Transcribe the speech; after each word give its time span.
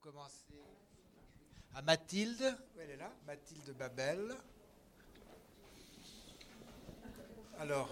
commencer 0.00 0.46
à 1.74 1.82
Mathilde. 1.82 2.56
Elle 2.80 2.90
est 2.90 2.96
là, 2.96 3.10
Mathilde 3.26 3.74
Babel. 3.78 4.34
Alors, 7.58 7.90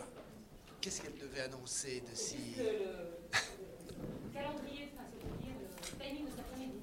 qu'est-ce 0.81 1.03
qu'elle 1.03 1.19
devait 1.19 1.40
annoncer 1.42 2.03
de 2.10 2.15
si. 2.17 2.37
Le 2.56 3.19
calendrier, 4.33 4.90
enfin, 4.94 5.04
c'est-à-dire 5.13 5.56
le 5.60 6.04
timing 6.04 6.24
de 6.24 6.31
cet 6.31 6.40
après-midi. 6.40 6.79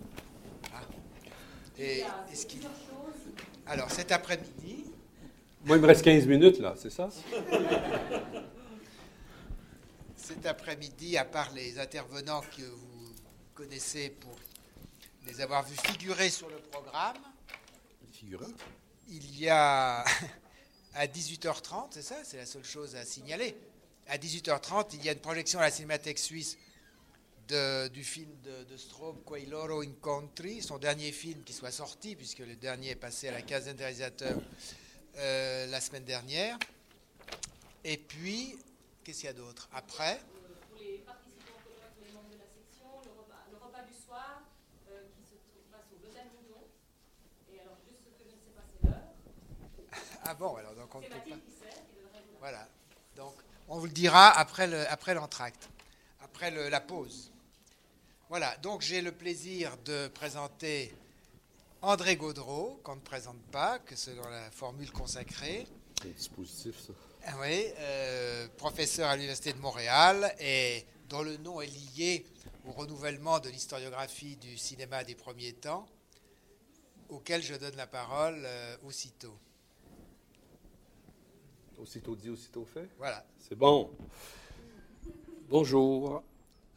Ah. 0.74 0.82
Et 1.78 2.04
est-ce 2.32 2.46
qu'il- 2.46 2.60
plusieurs 2.60 2.78
choses. 2.80 3.34
Alors, 3.66 3.90
cet 3.90 4.12
après-midi, 4.12 4.92
Moi, 5.66 5.78
il 5.78 5.82
me 5.82 5.88
reste 5.88 6.04
15 6.04 6.28
minutes, 6.28 6.60
là, 6.60 6.76
c'est 6.78 6.92
ça? 6.92 7.10
cet 10.16 10.46
après-midi, 10.46 11.18
à 11.18 11.26
part 11.26 11.52
les 11.54 11.80
intervenants 11.80 12.42
que 12.56 12.62
vous 12.64 13.16
connaissez 13.56 14.10
pour 14.12 14.36
les 15.26 15.42
avoir 15.42 15.64
vus 15.64 15.78
figurer 15.78 16.30
sur 16.30 16.50
le 16.50 16.58
programme, 16.58 17.18
Figurant. 18.12 18.46
il 19.08 19.40
y 19.40 19.50
a 19.50 20.04
à 20.94 21.08
18h30, 21.08 21.88
c'est 21.92 22.02
ça, 22.02 22.16
c'est 22.24 22.38
la 22.38 22.46
seule 22.46 22.64
chose 22.64 22.96
à 22.96 23.04
signaler. 23.06 23.56
À 24.08 24.18
18h30, 24.18 24.90
il 24.94 25.04
y 25.04 25.10
a 25.10 25.14
une 25.14 25.20
projection 25.20 25.60
à 25.60 25.64
la 25.64 25.72
Cinémathèque 25.72 26.20
suisse 26.20 26.58
de- 27.48 27.88
du 27.90 28.04
film 28.04 28.30
de, 28.44 28.64
de 28.66 28.78
Straub, 28.78 29.18
Quei 29.26 29.46
loro 29.46 29.82
incontri, 29.82 30.62
son 30.62 30.78
dernier 30.78 31.12
film 31.12 31.44
qui 31.44 31.54
soit 31.54 31.72
sorti, 31.72 32.16
puisque 32.16 32.40
le 32.40 32.56
dernier 32.56 32.92
est 32.92 32.96
passé 32.96 33.28
à 33.28 33.32
la 33.32 33.42
quinzaine 33.42 33.76
des 33.76 33.84
réalisateurs 33.84 34.40
euh, 35.18 35.66
la 35.68 35.82
semaine 35.82 36.06
dernière. 36.06 36.58
Et 37.84 37.98
puis, 37.98 38.58
qu'est-ce 39.04 39.20
qu'il 39.22 39.28
y 39.28 39.30
a 39.30 39.34
d'autre? 39.34 39.68
Après, 39.74 40.20
Pour 40.70 40.80
les 40.80 41.00
participants 41.00 41.54
au 41.58 41.70
colloque, 41.70 41.98
les 42.06 42.14
membres 42.14 42.30
de 42.30 42.38
la 42.38 42.46
section, 42.50 42.90
le 43.06 43.12
repas, 43.20 43.42
le 43.52 43.58
repas 43.58 43.84
du 43.86 43.94
soir 44.06 44.42
euh, 44.90 45.02
qui 45.18 45.22
se 45.30 45.36
trouve 45.38 45.62
passe 45.72 45.86
au 45.94 46.02
Lausanne 46.06 46.30
Moudon. 46.42 46.66
Et 47.54 47.60
alors, 47.62 47.78
juste 47.90 48.02
ce 48.06 48.10
que 48.18 48.26
je 48.30 48.34
ne 48.34 48.42
sais 48.42 48.54
pas, 48.58 48.66
c'est 48.74 50.15
l'heure. 50.26 50.32
ah 50.32 50.34
bon, 50.36 50.56
alors 50.56 50.76
donc 50.76 50.94
on 50.96 51.00
ne 51.02 51.06
peut 51.08 51.30
pas. 51.30 51.36
Voilà. 52.40 52.68
Donc, 53.16 53.34
on 53.68 53.80
vous 53.80 53.86
le 53.86 53.92
dira 53.92 54.30
après 54.38 54.68
le- 54.68 54.88
après 54.90 55.14
l'entracte, 55.14 55.70
après 56.22 56.52
le- 56.52 56.70
la 56.70 56.82
pause. 56.82 57.32
Voilà. 58.30 58.56
Donc, 58.58 58.82
j'ai 58.82 59.02
le 59.02 59.12
plaisir 59.12 59.78
de 59.86 60.08
présenter 60.10 60.94
André 61.82 62.16
Gaudreau, 62.18 62.80
qu'on 62.84 62.96
ne 62.96 63.02
présente 63.02 63.42
pas, 63.52 63.80
que 63.80 63.96
selon 63.96 64.28
la 64.30 64.52
formule 64.52 64.92
consacrée. 64.92 65.66
C'est 66.02 66.10
un 66.10 66.12
dispositif, 66.12 66.80
ça. 66.80 66.94
Ah 67.28 67.34
Oui, 67.40 67.66
euh, 67.80 68.48
professeur 68.58 69.10
à 69.10 69.16
l'Université 69.16 69.54
de 69.54 69.60
Montréal 69.60 70.36
et 70.40 70.86
dont 71.10 71.22
le 71.24 71.38
nom 71.38 71.62
est 71.62 71.68
lié 71.96 72.26
au 72.68 72.72
renouvellement 72.72 73.40
de 73.40 73.50
l'historiographie 73.50 74.36
du 74.38 74.58
cinéma 74.58 75.04
des 75.04 75.16
premiers 75.16 75.54
temps, 75.54 75.88
auquel 77.10 77.42
je 77.42 77.56
donne 77.56 77.76
la 77.76 77.88
parole 77.88 78.42
euh, 78.46 78.78
aussitôt. 78.86 79.36
Aussitôt 81.82 82.16
dit, 82.16 82.30
aussitôt 82.30 82.66
fait. 82.66 82.88
Voilà. 82.98 83.24
C'est 83.38 83.56
bon. 83.56 83.90
Bonjour. 85.50 86.24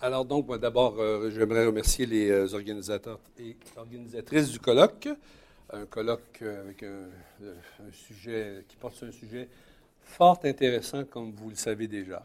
Alors 0.01 0.25
donc, 0.25 0.47
moi 0.47 0.59
d'abord, 0.59 0.97
euh, 0.99 1.31
j'aimerais 1.31 1.67
remercier 1.67 2.07
les 2.07 2.31
euh, 2.31 2.55
organisateurs 2.55 3.19
et 3.39 3.57
organisatrices 3.77 4.51
du 4.51 4.61
colloque. 4.61 5.09
Un 5.73 5.87
colloque 5.87 6.41
euh, 6.43 6.63
avec 6.63 6.83
un, 6.83 7.09
un 7.43 7.93
sujet 7.93 8.65
qui 8.69 8.77
porte 8.77 8.95
sur 8.95 9.07
un 9.07 9.13
sujet 9.13 9.49
fort 10.03 10.41
intéressant, 10.45 11.05
comme 11.05 11.33
vous 11.33 11.51
le 11.51 11.57
savez 11.57 11.87
déjà. 11.87 12.25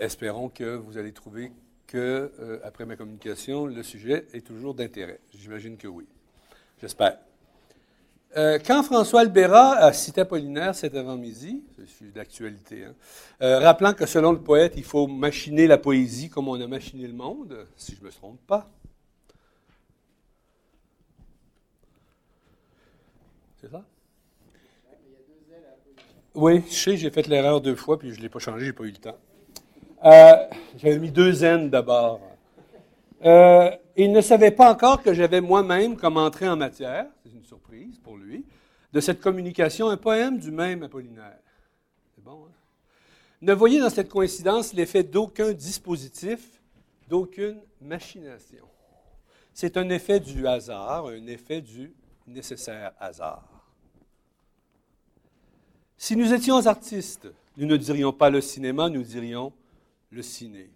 Espérons 0.00 0.50
que 0.50 0.76
vous 0.76 0.98
allez 0.98 1.12
trouver 1.12 1.50
que, 1.86 2.60
après 2.62 2.84
ma 2.84 2.94
communication, 2.94 3.64
le 3.64 3.82
sujet 3.82 4.26
est 4.34 4.46
toujours 4.46 4.74
d'intérêt. 4.74 5.18
J'imagine 5.32 5.78
que 5.78 5.88
oui. 5.88 6.06
J'espère. 6.78 7.16
Euh, 8.34 8.58
quand 8.64 8.82
François 8.82 9.20
Albera 9.20 9.74
a 9.74 9.92
cité 9.92 10.22
Apollinaire 10.22 10.74
cet 10.74 10.94
avant-midi, 10.94 11.62
c'est 11.98 12.12
d'actualité, 12.14 12.84
hein, 12.84 12.94
euh, 13.42 13.58
rappelant 13.58 13.92
que 13.92 14.06
selon 14.06 14.32
le 14.32 14.40
poète, 14.40 14.72
il 14.76 14.84
faut 14.84 15.06
machiner 15.06 15.66
la 15.66 15.76
poésie 15.76 16.30
comme 16.30 16.48
on 16.48 16.58
a 16.58 16.66
machiné 16.66 17.06
le 17.06 17.12
monde, 17.12 17.66
si 17.76 17.94
je 17.94 18.00
ne 18.00 18.06
me 18.06 18.10
trompe 18.10 18.40
pas. 18.46 18.70
C'est 23.60 23.70
ça? 23.70 23.82
Oui, 26.34 26.62
je 26.70 26.74
sais, 26.74 26.96
j'ai 26.96 27.10
fait 27.10 27.26
l'erreur 27.26 27.60
deux 27.60 27.76
fois, 27.76 27.98
puis 27.98 28.12
je 28.12 28.16
ne 28.16 28.22
l'ai 28.22 28.30
pas 28.30 28.38
changé, 28.38 28.60
je 28.64 28.70
n'ai 28.70 28.72
pas 28.72 28.84
eu 28.84 28.92
le 28.92 28.96
temps. 28.96 29.18
Euh, 30.06 30.36
J'avais 30.78 30.98
mis 30.98 31.10
deux 31.10 31.44
N 31.44 31.68
d'abord. 31.68 32.20
Euh, 33.24 33.70
il 33.96 34.12
ne 34.12 34.20
savait 34.20 34.50
pas 34.50 34.72
encore 34.72 35.02
que 35.02 35.14
j'avais 35.14 35.40
moi-même 35.40 35.96
comme 35.96 36.16
entrée 36.16 36.48
en 36.48 36.56
matière, 36.56 37.06
c'est 37.22 37.32
une 37.32 37.44
surprise 37.44 37.98
pour 37.98 38.16
lui, 38.16 38.44
de 38.92 39.00
cette 39.00 39.20
communication 39.20 39.88
un 39.88 39.96
poème 39.96 40.38
du 40.38 40.50
même 40.50 40.82
Apollinaire. 40.82 41.38
C'est 42.14 42.22
bon, 42.22 42.46
hein? 42.46 42.52
Ne 43.42 43.54
voyez 43.54 43.80
dans 43.80 43.90
cette 43.90 44.08
coïncidence 44.08 44.72
l'effet 44.72 45.02
d'aucun 45.02 45.52
dispositif, 45.52 46.62
d'aucune 47.08 47.60
machination. 47.80 48.64
C'est 49.52 49.76
un 49.76 49.88
effet 49.88 50.20
du 50.20 50.46
hasard, 50.46 51.08
un 51.08 51.26
effet 51.26 51.60
du 51.60 51.92
nécessaire 52.26 52.92
hasard. 53.00 53.48
Si 55.96 56.16
nous 56.16 56.32
étions 56.32 56.66
artistes, 56.66 57.28
nous 57.56 57.66
ne 57.66 57.76
dirions 57.76 58.12
pas 58.12 58.30
le 58.30 58.40
cinéma, 58.40 58.88
nous 58.88 59.02
dirions 59.02 59.52
le 60.10 60.22
ciné. 60.22 60.70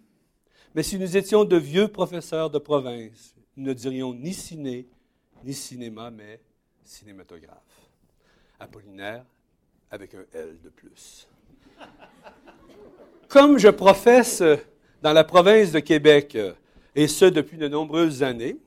Mais 0.77 0.83
si 0.83 0.99
nous 0.99 1.17
étions 1.17 1.43
de 1.43 1.57
vieux 1.57 1.87
professeurs 1.87 2.51
de 2.51 2.59
province, 2.59 3.33
nous 3.55 3.63
ne 3.65 3.73
dirions 3.73 4.13
ni 4.13 4.31
ciné, 4.31 4.87
ni 5.43 5.51
cinéma, 5.51 6.11
mais 6.11 6.39
cinématographe. 6.83 7.89
Apollinaire 8.59 9.25
avec 9.89 10.13
un 10.13 10.23
L 10.33 10.55
de 10.63 10.69
plus. 10.69 11.27
Comme 13.27 13.57
je 13.57 13.69
professe 13.69 14.43
dans 15.01 15.13
la 15.13 15.23
province 15.23 15.71
de 15.71 15.79
Québec, 15.79 16.37
et 16.93 17.07
ce 17.07 17.25
depuis 17.25 17.57
de 17.57 17.67
nombreuses 17.67 18.21
années, 18.21 18.59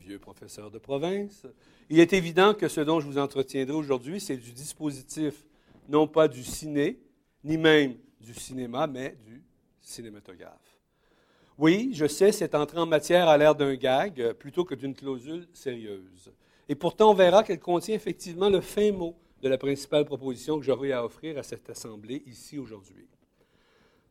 vieux 0.00 0.18
professeur 0.18 0.68
de 0.68 0.78
province, 0.78 1.46
il 1.88 2.00
est 2.00 2.12
évident 2.12 2.54
que 2.54 2.66
ce 2.66 2.80
dont 2.80 2.98
je 2.98 3.06
vous 3.06 3.18
entretiendrai 3.18 3.76
aujourd'hui, 3.76 4.20
c'est 4.20 4.36
du 4.36 4.50
dispositif, 4.50 5.44
non 5.88 6.08
pas 6.08 6.26
du 6.26 6.42
ciné, 6.42 6.98
ni 7.44 7.56
même 7.56 7.94
du 8.20 8.34
cinéma, 8.34 8.88
mais 8.88 9.16
du 9.24 9.44
cinématographe. 9.80 10.71
Oui, 11.58 11.90
je 11.92 12.06
sais, 12.06 12.32
cette 12.32 12.54
entrée 12.54 12.78
en 12.78 12.86
matière 12.86 13.28
a 13.28 13.36
l'air 13.36 13.54
d'un 13.54 13.74
gag 13.74 14.20
euh, 14.20 14.34
plutôt 14.34 14.64
que 14.64 14.74
d'une 14.74 14.94
clausule 14.94 15.46
sérieuse. 15.52 16.32
Et 16.68 16.74
pourtant, 16.74 17.10
on 17.10 17.14
verra 17.14 17.42
qu'elle 17.42 17.60
contient 17.60 17.94
effectivement 17.94 18.48
le 18.48 18.60
fin 18.60 18.92
mot 18.92 19.14
de 19.42 19.48
la 19.48 19.58
principale 19.58 20.04
proposition 20.04 20.58
que 20.58 20.64
j'aurai 20.64 20.92
à 20.92 21.04
offrir 21.04 21.36
à 21.36 21.42
cette 21.42 21.68
Assemblée 21.68 22.22
ici 22.26 22.58
aujourd'hui. 22.58 23.06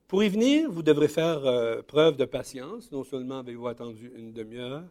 Pour 0.07 0.23
y 0.23 0.29
venir, 0.29 0.69
vous 0.69 0.83
devrez 0.83 1.07
faire 1.07 1.45
euh, 1.45 1.81
preuve 1.81 2.17
de 2.17 2.25
patience. 2.25 2.91
Non 2.91 3.05
seulement 3.05 3.39
avez-vous 3.39 3.67
attendu 3.67 4.11
une 4.17 4.33
demi-heure, 4.33 4.83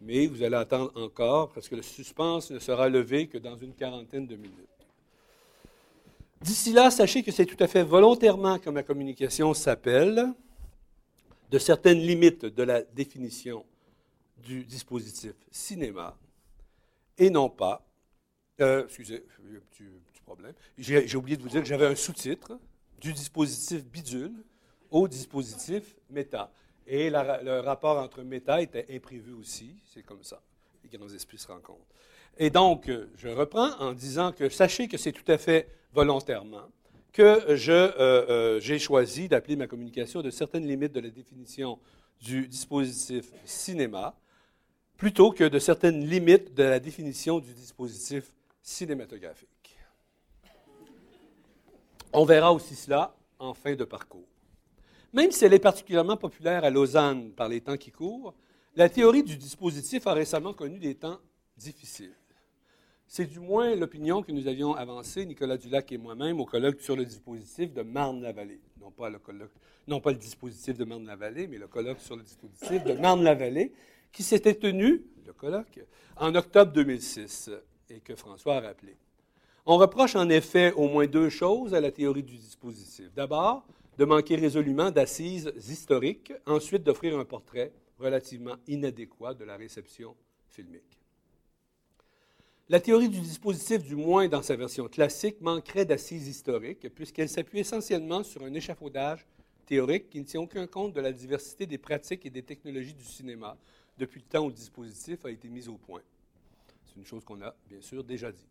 mais 0.00 0.26
vous 0.26 0.42
allez 0.42 0.56
attendre 0.56 0.90
encore 0.96 1.52
parce 1.52 1.68
que 1.68 1.76
le 1.76 1.82
suspense 1.82 2.50
ne 2.50 2.58
sera 2.58 2.88
levé 2.88 3.28
que 3.28 3.38
dans 3.38 3.56
une 3.56 3.72
quarantaine 3.72 4.26
de 4.26 4.34
minutes. 4.34 4.68
D'ici 6.42 6.72
là, 6.72 6.90
sachez 6.90 7.22
que 7.22 7.30
c'est 7.30 7.46
tout 7.46 7.62
à 7.62 7.68
fait 7.68 7.84
volontairement 7.84 8.58
que 8.58 8.68
ma 8.68 8.82
communication 8.82 9.54
s'appelle 9.54 10.34
de 11.50 11.58
certaines 11.58 11.98
limites 11.98 12.44
de 12.44 12.62
la 12.62 12.82
définition 12.82 13.64
du 14.38 14.64
dispositif 14.64 15.32
cinéma 15.50 16.16
et 17.18 17.30
non 17.30 17.48
pas. 17.48 17.86
euh, 18.60 18.84
excusez, 18.84 19.24
a 19.38 19.56
un 19.56 19.60
petit, 19.70 19.84
problème. 20.24 20.54
J'ai 20.78 21.06
j'ai 21.06 21.16
oublié 21.18 21.36
de 21.36 21.42
vous 21.42 21.50
dire 21.50 21.60
que 21.60 21.68
j'avais 21.68 21.86
un 21.86 21.94
sous-titre 21.94 22.58
du 22.98 23.12
dispositif 23.12 23.84
bidule 23.84 24.32
au 24.90 25.06
dispositif 25.06 25.96
méta. 26.08 26.50
Et 26.86 27.10
le 27.10 27.60
rapport 27.60 27.98
entre 27.98 28.22
méta 28.22 28.62
était 28.62 28.86
imprévu 28.90 29.32
aussi. 29.32 29.74
C'est 29.92 30.02
comme 30.02 30.22
ça. 30.22 30.40
Les 30.82 30.96
grands 30.96 31.12
esprits 31.12 31.38
se 31.38 31.48
rencontrent. 31.48 31.84
Et 32.38 32.50
donc, 32.50 32.88
euh, 32.88 33.10
je 33.16 33.28
reprends 33.28 33.78
en 33.80 33.92
disant 33.92 34.32
que 34.32 34.48
sachez 34.48 34.88
que 34.88 34.96
c'est 34.96 35.12
tout 35.12 35.30
à 35.30 35.38
fait 35.38 35.68
volontairement 35.92 36.68
que 37.14 37.22
euh, 37.22 37.92
euh, 37.98 38.60
j'ai 38.60 38.78
choisi 38.78 39.28
d'appeler 39.28 39.54
ma 39.56 39.68
communication 39.68 40.20
de 40.20 40.30
certaines 40.30 40.66
limites 40.66 40.92
de 40.92 41.00
la 41.00 41.10
définition 41.10 41.78
du 42.20 42.48
dispositif 42.48 43.32
cinéma 43.44 44.14
plutôt 44.96 45.30
que 45.30 45.44
de 45.44 45.58
certaines 45.60 46.04
limites 46.04 46.54
de 46.54 46.64
la 46.64 46.80
définition 46.80 47.38
du 47.38 47.54
dispositif 47.54 48.32
cinématographique. 48.60 49.78
On 52.12 52.24
verra 52.24 52.52
aussi 52.52 52.74
cela 52.74 53.16
en 53.38 53.54
fin 53.54 53.74
de 53.74 53.84
parcours. 53.84 54.28
Même 55.12 55.30
si 55.30 55.44
elle 55.44 55.54
est 55.54 55.60
particulièrement 55.60 56.16
populaire 56.16 56.64
à 56.64 56.70
Lausanne 56.70 57.30
par 57.30 57.48
les 57.48 57.60
temps 57.60 57.76
qui 57.76 57.92
courent, 57.92 58.34
la 58.74 58.88
théorie 58.88 59.22
du 59.22 59.36
dispositif 59.36 60.06
a 60.08 60.14
récemment 60.14 60.52
connu 60.52 60.80
des 60.80 60.96
temps 60.96 61.20
difficiles. 61.56 62.14
C'est 63.06 63.26
du 63.26 63.38
moins 63.38 63.74
l'opinion 63.76 64.22
que 64.22 64.32
nous 64.32 64.48
avions 64.48 64.74
avancée, 64.74 65.24
Nicolas 65.26 65.56
Dulac 65.56 65.92
et 65.92 65.98
moi-même, 65.98 66.40
au 66.40 66.46
colloque 66.46 66.80
sur 66.80 66.96
le 66.96 67.04
dispositif 67.04 67.72
de 67.72 67.82
Marne-la-Vallée. 67.82 68.60
Non 68.80 70.00
pas 70.00 70.10
le 70.10 70.18
dispositif 70.18 70.76
de 70.76 70.84
Marne-la-Vallée, 70.84 71.46
mais 71.46 71.58
le 71.58 71.68
colloque 71.68 72.00
sur 72.00 72.16
le 72.16 72.22
dispositif 72.22 72.82
de 72.84 72.94
Marne-la-Vallée, 72.94 73.72
qui 74.12 74.22
s'était 74.22 74.54
tenu, 74.54 75.04
le 75.26 75.32
colloque, 75.32 75.80
en 76.16 76.34
octobre 76.34 76.72
2006 76.72 77.50
et 77.90 78.00
que 78.00 78.16
François 78.16 78.56
a 78.56 78.60
rappelé. 78.60 78.96
On 79.66 79.76
reproche 79.76 80.16
en 80.16 80.28
effet 80.28 80.72
au 80.72 80.88
moins 80.88 81.06
deux 81.06 81.28
choses 81.28 81.74
à 81.74 81.80
la 81.80 81.90
théorie 81.90 82.22
du 82.22 82.36
dispositif. 82.36 83.12
D'abord, 83.14 83.66
de 83.96 84.04
manquer 84.04 84.36
résolument 84.36 84.90
d'assises 84.90 85.52
historiques, 85.56 86.32
ensuite 86.46 86.82
d'offrir 86.82 87.18
un 87.18 87.24
portrait 87.24 87.72
relativement 87.98 88.56
inadéquat 88.66 89.34
de 89.34 89.44
la 89.44 89.56
réception 89.56 90.16
filmique. 90.48 90.98
La 92.70 92.80
théorie 92.80 93.10
du 93.10 93.20
dispositif, 93.20 93.84
du 93.84 93.94
moins 93.94 94.26
dans 94.26 94.40
sa 94.40 94.56
version 94.56 94.88
classique, 94.88 95.38
manquerait 95.42 95.84
d'assises 95.84 96.26
historiques, 96.26 96.88
puisqu'elle 96.94 97.28
s'appuie 97.28 97.58
essentiellement 97.58 98.24
sur 98.24 98.42
un 98.42 98.54
échafaudage 98.54 99.26
théorique 99.66 100.08
qui 100.08 100.18
ne 100.18 100.24
tient 100.24 100.40
aucun 100.40 100.66
compte 100.66 100.94
de 100.94 101.00
la 101.02 101.12
diversité 101.12 101.66
des 101.66 101.76
pratiques 101.76 102.24
et 102.24 102.30
des 102.30 102.42
technologies 102.42 102.94
du 102.94 103.04
cinéma 103.04 103.58
depuis 103.98 104.20
le 104.20 104.26
temps 104.26 104.46
où 104.46 104.48
le 104.48 104.54
dispositif 104.54 105.26
a 105.26 105.30
été 105.30 105.46
mis 105.50 105.68
au 105.68 105.76
point. 105.76 106.00
C'est 106.86 106.96
une 106.96 107.04
chose 107.04 107.22
qu'on 107.22 107.42
a 107.42 107.54
bien 107.68 107.82
sûr 107.82 108.02
déjà 108.02 108.32
dit. 108.32 108.48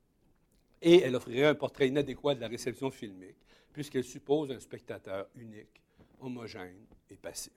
Et 0.84 1.02
elle 1.02 1.16
offrirait 1.16 1.48
un 1.48 1.56
portrait 1.56 1.88
inadéquat 1.88 2.36
de 2.36 2.42
la 2.42 2.48
réception 2.48 2.92
filmique, 2.92 3.38
puisqu'elle 3.72 4.04
suppose 4.04 4.52
un 4.52 4.60
spectateur 4.60 5.28
unique, 5.36 5.82
homogène 6.20 6.86
et 7.10 7.16
passif. 7.16 7.54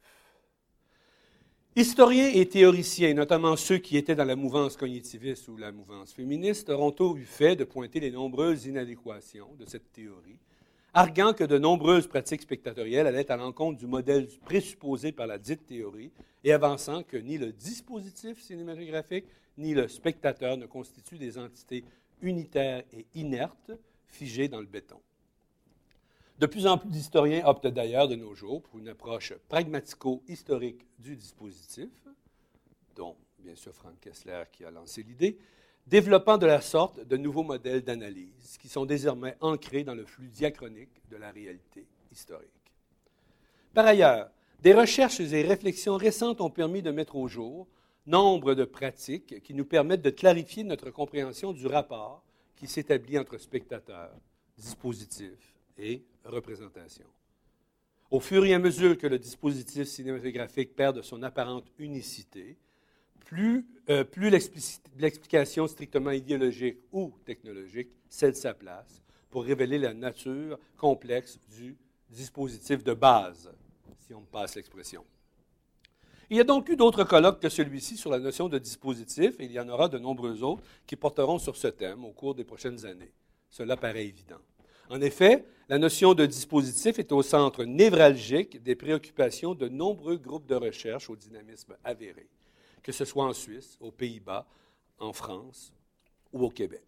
Historiens 1.78 2.30
et 2.32 2.46
théoriciens, 2.46 3.12
notamment 3.12 3.54
ceux 3.54 3.76
qui 3.76 3.98
étaient 3.98 4.14
dans 4.14 4.24
la 4.24 4.34
mouvance 4.34 4.78
cognitiviste 4.78 5.46
ou 5.48 5.58
la 5.58 5.72
mouvance 5.72 6.10
féministe, 6.10 6.70
auront 6.70 6.94
eu 7.14 7.24
fait 7.26 7.54
de 7.54 7.64
pointer 7.64 8.00
les 8.00 8.10
nombreuses 8.10 8.64
inadéquations 8.64 9.50
de 9.58 9.66
cette 9.66 9.92
théorie, 9.92 10.38
arguant 10.94 11.34
que 11.34 11.44
de 11.44 11.58
nombreuses 11.58 12.06
pratiques 12.06 12.40
spectatorielles 12.40 13.06
allaient 13.06 13.30
à 13.30 13.36
l'encontre 13.36 13.78
du 13.78 13.86
modèle 13.86 14.26
présupposé 14.46 15.12
par 15.12 15.26
la 15.26 15.36
dite 15.36 15.66
théorie 15.66 16.12
et 16.44 16.54
avançant 16.54 17.02
que 17.02 17.18
ni 17.18 17.36
le 17.36 17.52
dispositif 17.52 18.40
cinématographique 18.40 19.26
ni 19.58 19.74
le 19.74 19.86
spectateur 19.86 20.56
ne 20.56 20.64
constituent 20.64 21.18
des 21.18 21.36
entités 21.36 21.84
unitaires 22.22 22.84
et 22.94 23.04
inertes 23.14 23.72
figées 24.06 24.48
dans 24.48 24.60
le 24.60 24.66
béton. 24.66 24.96
De 26.38 26.44
plus 26.44 26.66
en 26.66 26.76
plus 26.76 26.90
d'historiens 26.90 27.46
optent 27.46 27.66
d'ailleurs 27.66 28.08
de 28.08 28.14
nos 28.14 28.34
jours 28.34 28.62
pour 28.62 28.78
une 28.78 28.88
approche 28.88 29.32
pragmatico-historique 29.48 30.86
du 30.98 31.16
dispositif, 31.16 31.88
dont 32.94 33.16
bien 33.38 33.54
sûr 33.54 33.72
Frank 33.72 33.98
Kessler 34.00 34.42
qui 34.52 34.64
a 34.66 34.70
lancé 34.70 35.02
l'idée, 35.02 35.38
développant 35.86 36.36
de 36.36 36.44
la 36.44 36.60
sorte 36.60 37.00
de 37.00 37.16
nouveaux 37.16 37.42
modèles 37.42 37.82
d'analyse 37.82 38.58
qui 38.60 38.68
sont 38.68 38.84
désormais 38.84 39.34
ancrés 39.40 39.82
dans 39.82 39.94
le 39.94 40.04
flux 40.04 40.28
diachronique 40.28 41.00
de 41.10 41.16
la 41.16 41.30
réalité 41.30 41.86
historique. 42.12 42.50
Par 43.72 43.86
ailleurs, 43.86 44.30
des 44.60 44.74
recherches 44.74 45.20
et 45.20 45.42
réflexions 45.42 45.96
récentes 45.96 46.42
ont 46.42 46.50
permis 46.50 46.82
de 46.82 46.90
mettre 46.90 47.16
au 47.16 47.28
jour 47.28 47.66
nombre 48.06 48.54
de 48.54 48.64
pratiques 48.64 49.42
qui 49.42 49.54
nous 49.54 49.64
permettent 49.64 50.02
de 50.02 50.10
clarifier 50.10 50.64
notre 50.64 50.90
compréhension 50.90 51.54
du 51.54 51.66
rapport 51.66 52.22
qui 52.56 52.66
s'établit 52.66 53.18
entre 53.18 53.38
spectateurs, 53.38 54.14
dispositifs 54.58 55.54
et 55.78 56.04
représentation. 56.28 57.06
Au 58.10 58.20
fur 58.20 58.44
et 58.44 58.54
à 58.54 58.58
mesure 58.58 58.96
que 58.96 59.06
le 59.06 59.18
dispositif 59.18 59.88
cinématographique 59.88 60.76
perd 60.76 60.96
de 60.96 61.02
son 61.02 61.22
apparente 61.22 61.66
unicité, 61.78 62.56
plus, 63.24 63.66
euh, 63.90 64.04
plus 64.04 64.30
l'explication 64.30 65.66
strictement 65.66 66.12
idéologique 66.12 66.78
ou 66.92 67.12
technologique 67.24 67.88
cède 68.08 68.36
sa 68.36 68.54
place 68.54 69.02
pour 69.30 69.44
révéler 69.44 69.78
la 69.78 69.92
nature 69.92 70.58
complexe 70.76 71.38
du 71.56 71.76
dispositif 72.08 72.84
de 72.84 72.94
base, 72.94 73.50
si 74.06 74.14
on 74.14 74.20
me 74.20 74.26
passe 74.26 74.54
l'expression. 74.54 75.04
Il 76.30 76.36
y 76.36 76.40
a 76.40 76.44
donc 76.44 76.68
eu 76.68 76.76
d'autres 76.76 77.04
colloques 77.04 77.40
que 77.40 77.48
celui-ci 77.48 77.96
sur 77.96 78.10
la 78.10 78.18
notion 78.18 78.48
de 78.48 78.58
dispositif, 78.58 79.38
et 79.38 79.44
il 79.44 79.52
y 79.52 79.60
en 79.60 79.68
aura 79.68 79.88
de 79.88 79.98
nombreux 79.98 80.42
autres 80.42 80.62
qui 80.86 80.96
porteront 80.96 81.38
sur 81.38 81.56
ce 81.56 81.68
thème 81.68 82.04
au 82.04 82.12
cours 82.12 82.34
des 82.34 82.44
prochaines 82.44 82.84
années. 82.84 83.12
Cela 83.48 83.76
paraît 83.76 84.06
évident. 84.06 84.40
En 84.90 85.00
effet, 85.00 85.44
la 85.68 85.78
notion 85.78 86.14
de 86.14 86.26
dispositif 86.26 86.98
est 86.98 87.12
au 87.12 87.22
centre 87.22 87.64
névralgique 87.64 88.62
des 88.62 88.76
préoccupations 88.76 89.54
de 89.54 89.68
nombreux 89.68 90.16
groupes 90.16 90.46
de 90.46 90.54
recherche 90.54 91.10
au 91.10 91.16
dynamisme 91.16 91.76
avéré, 91.82 92.28
que 92.82 92.92
ce 92.92 93.04
soit 93.04 93.24
en 93.24 93.32
Suisse, 93.32 93.76
aux 93.80 93.90
Pays-Bas, 93.90 94.46
en 94.98 95.12
France 95.12 95.72
ou 96.32 96.44
au 96.44 96.50
Québec. 96.50 96.82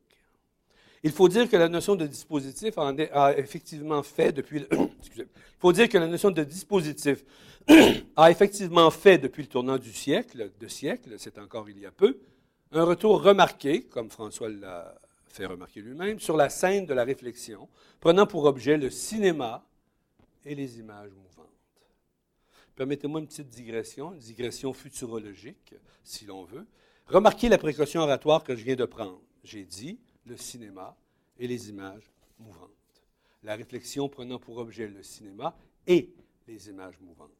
Il 1.03 1.13
faut 1.13 1.29
dire 1.29 1.49
que 1.49 1.57
la 1.57 1.69
notion 1.69 1.95
de 1.95 2.07
dispositif 2.07 2.75
a 2.79 3.37
effectivement 3.37 4.03
fait 4.03 4.33
depuis 4.33 4.61
le, 4.61 4.69
Il 5.17 5.27
faut 5.59 5.73
dire 5.73 5.89
que 5.89 5.99
la 5.99 6.07
notion 6.07 6.31
de 6.31 6.43
dispositif 6.45 7.25
a 8.17 8.31
effectivement 8.31 8.91
fait 8.91 9.19
depuis 9.19 9.43
le 9.43 9.49
tournant 9.49 9.79
du 9.79 9.93
siècle, 9.93 10.51
de 10.59 10.69
siècle, 10.69 11.15
c'est 11.19 11.39
encore 11.39 11.69
il 11.69 11.79
y 11.79 11.87
a 11.87 11.91
peu, 11.91 12.19
un 12.73 12.85
retour 12.85 13.23
remarqué, 13.23 13.83
comme 13.83 14.11
François 14.11 14.49
l'a 14.49 14.95
fait 15.33 15.47
remarquer 15.47 15.81
lui-même, 15.81 16.19
sur 16.21 16.37
la 16.37 16.49
scène 16.49 16.87
de 16.87 16.95
la 16.95 17.05
réflexion, 17.05 17.69
prenant 18.01 18.27
pour 18.27 18.45
objet 18.45 18.77
le 18.77 18.91
cinéma 18.91 19.65
et 20.45 20.55
les 20.55 20.79
images 20.79 21.13
mouvantes. 21.13 21.47
Permettez-moi 22.77 23.21
une 23.21 23.27
petite 23.27 23.49
digression, 23.49 24.13
une 24.13 24.21
digression 24.21 24.73
futurologique, 24.73 25.75
si 26.05 26.27
l'on 26.27 26.45
veut. 26.45 26.67
Remarquez 27.07 27.49
la 27.49 27.59
précaution 27.59 28.03
oratoire 28.03 28.45
que 28.45 28.55
je 28.55 28.65
viens 28.65 28.77
de 28.77 28.85
prendre. 28.85 29.21
J'ai 29.43 29.65
dit 29.65 29.99
le 30.27 30.37
cinéma 30.37 30.97
et 31.39 31.47
les 31.47 31.71
images 31.71 32.11
mouvantes. 32.39 32.71
La 33.43 33.57
réflexion 33.57 34.09
prenant 34.09 34.39
pour 34.39 34.59
objet 34.59 34.89
le 34.89 35.03
cinéma 35.03 35.57
et 35.87 36.13
les 36.47 36.69
images 36.69 36.99
mouvantes. 37.01 37.31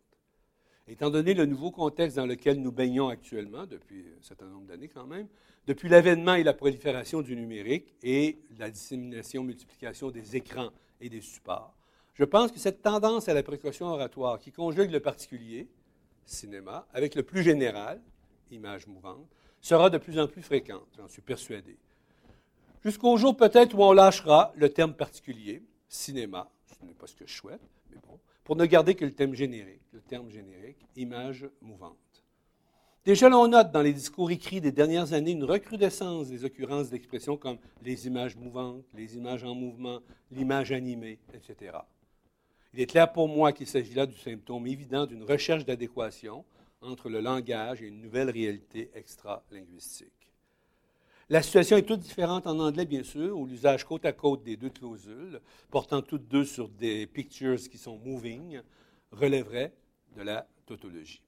Étant 0.89 1.11
donné 1.11 1.35
le 1.35 1.45
nouveau 1.45 1.71
contexte 1.71 2.17
dans 2.17 2.27
lequel 2.27 2.63
nous 2.63 2.73
baignons 2.73 3.09
actuellement, 3.09 3.67
depuis 3.67 4.07
un 4.19 4.23
certain 4.23 4.47
nombre 4.47 4.67
d'années 4.67 4.89
quand 4.89 5.07
même, 5.07 5.29
depuis 5.69 5.91
l'avènement 5.91 6.35
et 6.35 6.43
la 6.43 6.55
prolifération 6.55 7.21
du 7.21 7.37
numérique 7.37 7.95
et 8.03 8.39
la 8.59 8.71
dissémination, 8.71 9.45
multiplication 9.45 10.11
des 10.11 10.35
écrans 10.35 10.71
et 10.99 11.11
des 11.11 11.21
supports, 11.21 11.75
je 12.15 12.25
pense 12.25 12.51
que 12.51 12.59
cette 12.59 12.81
tendance 12.81 13.29
à 13.29 13.35
la 13.35 13.43
précaution 13.43 13.87
oratoire 13.87 14.39
qui 14.39 14.51
conjugue 14.51 14.91
le 14.91 15.01
particulier, 15.01 15.69
cinéma, 16.25 16.89
avec 16.95 17.15
le 17.15 17.23
plus 17.23 17.43
général, 17.43 18.01
image 18.51 18.87
mouvante, 18.87 19.29
sera 19.61 19.91
de 19.91 19.99
plus 19.99 20.19
en 20.19 20.27
plus 20.27 20.41
fréquente, 20.41 20.89
j'en 20.97 21.07
suis 21.07 21.21
persuadé. 21.21 21.77
Jusqu'au 22.83 23.19
jour 23.19 23.37
peut-être 23.37 23.75
où 23.75 23.83
on 23.83 23.93
lâchera 23.93 24.55
le 24.57 24.71
terme 24.71 24.95
particulier, 24.95 25.63
cinéma, 25.87 26.51
ce 26.67 26.87
n'est 26.87 26.95
pas 26.95 27.07
ce 27.07 27.15
que 27.15 27.27
je 27.27 27.35
souhaite, 27.35 27.61
mais 27.91 27.99
bon, 28.09 28.19
pour 28.43 28.57
ne 28.57 28.65
garder 28.65 28.95
que 28.95 29.05
le 29.05 29.13
thème 29.13 29.35
générique, 29.35 29.83
le 29.93 30.01
terme 30.01 30.31
générique, 30.31 30.79
image 30.97 31.47
mouvante. 31.61 31.99
Déjà, 33.09 33.31
l'on 33.31 33.49
note 33.49 33.73
dans 33.73 33.81
les 33.81 33.95
discours 33.95 34.31
écrits 34.31 34.61
des 34.61 34.71
dernières 34.71 35.15
années 35.15 35.31
une 35.31 35.45
recrudescence 35.45 36.29
des 36.29 36.45
occurrences 36.45 36.91
d'expressions 36.91 37.39
comme 37.39 37.57
les 37.83 38.07
images 38.07 38.37
mouvantes, 38.37 38.85
les 38.93 39.17
images 39.17 39.45
en 39.45 39.55
mouvement, 39.55 40.01
l'image 40.31 40.73
animée, 40.73 41.19
etc. 41.33 41.79
Il 42.75 42.81
est 42.83 42.87
clair 42.87 43.11
pour 43.11 43.27
moi 43.27 43.53
qu'il 43.53 43.67
s'agit 43.67 43.95
là 43.95 44.05
du 44.05 44.19
symptôme 44.19 44.67
évident 44.67 45.07
d'une 45.07 45.23
recherche 45.23 45.65
d'adéquation 45.65 46.45
entre 46.83 47.09
le 47.09 47.21
langage 47.21 47.81
et 47.81 47.87
une 47.87 48.03
nouvelle 48.03 48.29
réalité 48.29 48.91
extra-linguistique. 48.95 50.31
La 51.31 51.41
situation 51.41 51.79
est 51.79 51.87
toute 51.87 52.01
différente 52.01 52.47
en 52.47 52.59
anglais, 52.59 52.85
bien 52.85 53.05
sûr, 53.05 53.39
où 53.39 53.47
l'usage 53.47 53.85
côte 53.85 54.05
à 54.05 54.13
côte 54.13 54.43
des 54.43 54.59
deux 54.59 54.69
clausules, 54.69 55.41
portant 55.71 56.03
toutes 56.03 56.29
deux 56.29 56.45
sur 56.45 56.69
des 56.69 57.07
pictures 57.07 57.57
qui 57.57 57.79
sont 57.79 57.97
moving, 58.05 58.61
relèverait 59.13 59.73
de 60.15 60.21
la 60.21 60.47
tautologie. 60.67 61.23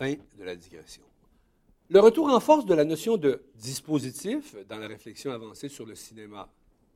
Fin 0.00 0.14
de 0.38 0.44
la 0.44 0.56
digression. 0.56 1.02
Le 1.90 2.00
retour 2.00 2.32
en 2.32 2.40
force 2.40 2.64
de 2.64 2.72
la 2.72 2.86
notion 2.86 3.18
de 3.18 3.42
dispositif 3.56 4.56
dans 4.66 4.78
la 4.78 4.88
réflexion 4.88 5.30
avancée 5.30 5.68
sur 5.68 5.84
le 5.84 5.94
cinéma 5.94 6.48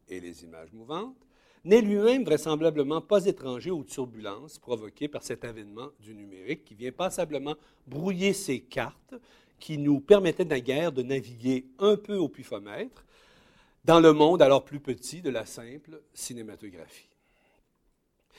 et 0.08 0.20
les 0.20 0.42
images 0.42 0.72
mouvantes 0.72 1.14
n'est 1.66 1.82
lui-même 1.82 2.24
vraisemblablement 2.24 3.02
pas 3.02 3.26
étranger 3.26 3.70
aux 3.70 3.84
turbulences 3.84 4.58
provoquées 4.58 5.08
par 5.08 5.22
cet 5.22 5.44
avènement 5.44 5.90
du 6.00 6.14
numérique 6.14 6.64
qui 6.64 6.74
vient 6.74 6.92
passablement 6.92 7.56
brouiller 7.86 8.32
ces 8.32 8.60
cartes 8.60 9.14
qui 9.58 9.76
nous 9.76 10.00
permettait 10.00 10.46
naguère 10.46 10.90
de 10.90 11.02
naviguer 11.02 11.66
un 11.80 11.96
peu 11.96 12.16
au 12.16 12.30
puifomètre 12.30 13.04
dans 13.84 14.00
le 14.00 14.14
monde 14.14 14.40
alors 14.40 14.64
plus 14.64 14.80
petit 14.80 15.20
de 15.20 15.28
la 15.28 15.44
simple 15.44 16.00
cinématographie. 16.14 17.10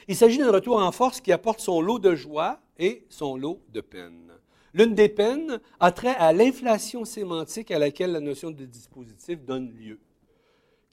Il 0.07 0.15
s'agit 0.15 0.39
d'un 0.39 0.51
retour 0.51 0.77
en 0.77 0.91
force 0.91 1.21
qui 1.21 1.31
apporte 1.31 1.59
son 1.59 1.81
lot 1.81 1.99
de 1.99 2.15
joie 2.15 2.59
et 2.79 3.05
son 3.09 3.37
lot 3.37 3.61
de 3.69 3.81
peine. 3.81 4.34
L'une 4.75 4.93
des 4.93 5.09
peines 5.09 5.59
a 5.79 5.91
trait 5.91 6.15
à 6.19 6.33
l'inflation 6.33 7.03
sémantique 7.03 7.71
à 7.71 7.79
laquelle 7.79 8.11
la 8.11 8.19
notion 8.19 8.51
de 8.51 8.65
dispositif 8.65 9.43
donne 9.43 9.73
lieu. 9.73 9.99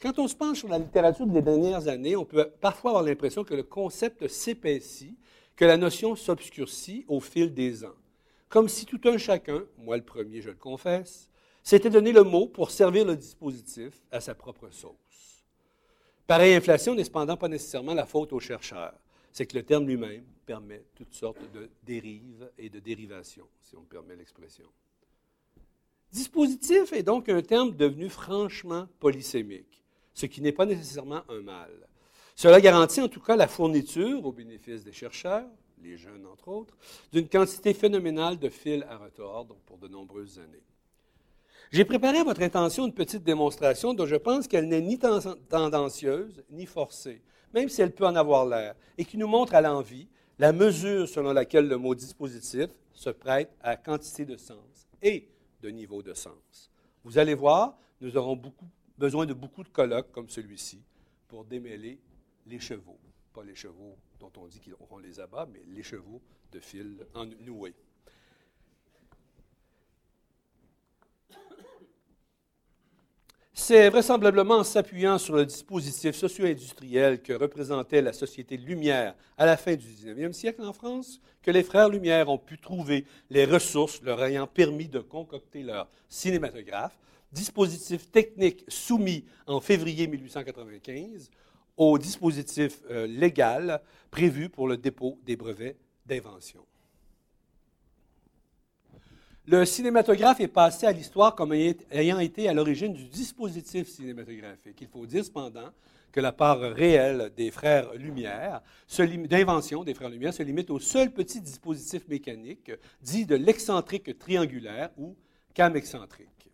Quand 0.01 0.19
on 0.19 0.27
se 0.27 0.35
penche 0.35 0.61
sur 0.61 0.69
la 0.69 0.79
littérature 0.79 1.27
des 1.27 1.43
dernières 1.43 1.87
années, 1.89 2.17
on 2.17 2.25
peut 2.25 2.49
parfois 2.63 2.93
avoir 2.93 3.05
l'impression 3.05 3.45
que 3.45 3.55
le 3.55 3.63
concept 3.63 4.27
s'épaissit, 4.27 5.19
que 5.55 5.67
la 5.67 5.77
notion 5.77 6.17
s'obscurcit 6.17 7.05
au 7.09 7.21
fil 7.21 7.53
des 7.53 7.85
ans 7.85 7.95
comme 8.53 8.69
si 8.69 8.85
tout 8.85 9.01
un 9.07 9.17
chacun, 9.17 9.65
moi 9.79 9.97
le 9.97 10.05
premier, 10.05 10.43
je 10.43 10.51
le 10.51 10.57
confesse, 10.57 11.31
s'était 11.63 11.89
donné 11.89 12.13
le 12.13 12.23
mot 12.23 12.47
pour 12.47 12.71
servir 12.71 13.07
le 13.07 13.17
dispositif 13.17 13.95
à 14.11 14.21
sa 14.21 14.35
propre 14.35 14.69
sauce. 14.71 15.47
Pareille 16.27 16.53
inflation 16.53 16.95
n'est 16.95 17.05
cependant 17.05 17.39
pas 17.39 17.49
nécessairement 17.49 17.95
la 17.95 18.05
faute 18.05 18.31
aux 18.35 18.41
chercheurs. 18.41 18.93
C'est 19.33 19.47
que 19.47 19.57
le 19.57 19.65
terme 19.65 19.87
lui-même 19.87 20.25
permet 20.47 20.85
toutes 20.95 21.15
sortes 21.15 21.51
de 21.53 21.71
dérives 21.85 22.51
et 22.59 22.69
de 22.69 22.79
dérivations, 22.79 23.49
si 23.63 23.77
on 23.77 23.81
me 23.81 23.87
permet 23.87 24.17
l'expression. 24.17 24.67
Dispositif 26.13 26.93
est 26.93 27.03
donc 27.03 27.29
un 27.29 27.41
terme 27.41 27.75
devenu 27.75 28.11
franchement 28.11 28.87
polysémique, 29.01 29.83
ce 30.13 30.27
qui 30.27 30.43
n'est 30.43 30.53
pas 30.53 30.67
nécessairement 30.67 31.23
un 31.29 31.41
mal. 31.41 31.71
Cela 32.37 32.61
garantit 32.61 33.01
en 33.01 33.09
tout 33.09 33.21
cas 33.21 33.37
la 33.37 33.49
fourniture, 33.49 34.25
au 34.25 34.33
bénéfice 34.33 34.85
des 34.85 34.93
chercheurs, 34.93 35.49
les 35.83 35.97
jeunes 35.97 36.27
entre 36.27 36.49
autres, 36.49 36.77
d'une 37.13 37.29
quantité 37.29 37.73
phénoménale 37.73 38.39
de 38.39 38.49
fils 38.49 38.85
à 38.89 38.99
retordre 38.99 39.57
pour 39.67 39.79
de 39.79 39.89
nombreuses 39.89 40.39
années. 40.39 40.63
J'ai 41.71 41.87
préparé 41.87 42.19
à 42.19 42.25
votre 42.25 42.43
intention 42.43 42.85
une 42.87 42.93
petite 42.93 43.25
démonstration 43.25 43.95
dont 43.95 44.05
je 44.05 44.17
pense 44.17 44.47
qu'elle 44.47 44.69
n'est 44.69 44.83
ni 44.83 44.99
tendancieuse 44.99 46.45
ni 46.51 46.67
forcée, 46.67 47.23
même 47.53 47.69
si 47.69 47.83
elle 47.83 47.93
peut 47.93 48.07
en 48.07 48.17
avoir 48.17 48.47
l'air, 48.47 48.75
et 48.99 49.05
qui 49.05 49.19
nous 49.19 49.27
montre 49.27 49.55
à 49.55 49.61
l'envie 49.61 50.09
la 50.39 50.53
mesure 50.53 51.09
selon 51.09 51.33
laquelle 51.33 51.69
le 51.69 51.77
mot 51.77 51.95
dispositif 51.95 52.69
se 52.93 53.11
prête 53.11 53.51
à 53.61 53.77
quantité 53.77 54.25
de 54.25 54.37
sens 54.37 54.89
et 55.03 55.29
de 55.61 55.69
niveau 55.69 56.03
de 56.03 56.15
sens. 56.15 56.71
Vous 57.05 57.19
allez 57.19 57.35
voir, 57.35 57.79
nous 58.01 58.17
aurons 58.17 58.41
besoin 58.99 59.27
de 59.27 59.35
beaucoup 59.35 59.63
de 59.63 59.69
colloques 59.69 60.11
comme 60.13 60.29
celui-ci 60.29 60.83
pour 61.29 61.45
démêler 61.45 61.99
les 62.47 62.59
chevaux. 62.59 62.99
Pas 63.33 63.45
les 63.45 63.55
chevaux 63.55 63.97
dont 64.21 64.33
on 64.37 64.47
dit 64.47 64.61
qu'on 64.61 64.99
les 64.99 65.21
abat, 65.21 65.47
mais 65.53 65.63
les 65.67 65.83
chevaux 65.83 66.21
de 66.53 66.61
fil 66.61 67.07
en 67.15 67.27
noué. 67.27 67.75
C'est 73.65 73.91
vraisemblablement 73.91 74.57
en 74.57 74.65
s'appuyant 74.65 75.19
sur 75.19 75.37
le 75.37 75.47
dispositif 75.47 76.17
socio-industriel 76.17 77.23
que 77.23 77.33
représentait 77.33 78.03
la 78.03 78.13
société 78.13 78.57
Lumière 78.57 79.15
à 79.39 79.47
la 79.47 79.57
fin 79.57 79.77
du 79.77 79.87
19e 79.87 80.33
siècle 80.33 80.65
en 80.65 80.73
France 80.73 81.21
que 81.45 81.53
les 81.53 81.63
frères 81.63 81.89
Lumière 81.89 82.29
ont 82.29 82.39
pu 82.39 82.59
trouver 82.59 83.07
les 83.31 83.45
ressources 83.45 84.03
leur 84.03 84.21
ayant 84.25 84.49
permis 84.49 84.89
de 84.89 84.99
concocter 84.99 85.63
leur 85.63 85.89
cinématographe, 86.09 86.99
dispositif 87.31 88.11
technique 88.11 88.65
soumis 88.67 89.25
en 89.47 89.61
février 89.61 90.09
1895 90.09 91.31
au 91.77 91.99
dispositif 91.99 92.81
euh, 92.91 93.07
légal 93.07 93.81
prévu 94.11 94.49
pour 94.49 94.67
le 94.67 94.77
dépôt 94.77 95.21
des 95.25 95.37
brevets 95.37 95.77
d'invention. 96.05 96.67
Le 99.53 99.67
cinématographe 99.67 100.41
est 100.41 100.49
passé 100.49 100.87
à 100.87 100.93
l'histoire 100.93 101.35
comme 101.35 101.53
ayant 101.53 102.19
été 102.21 102.49
à 102.49 102.55
l'origine 102.55 102.95
du 102.95 103.05
dispositif 103.05 103.87
cinématographique. 103.87 104.79
Il 104.81 104.89
faut 104.89 105.05
dire 105.05 105.23
cependant 105.27 105.69
que 106.11 106.21
la 106.21 106.33
part 106.33 106.59
réelle 106.59 107.31
des 107.37 107.51
frères 107.51 107.93
Lumière, 107.93 108.63
d'invention 109.29 109.85
des 109.85 109.93
frères 109.93 110.09
Lumière, 110.09 110.33
se 110.33 110.43
limite 110.43 110.71
au 110.71 110.79
seul 110.79 111.13
petit 111.13 111.43
dispositif 111.43 112.09
mécanique 112.09 112.73
dit 113.03 113.27
de 113.27 113.35
l'excentrique 113.35 114.19
triangulaire 114.19 114.89
ou 114.97 115.15
cam 115.53 115.77
excentrique, 115.77 116.49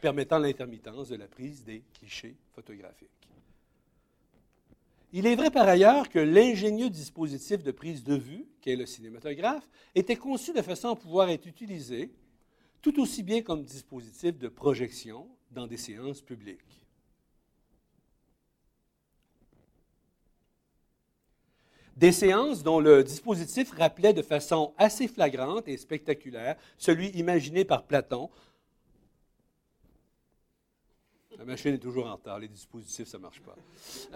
permettant 0.00 0.38
l'intermittence 0.38 1.08
de 1.08 1.16
la 1.16 1.26
prise 1.26 1.64
des 1.64 1.82
clichés 1.92 2.36
photographiques. 2.54 3.10
Il 5.12 5.26
est 5.26 5.34
vrai 5.34 5.50
par 5.50 5.66
ailleurs 5.66 6.08
que 6.08 6.20
l'ingénieux 6.20 6.90
dispositif 6.90 7.64
de 7.64 7.72
prise 7.72 8.04
de 8.04 8.14
vue, 8.14 8.46
qu'est 8.60 8.76
le 8.76 8.86
cinématographe, 8.86 9.68
était 9.96 10.14
conçu 10.14 10.52
de 10.52 10.62
façon 10.62 10.90
à 10.90 10.94
pouvoir 10.94 11.30
être 11.30 11.48
utilisé 11.48 12.12
tout 12.84 13.00
aussi 13.00 13.22
bien 13.22 13.40
comme 13.40 13.64
dispositif 13.64 14.38
de 14.38 14.46
projection 14.46 15.26
dans 15.50 15.66
des 15.66 15.78
séances 15.78 16.20
publiques. 16.20 16.82
Des 21.96 22.12
séances 22.12 22.62
dont 22.62 22.80
le 22.80 23.02
dispositif 23.02 23.70
rappelait 23.70 24.12
de 24.12 24.20
façon 24.20 24.74
assez 24.76 25.08
flagrante 25.08 25.66
et 25.66 25.78
spectaculaire 25.78 26.56
celui 26.76 27.08
imaginé 27.10 27.64
par 27.64 27.84
Platon. 27.84 28.28
La 31.38 31.46
machine 31.46 31.72
est 31.72 31.78
toujours 31.78 32.06
en 32.06 32.16
retard, 32.16 32.38
les 32.38 32.48
dispositifs, 32.48 33.08
ça 33.08 33.16
ne 33.16 33.22
marche 33.22 33.40
pas. 33.40 33.56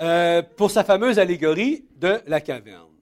Euh, 0.01 0.43
pour 0.43 0.71
sa 0.71 0.85
fameuse 0.85 1.19
allégorie 1.19 1.87
de 1.97 2.21
la 2.27 2.43
caverne 2.43 2.98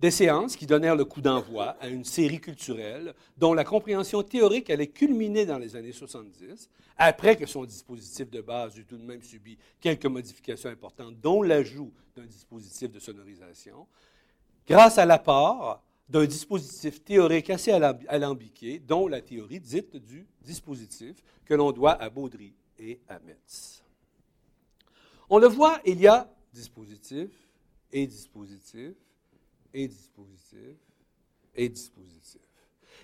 des 0.00 0.10
séances 0.10 0.56
qui 0.56 0.66
donnèrent 0.66 0.96
le 0.96 1.04
coup 1.04 1.20
d'envoi 1.20 1.76
à 1.80 1.88
une 1.88 2.04
série 2.04 2.40
culturelle 2.40 3.14
dont 3.38 3.54
la 3.54 3.64
compréhension 3.64 4.22
théorique 4.22 4.68
allait 4.68 4.88
culminer 4.88 5.46
dans 5.46 5.58
les 5.58 5.74
années 5.74 5.92
70, 5.92 6.68
après 6.98 7.36
que 7.36 7.46
son 7.46 7.64
dispositif 7.64 8.30
de 8.30 8.40
base 8.40 8.76
eut 8.76 8.84
tout 8.84 8.98
de 8.98 9.04
même 9.04 9.22
subi 9.22 9.56
quelques 9.80 10.06
modifications 10.06 10.68
importantes, 10.68 11.18
dont 11.20 11.42
l'ajout 11.42 11.92
d'un 12.14 12.26
dispositif 12.26 12.90
de 12.90 12.98
sonorisation, 12.98 13.86
grâce 14.66 14.98
à 14.98 15.06
l'apport 15.06 15.82
d'un 16.08 16.24
dispositif 16.24 17.02
théorique 17.02 17.50
assez 17.50 17.72
alambiqué, 17.72 18.78
dont 18.78 19.08
la 19.08 19.20
théorie 19.20 19.60
dite 19.60 19.96
du 19.96 20.26
dispositif, 20.42 21.22
que 21.44 21.54
l'on 21.54 21.72
doit 21.72 22.00
à 22.00 22.10
Baudry 22.10 22.54
et 22.78 23.00
à 23.08 23.18
Metz. 23.18 23.82
On 25.28 25.38
le 25.38 25.48
voit, 25.48 25.80
il 25.84 26.00
y 26.00 26.06
a 26.06 26.32
dispositif 26.52 27.30
et 27.92 28.06
dispositif, 28.06 28.94
et 29.76 31.68
dispositif. 31.68 32.40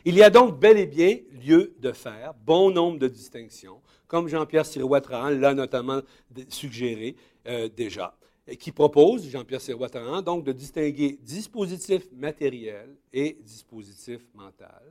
Il 0.05 0.17
y 0.17 0.23
a 0.23 0.31
donc 0.31 0.59
bel 0.59 0.79
et 0.79 0.87
bien 0.87 1.19
lieu 1.45 1.75
de 1.79 1.93
faire 1.93 2.35
bon 2.35 2.71
nombre 2.71 2.99
de 2.99 3.09
distinctions, 3.09 3.81
comme 4.09 4.26
Jean-Pierre 4.26 4.67
Sirois-Trahan 4.67 5.31
l'a 5.31 5.55
notamment 5.55 6.00
suggéré 6.49 7.14
euh, 7.47 7.69
déjà, 7.69 8.17
qui 8.59 8.73
propose, 8.73 9.29
Jean-Pierre 9.29 9.61
Sirois-Trahan, 9.61 10.23
donc 10.23 10.45
de 10.45 10.52
distinguer 10.52 11.19
dispositif 11.23 12.11
matériel 12.12 12.97
et 13.12 13.38
dispositif 13.43 14.21
mental, 14.35 14.83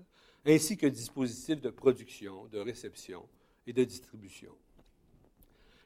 ainsi 0.45 0.77
que 0.77 0.87
dispositif 0.87 1.59
de 1.59 1.69
production, 1.69 2.45
de 2.51 2.59
réception 2.59 3.27
et 3.67 3.73
de 3.73 3.83
distribution. 3.83 4.53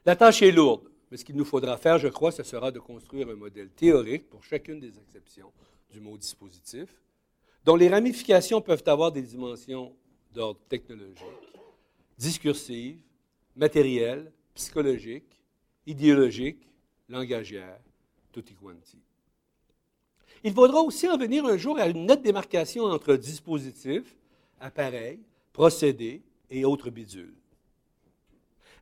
La 0.04 0.14
tâche 0.14 0.42
est 0.42 0.52
lourde, 0.52 0.88
mais 1.10 1.16
ce 1.16 1.24
qu'il 1.24 1.36
nous 1.36 1.44
faudra 1.44 1.76
faire, 1.76 1.98
je 1.98 2.08
crois, 2.08 2.30
ce 2.30 2.44
sera 2.44 2.70
de 2.70 2.78
construire 2.78 3.28
un 3.28 3.34
modèle 3.34 3.70
théorique 3.70 4.30
pour 4.30 4.44
chacune 4.44 4.78
des 4.78 4.98
exceptions 4.98 5.50
du 5.90 6.00
mot 6.00 6.16
dispositif, 6.16 6.88
dont 7.64 7.76
les 7.76 7.88
ramifications 7.88 8.60
peuvent 8.60 8.84
avoir 8.86 9.12
des 9.12 9.22
dimensions 9.22 9.94
d'ordre 10.32 10.60
technologique, 10.68 11.24
discursive, 12.18 12.98
matérielle, 13.56 14.30
psychologique, 14.54 15.40
idéologique, 15.86 16.68
langagière, 17.08 17.80
tutti 18.32 18.54
quanti. 18.54 18.98
Il 20.44 20.52
faudra 20.52 20.80
aussi 20.80 21.08
en 21.08 21.16
venir 21.16 21.44
un 21.44 21.56
jour 21.56 21.78
à 21.78 21.88
une 21.88 22.06
nette 22.06 22.22
démarcation 22.22 22.84
entre 22.84 23.16
dispositif, 23.16 24.16
appareil, 24.60 25.20
procédé 25.52 26.22
et 26.50 26.64
autres 26.64 26.90
bidules. 26.90 27.34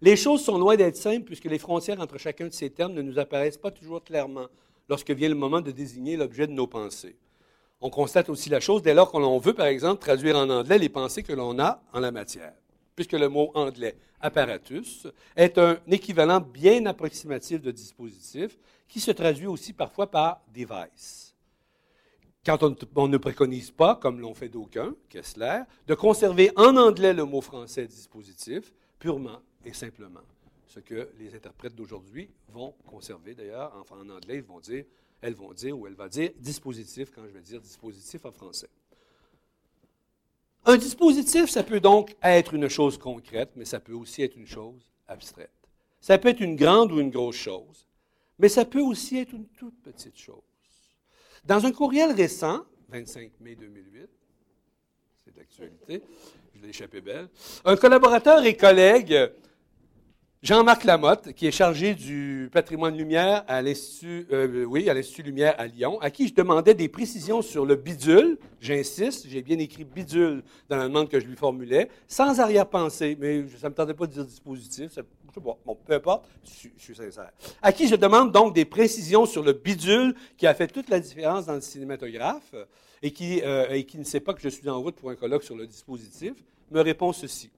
Les 0.03 0.17
choses 0.17 0.45
sont 0.45 0.59
loin 0.59 0.77
d'être 0.77 0.97
simples 0.97 1.25
puisque 1.25 1.45
les 1.45 1.59
frontières 1.59 2.01
entre 2.01 2.19
chacun 2.19 2.49
de 2.49 2.53
ces 2.53 2.69
termes 2.69 2.93
ne 2.93 3.03
nous 3.03 3.19
apparaissent 3.19 3.57
pas 3.57 3.71
toujours 3.71 4.03
clairement 4.03 4.49
lorsque 4.89 5.11
vient 5.11 5.29
le 5.29 5.35
moment 5.35 5.61
de 5.61 5.71
désigner 5.71 6.17
l'objet 6.17 6.47
de 6.47 6.53
nos 6.53 6.67
pensées. 6.67 7.17
On 7.81 7.91
constate 7.91 8.29
aussi 8.29 8.49
la 8.49 8.61
chose 8.61 8.83
dès 8.83 8.95
lors 8.95 9.11
qu'on 9.11 9.39
veut, 9.39 9.55
par 9.55 9.67
exemple, 9.67 10.01
traduire 10.01 10.37
en 10.37 10.49
anglais 10.49 10.79
les 10.79 10.89
pensées 10.89 11.23
que 11.23 11.33
l'on 11.33 11.59
a 11.59 11.83
en 11.93 12.01
la 12.01 12.11
matière, 12.11 12.55
puisque 12.97 13.13
le 13.13 13.29
mot 13.29 13.51
anglais 13.55 13.97
apparatus 14.21 15.07
est 15.37 15.59
un 15.59 15.79
équivalent 15.89 16.41
bien 16.41 16.87
approximatif 16.87 17.61
de 17.61 17.71
dispositif 17.71 18.59
qui 18.89 19.01
se 19.01 19.11
traduit 19.11 19.47
aussi 19.47 19.73
parfois 19.73 20.11
par 20.11 20.41
device. 20.55 21.35
Quand 22.47 22.63
on, 22.63 22.77
on 22.97 23.09
ne 23.09 23.17
préconise 23.17 23.71
pas, 23.71 23.97
comme 23.97 24.21
l'ont 24.21 24.35
fait 24.35 24.49
d'aucuns, 24.49 24.95
Kessler, 25.09 25.63
de 25.87 25.95
conserver 25.95 26.53
en 26.57 26.77
anglais 26.77 27.13
le 27.13 27.25
mot 27.25 27.41
français 27.41 27.87
dispositif 27.87 28.73
purement 28.99 29.41
et 29.65 29.73
simplement 29.73 30.21
ce 30.75 30.81
que 30.81 31.09
les 31.19 31.35
interprètes 31.35 31.77
d'aujourd'hui 31.77 32.29
vont 32.49 32.75
conserver. 32.87 33.35
D'ailleurs, 33.35 33.73
en 33.91 34.09
anglais, 34.11 34.39
ils 34.39 34.43
vont 34.43 34.59
dire, 34.59 34.85
elles 35.21 35.35
vont 35.35 35.53
dire, 35.53 35.79
ou 35.79 35.87
elle 35.87 35.95
va 35.95 36.09
dire 36.09 36.31
dispositif 36.39 37.11
quand 37.15 37.23
je 37.25 37.31
vais 37.31 37.43
dire 37.43 37.61
dispositif 37.61 38.25
en 38.25 38.33
français. 38.33 38.69
Un 40.65 40.77
dispositif, 40.77 41.49
ça 41.49 41.63
peut 41.63 41.79
donc 41.79 42.17
être 42.23 42.55
une 42.55 42.69
chose 42.69 42.99
concrète, 42.99 43.51
mais 43.55 43.65
ça 43.65 43.79
peut 43.79 43.93
aussi 43.93 44.23
être 44.23 44.37
une 44.37 44.47
chose 44.47 44.91
abstraite. 45.07 45.53
Ça 46.01 46.19
peut 46.19 46.29
être 46.29 46.41
une 46.41 46.57
grande 46.57 46.91
ou 46.91 46.99
une 46.99 47.11
grosse 47.11 47.37
chose, 47.37 47.87
mais 48.39 48.49
ça 48.49 48.65
peut 48.65 48.81
aussi 48.81 49.19
être 49.19 49.33
une 49.33 49.47
toute 49.47 49.81
petite 49.81 50.19
chose. 50.19 50.43
Dans 51.45 51.65
un 51.65 51.71
courriel 51.71 52.13
récent, 52.13 52.65
25 52.89 53.31
mai 53.41 53.55
2008, 53.55 54.09
c'est 55.25 55.37
d'actualité, 55.37 56.03
je 56.55 56.63
l'ai 56.63 56.71
échappé 56.71 57.01
belle, 57.01 57.29
un 57.65 57.77
collaborateur 57.77 58.45
et 58.45 58.57
collègue 58.57 59.31
Jean-Marc 60.45 60.85
Lamotte, 60.85 61.33
qui 61.33 61.47
est 61.47 61.51
chargé 61.51 61.95
du 61.95 62.51
patrimoine 62.53 62.95
Lumière 62.95 63.45
à 63.49 63.63
l'Institut, 63.63 64.27
euh, 64.31 64.69
à 64.91 64.93
l'Institut 64.93 65.23
Lumière 65.23 65.55
à 65.57 65.67
Lyon, 65.67 65.99
à 66.03 66.11
qui 66.11 66.29
je 66.29 66.35
demandais 66.35 66.75
des 66.75 66.91
précisions 66.91 67.41
sur 67.41 67.65
le 67.65 67.77
bidule. 67.77 68.37
J'insiste, 68.61 69.27
j'ai 69.27 69.41
bien 69.41 69.59
écrit 69.59 69.85
bidule 69.85 70.43
dans 70.69 70.77
la 70.77 70.85
demande 70.87 71.09
que 71.09 71.19
je 71.19 71.25
lui 71.25 71.35
formulais, 71.35 71.89
sans 72.07 72.41
arrière-pensée, 72.41 73.17
mais 73.19 73.47
ça 73.59 73.69
ne 73.69 73.71
me 73.71 73.75
tentait 73.75 73.95
pas 73.95 74.07
de 74.07 74.13
dire 74.13 74.25
dispositif, 74.27 74.93
ça, 74.93 75.01
sais 75.35 75.41
pas. 75.41 75.57
Bon, 75.65 75.79
peu 75.83 75.95
importe, 75.95 76.29
je, 76.45 76.51
suis- 76.51 76.73
je 76.77 76.93
sincère. 76.93 77.31
À 77.63 77.73
qui 77.73 77.89
je 77.89 77.97
demande 77.97 78.31
donc 78.31 78.55
des 78.55 78.67
précisions 78.67 79.25
sur 79.25 79.43
le 79.43 79.55
bidule 79.55 80.15
qui 80.37 80.47
a 80.47 80.53
fait 80.53 80.67
toute 80.69 80.91
la 80.91 81.01
différence 81.01 81.47
dans 81.47 81.55
le 81.55 81.63
cinématographe 81.63 82.55
et 83.03 83.13
qui, 83.13 83.41
euh, 83.43 83.71
et 83.71 83.85
qui 83.85 83.97
ne 83.97 84.05
sait 84.05 84.21
pas 84.21 84.35
que 84.35 84.43
je 84.43 84.51
suis 84.51 84.69
en 84.69 84.79
route 84.79 84.97
pour 84.97 85.09
un 85.09 85.17
colloque 85.17 85.43
sur 85.43 85.57
le 85.57 85.67
dispositif, 85.67 86.35
me 86.71 86.83
répond 86.83 87.15
ceci. 87.15 87.51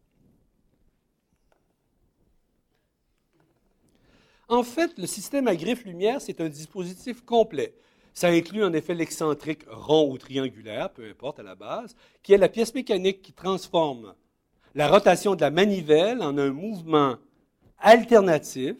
En 4.49 4.62
fait, 4.62 4.97
le 4.99 5.07
système 5.07 5.49
à 5.49 5.57
griffe 5.57 5.85
lumière, 5.85 6.21
c'est 6.21 6.41
un 6.41 6.49
dispositif 6.49 7.25
complet. 7.25 7.75
Ça 8.15 8.29
inclut 8.29 8.65
en 8.65 8.73
effet 8.73 8.95
l'excentrique 8.95 9.65
rond 9.69 10.11
ou 10.11 10.19
triangulaire, 10.19 10.91
peu 10.91 11.09
importe 11.09 11.41
à 11.41 11.43
la 11.43 11.55
base, 11.55 11.95
qui 12.23 12.33
est 12.33 12.38
la 12.38 12.49
pièce 12.49 12.75
mécanique 12.75 13.23
qui 13.23 13.33
transforme 13.33 14.15
la 14.75 14.88
rotation 14.88 15.35
de 15.35 15.41
la 15.41 15.50
manivelle 15.50 16.23
en 16.23 16.38
un 16.38 16.50
mouvement 16.50 17.17
alternatif 17.79 18.76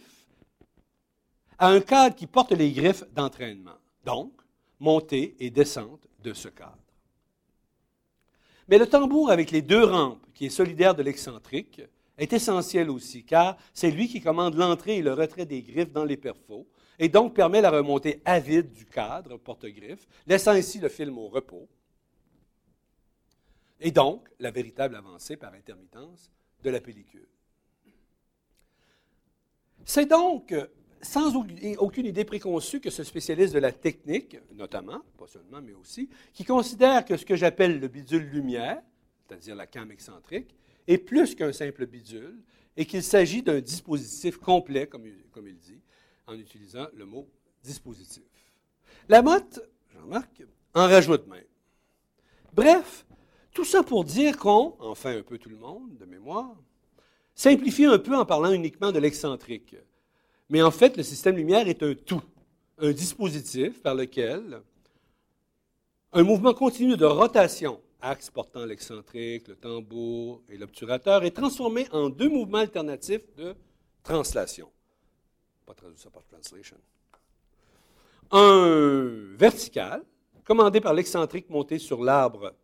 à 1.58 1.68
un 1.68 1.80
cadre 1.80 2.14
qui 2.14 2.26
porte 2.26 2.52
les 2.52 2.70
griffes 2.70 3.04
d'entraînement. 3.14 3.78
Donc, 4.04 4.32
montée 4.78 5.35
et 5.40 5.50
descente 5.50 6.06
de 6.23 6.32
ce 6.32 6.49
cadre. 6.49 6.78
Mais 8.68 8.78
le 8.78 8.87
tambour 8.87 9.30
avec 9.30 9.50
les 9.50 9.62
deux 9.62 9.85
rampes, 9.85 10.25
qui 10.35 10.46
est 10.46 10.50
solidaire 10.50 10.94
de 10.94 11.02
l'excentrique, 11.02 11.82
est 12.18 12.32
essentiel 12.32 12.90
aussi, 12.90 13.25
car 13.25 13.56
c'est 13.73 13.90
lui 13.90 14.08
qui 14.08 14.20
commande 14.20 14.54
l'entrée 14.54 14.99
et 14.99 15.02
le 15.02 15.12
retrait 15.12 15.46
des 15.46 15.62
griffes 15.62 15.92
dans 15.92 16.04
les 16.04 16.16
perfos, 16.16 16.66
et 16.99 17.08
donc 17.08 17.35
permet 17.35 17.61
la 17.61 17.70
remontée 17.70 18.23
à 18.25 18.40
vide 18.40 18.73
du 18.73 18.87
cadre 18.87 19.37
porte-griffes, 19.37 20.06
laissant 20.26 20.52
ainsi 20.52 20.78
le 20.78 20.88
film 20.88 21.18
au 21.18 21.28
repos, 21.28 21.68
et 23.80 23.90
donc 23.90 24.28
la 24.40 24.50
véritable 24.50 24.96
avancée 24.96 25.37
par 25.37 25.52
intermittence 25.52 26.30
de 26.62 26.70
la 26.70 26.80
pellicule. 26.80 27.28
C'est 29.85 30.06
donc 30.06 30.54
sans 31.02 31.37
au- 31.37 31.46
aucune 31.78 32.06
idée 32.06 32.25
préconçue 32.25 32.80
que 32.80 32.90
ce 32.90 33.04
spécialiste 33.04 33.52
de 33.54 33.58
la 33.58 33.70
technique, 33.70 34.38
notamment, 34.54 35.02
pas 35.18 35.26
seulement, 35.26 35.61
mais 35.62 35.75
aussi, 35.75 36.08
qui 36.32 36.44
considère 36.44 37.04
que 37.04 37.16
ce 37.16 37.25
que 37.25 37.37
j'appelle 37.37 37.78
le 37.78 37.88
bidule 37.88 38.25
lumière, 38.25 38.82
c'est-à-dire 39.28 39.54
la 39.54 39.66
cam 39.66 39.90
excentrique, 39.92 40.56
est 40.86 40.98
plus 40.98 41.34
qu'un 41.34 41.52
simple 41.52 41.86
bidule 41.86 42.42
et 42.76 42.84
qu'il 42.84 43.02
s'agit 43.02 43.42
d'un 43.42 43.60
dispositif 43.60 44.36
complet, 44.38 44.86
comme 44.86 45.06
il, 45.06 45.58
dit, 45.58 45.80
en 46.26 46.34
utilisant 46.38 46.86
le 46.94 47.06
mot 47.06 47.28
dispositif. 47.62 48.22
La 49.08 49.22
motte, 49.22 49.60
Jean-Marc, 49.92 50.42
en 50.74 50.86
rajoute 50.86 51.26
même. 51.26 51.44
Bref, 52.52 53.06
tout 53.52 53.64
ça 53.64 53.82
pour 53.82 54.04
dire 54.04 54.36
qu'on, 54.36 54.76
enfin 54.80 55.18
un 55.18 55.22
peu 55.22 55.38
tout 55.38 55.48
le 55.48 55.56
monde, 55.56 55.96
de 55.98 56.04
mémoire, 56.04 56.54
simplifie 57.34 57.84
un 57.84 57.98
peu 57.98 58.16
en 58.16 58.24
parlant 58.24 58.52
uniquement 58.52 58.92
de 58.92 58.98
l'excentrique. 58.98 59.76
Mais 60.48 60.62
en 60.62 60.70
fait, 60.70 60.96
le 60.96 61.02
système 61.02 61.36
lumière 61.36 61.66
est 61.68 61.82
un 61.82 61.94
tout, 61.94 62.22
un 62.78 62.92
dispositif 62.92 63.82
par 63.82 63.94
lequel 63.94 64.60
un 66.12 66.22
mouvement 66.22 66.54
continu 66.54 66.96
de 66.96 67.04
rotation, 67.04 67.80
axe 68.00 68.30
portant 68.30 68.64
l'excentrique, 68.64 69.48
le 69.48 69.56
tambour 69.56 70.42
et 70.48 70.56
l'obturateur, 70.56 71.24
est 71.24 71.30
transformé 71.30 71.86
en 71.92 72.08
deux 72.08 72.28
mouvements 72.28 72.58
alternatifs 72.58 73.34
de 73.36 73.54
translation. 74.02 74.70
Pas 75.64 75.74
traduit 75.74 75.98
ça 75.98 76.10
par 76.10 76.24
translation. 76.24 76.76
Un 78.30 79.34
vertical, 79.36 80.04
commandé 80.44 80.80
par 80.80 80.94
l'excentrique 80.94 81.48
monté 81.50 81.78
sur 81.78 82.02
l'arbre 82.02 82.54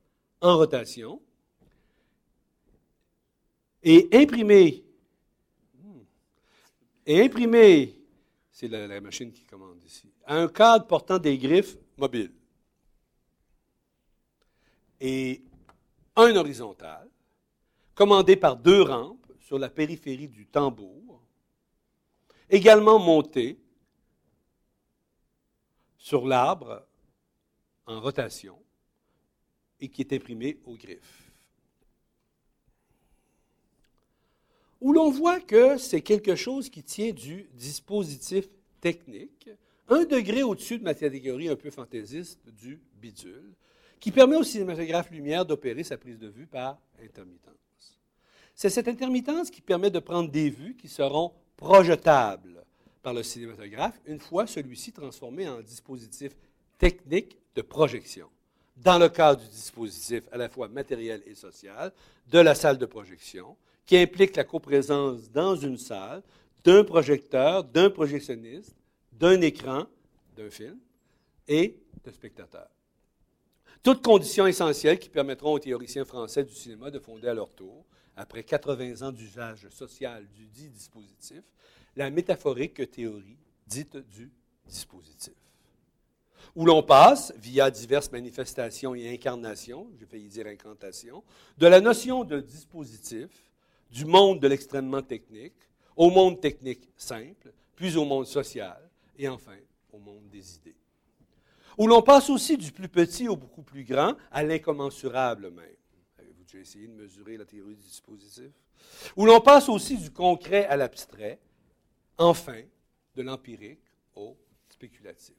en 0.40 0.56
rotation, 0.56 1.20
et 3.82 4.08
imprimé 4.12 4.84
c'est 8.52 8.68
la, 8.68 8.86
la 8.86 9.00
machine 9.00 9.32
qui 9.32 9.44
commande 9.44 9.82
ici, 9.84 10.12
à 10.24 10.36
un 10.36 10.46
cadre 10.46 10.86
portant 10.86 11.18
des 11.18 11.36
griffes 11.36 11.76
mobiles. 11.96 12.32
Et 15.04 15.42
un 16.14 16.36
horizontal, 16.36 17.10
commandé 17.94 18.36
par 18.36 18.56
deux 18.56 18.82
rampes 18.82 19.32
sur 19.40 19.58
la 19.58 19.68
périphérie 19.68 20.28
du 20.28 20.46
tambour, 20.46 21.20
également 22.48 23.00
monté 23.00 23.58
sur 25.98 26.24
l'arbre 26.24 26.86
en 27.86 28.00
rotation 28.00 28.56
et 29.80 29.88
qui 29.88 30.02
est 30.02 30.12
imprimé 30.12 30.60
aux 30.64 30.76
griffes. 30.76 31.32
où 34.82 34.92
l'on 34.92 35.10
voit 35.10 35.40
que 35.40 35.78
c'est 35.78 36.00
quelque 36.00 36.34
chose 36.34 36.68
qui 36.68 36.82
tient 36.82 37.12
du 37.12 37.48
dispositif 37.54 38.48
technique, 38.80 39.48
un 39.88 40.04
degré 40.04 40.42
au-dessus 40.42 40.78
de 40.78 40.82
ma 40.82 40.92
catégorie 40.92 41.48
un 41.48 41.54
peu 41.54 41.70
fantaisiste 41.70 42.40
du 42.48 42.82
bidule, 43.00 43.54
qui 44.02 44.10
permet 44.10 44.34
au 44.34 44.42
cinématographe 44.42 45.12
lumière 45.12 45.46
d'opérer 45.46 45.84
sa 45.84 45.96
prise 45.96 46.18
de 46.18 46.26
vue 46.26 46.48
par 46.48 46.76
intermittence. 47.00 48.00
C'est 48.52 48.68
cette 48.68 48.88
intermittence 48.88 49.48
qui 49.48 49.60
permet 49.60 49.90
de 49.90 50.00
prendre 50.00 50.28
des 50.28 50.50
vues 50.50 50.74
qui 50.74 50.88
seront 50.88 51.32
projetables 51.56 52.64
par 53.00 53.14
le 53.14 53.22
cinématographe 53.22 54.00
une 54.06 54.18
fois 54.18 54.48
celui-ci 54.48 54.90
transformé 54.90 55.48
en 55.48 55.60
dispositif 55.60 56.32
technique 56.78 57.38
de 57.54 57.62
projection. 57.62 58.26
Dans 58.76 58.98
le 58.98 59.08
cadre 59.08 59.40
du 59.40 59.48
dispositif 59.48 60.24
à 60.32 60.36
la 60.36 60.48
fois 60.48 60.66
matériel 60.66 61.22
et 61.24 61.36
social 61.36 61.92
de 62.28 62.38
la 62.40 62.56
salle 62.56 62.78
de 62.78 62.86
projection, 62.86 63.56
qui 63.86 63.96
implique 63.96 64.34
la 64.34 64.42
coprésence 64.42 65.30
dans 65.30 65.54
une 65.54 65.78
salle 65.78 66.24
d'un 66.64 66.82
projecteur, 66.82 67.62
d'un 67.62 67.88
projectionniste, 67.88 68.74
d'un 69.12 69.40
écran, 69.42 69.86
d'un 70.36 70.50
film 70.50 70.78
et 71.46 71.76
de 72.04 72.10
spectateurs. 72.10 72.68
Toutes 73.82 74.02
conditions 74.02 74.46
essentielles 74.46 74.98
qui 74.98 75.08
permettront 75.08 75.54
aux 75.54 75.58
théoriciens 75.58 76.04
français 76.04 76.44
du 76.44 76.54
cinéma 76.54 76.90
de 76.90 77.00
fonder 77.00 77.28
à 77.28 77.34
leur 77.34 77.50
tour, 77.50 77.84
après 78.16 78.44
80 78.44 79.06
ans 79.06 79.10
d'usage 79.10 79.68
social 79.70 80.24
du 80.28 80.46
dit 80.46 80.68
dispositif, 80.68 81.42
la 81.96 82.08
métaphorique 82.10 82.90
théorie 82.90 83.38
dite 83.66 83.96
du 83.96 84.30
dispositif. 84.66 85.34
Où 86.54 86.64
l'on 86.64 86.82
passe, 86.82 87.32
via 87.36 87.70
diverses 87.70 88.12
manifestations 88.12 88.94
et 88.94 89.12
incarnations, 89.12 89.88
j'ai 89.98 90.06
failli 90.06 90.28
dire 90.28 90.46
incantations, 90.46 91.24
de 91.58 91.66
la 91.66 91.80
notion 91.80 92.22
de 92.22 92.40
dispositif, 92.40 93.30
du 93.90 94.04
monde 94.04 94.38
de 94.38 94.46
l'extrêmement 94.46 95.02
technique, 95.02 95.54
au 95.96 96.10
monde 96.10 96.40
technique 96.40 96.88
simple, 96.96 97.52
puis 97.74 97.96
au 97.96 98.04
monde 98.04 98.26
social, 98.26 98.88
et 99.18 99.28
enfin 99.28 99.56
au 99.92 99.98
monde 99.98 100.28
des 100.30 100.56
idées. 100.56 100.76
Où 101.78 101.86
l'on 101.86 102.02
passe 102.02 102.30
aussi 102.30 102.56
du 102.56 102.72
plus 102.72 102.88
petit 102.88 103.28
au 103.28 103.36
beaucoup 103.36 103.62
plus 103.62 103.84
grand, 103.84 104.14
à 104.30 104.42
l'incommensurable 104.42 105.50
même. 105.50 105.76
Avez-vous 106.18 106.44
déjà 106.44 106.58
essayé 106.58 106.86
de 106.86 106.92
mesurer 106.92 107.36
la 107.36 107.44
théorie 107.44 107.74
du 107.74 107.82
dispositif? 107.82 108.50
Où 109.16 109.26
l'on 109.26 109.40
passe 109.40 109.68
aussi 109.68 109.96
du 109.96 110.10
concret 110.10 110.66
à 110.66 110.76
l'abstrait, 110.76 111.38
enfin 112.18 112.62
de 113.14 113.22
l'empirique 113.22 113.84
au 114.14 114.36
spéculatif. 114.68 115.36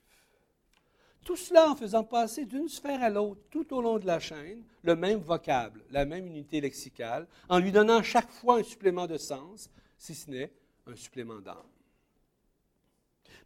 Tout 1.23 1.35
cela 1.37 1.69
en 1.69 1.75
faisant 1.75 2.03
passer 2.03 2.45
d'une 2.45 2.67
sphère 2.67 3.01
à 3.01 3.09
l'autre, 3.09 3.41
tout 3.49 3.73
au 3.73 3.81
long 3.81 3.97
de 3.97 4.05
la 4.05 4.19
chaîne, 4.19 4.63
le 4.83 4.95
même 4.95 5.19
vocable, 5.19 5.85
la 5.89 6.03
même 6.03 6.27
unité 6.27 6.59
lexicale, 6.59 7.27
en 7.47 7.59
lui 7.59 7.71
donnant 7.71 8.03
chaque 8.03 8.29
fois 8.29 8.59
un 8.59 8.63
supplément 8.63 9.07
de 9.07 9.17
sens, 9.17 9.69
si 9.97 10.13
ce 10.13 10.29
n'est 10.29 10.51
un 10.85 10.95
supplément 10.95 11.39
d'âme. 11.39 11.63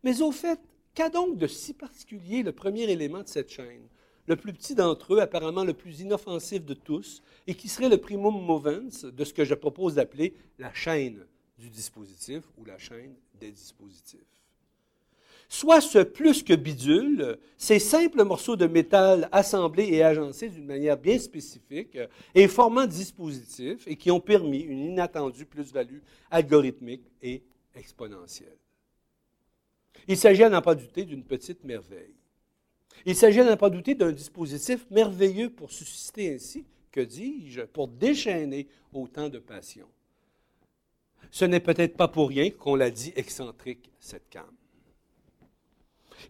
Mais 0.02 0.22
au 0.22 0.32
fait, 0.32 0.60
qu'a 0.98 1.10
donc 1.10 1.38
de 1.38 1.46
si 1.46 1.76
particulier 1.76 2.42
le 2.42 2.52
premier 2.52 2.90
élément 2.90 3.22
de 3.22 3.28
cette 3.28 3.52
chaîne, 3.52 3.88
le 4.26 4.36
plus 4.36 4.52
petit 4.52 4.74
d'entre 4.74 5.14
eux, 5.14 5.20
apparemment 5.20 5.64
le 5.64 5.76
plus 5.76 6.00
inoffensif 6.00 6.66
de 6.66 6.74
tous, 6.74 7.22
et 7.46 7.54
qui 7.54 7.70
serait 7.70 7.88
le 7.88 8.00
primum 8.00 8.44
movens 8.44 9.06
de 9.06 9.24
ce 9.24 9.32
que 9.32 9.46
je 9.46 9.54
propose 9.54 9.94
d'appeler 9.94 10.34
la 10.58 10.74
chaîne 10.74 11.28
du 11.60 11.70
dispositif 11.70 12.46
ou 12.58 12.66
la 12.66 12.80
chaîne 12.80 13.14
des 13.40 13.52
dispositifs? 13.52 14.20
soit 15.50 15.82
ce 15.82 16.00
plus 16.00 16.44
que 16.44 16.56
bidule, 16.56 17.38
ces 17.58 17.80
simples 17.80 18.24
morceaux 18.24 18.56
de 18.56 18.66
métal 18.66 19.30
assemblés 19.32 19.88
et 19.90 20.04
agencés 20.04 20.50
d'une 20.50 20.66
manière 20.66 20.98
bien 20.98 21.18
spécifique 21.20 21.98
et 22.36 22.48
formant 22.50 22.86
dispositifs 22.86 23.88
et 23.88 23.96
qui 23.96 24.12
ont 24.12 24.20
permis 24.20 24.60
une 24.60 24.80
inattendue 24.80 25.46
plus-value 25.46 26.00
algorithmique 26.32 27.10
et 27.22 27.44
exponentielle. 27.76 28.58
Il 30.08 30.18
s'agit 30.18 30.44
à 30.44 30.50
n'en 30.50 30.62
pas 30.62 30.76
douter 30.76 31.06
d'une 31.06 31.24
petite 31.24 31.64
merveille. 31.64 32.16
Il 33.06 33.16
s'agit 33.16 33.40
à 33.40 33.46
n'en 33.46 33.58
pas 33.58 33.70
douter 33.70 33.96
d'un 33.96 34.12
dispositif 34.12 34.86
merveilleux 34.90 35.50
pour 35.50 35.72
susciter 35.72 36.34
ainsi, 36.34 36.66
que 36.92 37.02
dis-je, 37.02 37.62
pour 37.62 37.88
déchaîner 37.88 38.68
autant 38.94 39.30
de 39.30 39.40
passion. 39.40 39.88
Ce 41.32 41.46
n'est 41.46 41.60
peut-être 41.60 41.96
pas 41.96 42.08
pour 42.08 42.30
rien 42.30 42.50
qu'on 42.50 42.76
l'a 42.76 42.90
dit 42.90 43.14
excentrique, 43.16 43.92
cette 44.00 44.30
cam. 44.30 44.46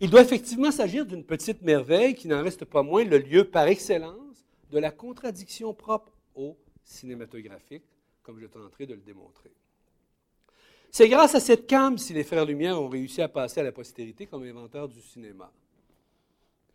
Il 0.01 0.09
doit 0.09 0.21
effectivement 0.21 0.71
s'agir 0.71 1.05
d'une 1.05 1.23
petite 1.23 1.61
merveille 1.61 2.15
qui 2.15 2.27
n'en 2.27 2.43
reste 2.43 2.65
pas 2.65 2.83
moins 2.83 3.03
le 3.03 3.17
lieu 3.17 3.45
par 3.45 3.67
excellence 3.67 4.45
de 4.71 4.79
la 4.79 4.91
contradiction 4.91 5.73
propre 5.73 6.11
au 6.35 6.57
cinématographique, 6.83 7.85
comme 8.21 8.39
je 8.39 8.47
tenterai 8.47 8.85
de 8.85 8.93
le 8.93 9.01
démontrer. 9.01 9.51
C'est 10.91 11.09
grâce 11.09 11.35
à 11.35 11.39
cette 11.39 11.67
cam 11.67 11.97
si 11.97 12.13
les 12.13 12.23
frères 12.23 12.45
Lumière 12.45 12.81
ont 12.81 12.87
réussi 12.87 13.21
à 13.21 13.27
passer 13.27 13.59
à 13.59 13.63
la 13.63 13.71
postérité 13.71 14.25
comme 14.25 14.43
inventeurs 14.43 14.87
du 14.87 15.01
cinéma. 15.01 15.51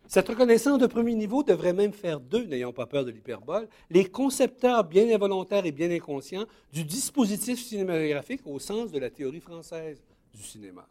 Cette 0.07 0.27
reconnaissance 0.27 0.79
de 0.79 0.87
premier 0.87 1.15
niveau 1.15 1.43
devrait 1.43 1.73
même 1.73 1.93
faire 1.93 2.19
d'eux, 2.19 2.43
n'ayant 2.45 2.73
pas 2.73 2.85
peur 2.85 3.05
de 3.05 3.11
l'hyperbole, 3.11 3.67
les 3.89 4.05
concepteurs 4.05 4.83
bien 4.83 5.09
involontaires 5.13 5.65
et 5.65 5.71
bien 5.71 5.89
inconscients 5.89 6.45
du 6.71 6.83
dispositif 6.83 7.59
cinématographique 7.59 8.41
au 8.45 8.59
sens 8.59 8.91
de 8.91 8.99
la 8.99 9.09
théorie 9.09 9.39
française 9.39 10.03
du 10.33 10.43
cinéma. 10.43 10.87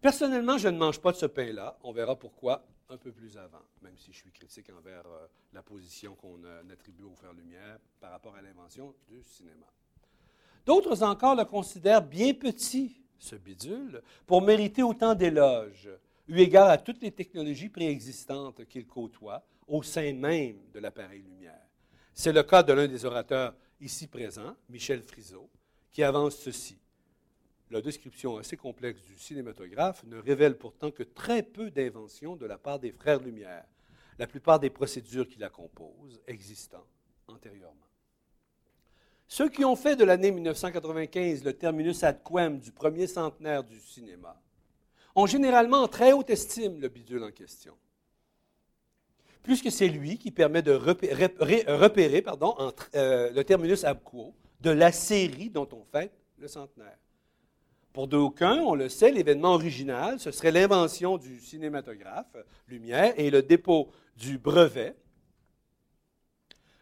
Personnellement, 0.00 0.58
je 0.58 0.68
ne 0.68 0.78
mange 0.78 1.00
pas 1.00 1.12
de 1.12 1.16
ce 1.16 1.26
pain-là. 1.26 1.78
On 1.82 1.92
verra 1.92 2.16
pourquoi 2.16 2.64
un 2.90 2.96
peu 2.96 3.12
plus 3.12 3.36
avant, 3.36 3.62
même 3.82 3.96
si 3.96 4.12
je 4.12 4.18
suis 4.18 4.30
critique 4.30 4.70
envers 4.70 5.06
euh, 5.06 5.26
la 5.52 5.62
position 5.62 6.14
qu'on 6.14 6.38
attribue 6.72 7.02
aux 7.02 7.14
Frères 7.14 7.34
Lumière 7.34 7.78
par 8.00 8.12
rapport 8.12 8.34
à 8.34 8.40
l'invention 8.40 8.94
du 9.08 9.22
cinéma. 9.24 9.66
D'autres 10.64 11.02
encore 11.02 11.34
le 11.34 11.44
considèrent 11.44 12.02
bien 12.02 12.32
petit, 12.32 13.02
ce 13.18 13.36
bidule, 13.36 14.02
pour 14.26 14.40
mériter 14.40 14.82
autant 14.82 15.14
d'éloges, 15.14 15.90
eu 16.28 16.38
égard 16.38 16.70
à 16.70 16.78
toutes 16.78 17.02
les 17.02 17.10
technologies 17.10 17.68
préexistantes 17.68 18.64
qu'il 18.66 18.86
côtoie 18.86 19.44
au 19.68 19.82
sein 19.82 20.12
même 20.12 20.58
de 20.72 20.80
l'appareil 20.80 21.22
lumière. 21.22 21.60
C'est 22.14 22.32
le 22.32 22.42
cas 22.42 22.62
de 22.62 22.72
l'un 22.72 22.88
des 22.88 23.04
orateurs 23.04 23.54
ici 23.80 24.08
présents, 24.08 24.56
Michel 24.68 25.02
Friseau, 25.02 25.48
qui 25.92 26.02
avance 26.02 26.36
ceci. 26.36 26.78
La 27.70 27.80
description 27.82 28.38
assez 28.38 28.56
complexe 28.56 29.02
du 29.02 29.18
cinématographe 29.18 30.02
ne 30.04 30.18
révèle 30.18 30.56
pourtant 30.56 30.90
que 30.90 31.02
très 31.02 31.42
peu 31.42 31.70
d'inventions 31.70 32.34
de 32.34 32.46
la 32.46 32.56
part 32.56 32.78
des 32.78 32.92
frères 32.92 33.20
Lumière, 33.20 33.64
la 34.18 34.26
plupart 34.26 34.58
des 34.58 34.70
procédures 34.70 35.28
qui 35.28 35.38
la 35.38 35.50
composent 35.50 36.20
existant 36.26 36.84
antérieurement. 37.28 37.74
Ceux 39.28 39.50
qui 39.50 39.64
ont 39.64 39.76
fait 39.76 39.94
de 39.94 40.04
l'année 40.04 40.30
1995 40.30 41.44
le 41.44 41.52
terminus 41.52 42.02
ad 42.02 42.22
quem 42.24 42.58
du 42.58 42.72
premier 42.72 43.06
centenaire 43.06 43.62
du 43.62 43.78
cinéma 43.78 44.40
ont 45.14 45.26
généralement 45.26 45.82
en 45.82 45.88
très 45.88 46.12
haute 46.12 46.30
estime 46.30 46.80
le 46.80 46.88
bidule 46.88 47.22
en 47.22 47.30
question, 47.30 47.76
puisque 49.42 49.70
c'est 49.70 49.88
lui 49.88 50.18
qui 50.18 50.30
permet 50.30 50.62
de 50.62 50.72
repérer, 50.72 51.34
euh, 52.94 53.30
le 53.30 53.42
terminus 53.42 53.84
ab 53.84 53.98
quo 54.04 54.34
de 54.60 54.70
la 54.70 54.92
série 54.92 55.50
dont 55.50 55.68
on 55.72 55.84
fête 55.84 56.12
le 56.38 56.48
centenaire. 56.48 56.98
Pour 57.92 58.06
d'aucuns, 58.06 58.58
on 58.58 58.74
le 58.74 58.88
sait, 58.88 59.10
l'événement 59.10 59.54
original, 59.54 60.20
ce 60.20 60.30
serait 60.30 60.52
l'invention 60.52 61.16
du 61.16 61.40
cinématographe 61.40 62.36
Lumière 62.68 63.14
et 63.16 63.30
le 63.30 63.42
dépôt 63.42 63.90
du 64.16 64.38
brevet 64.38 64.94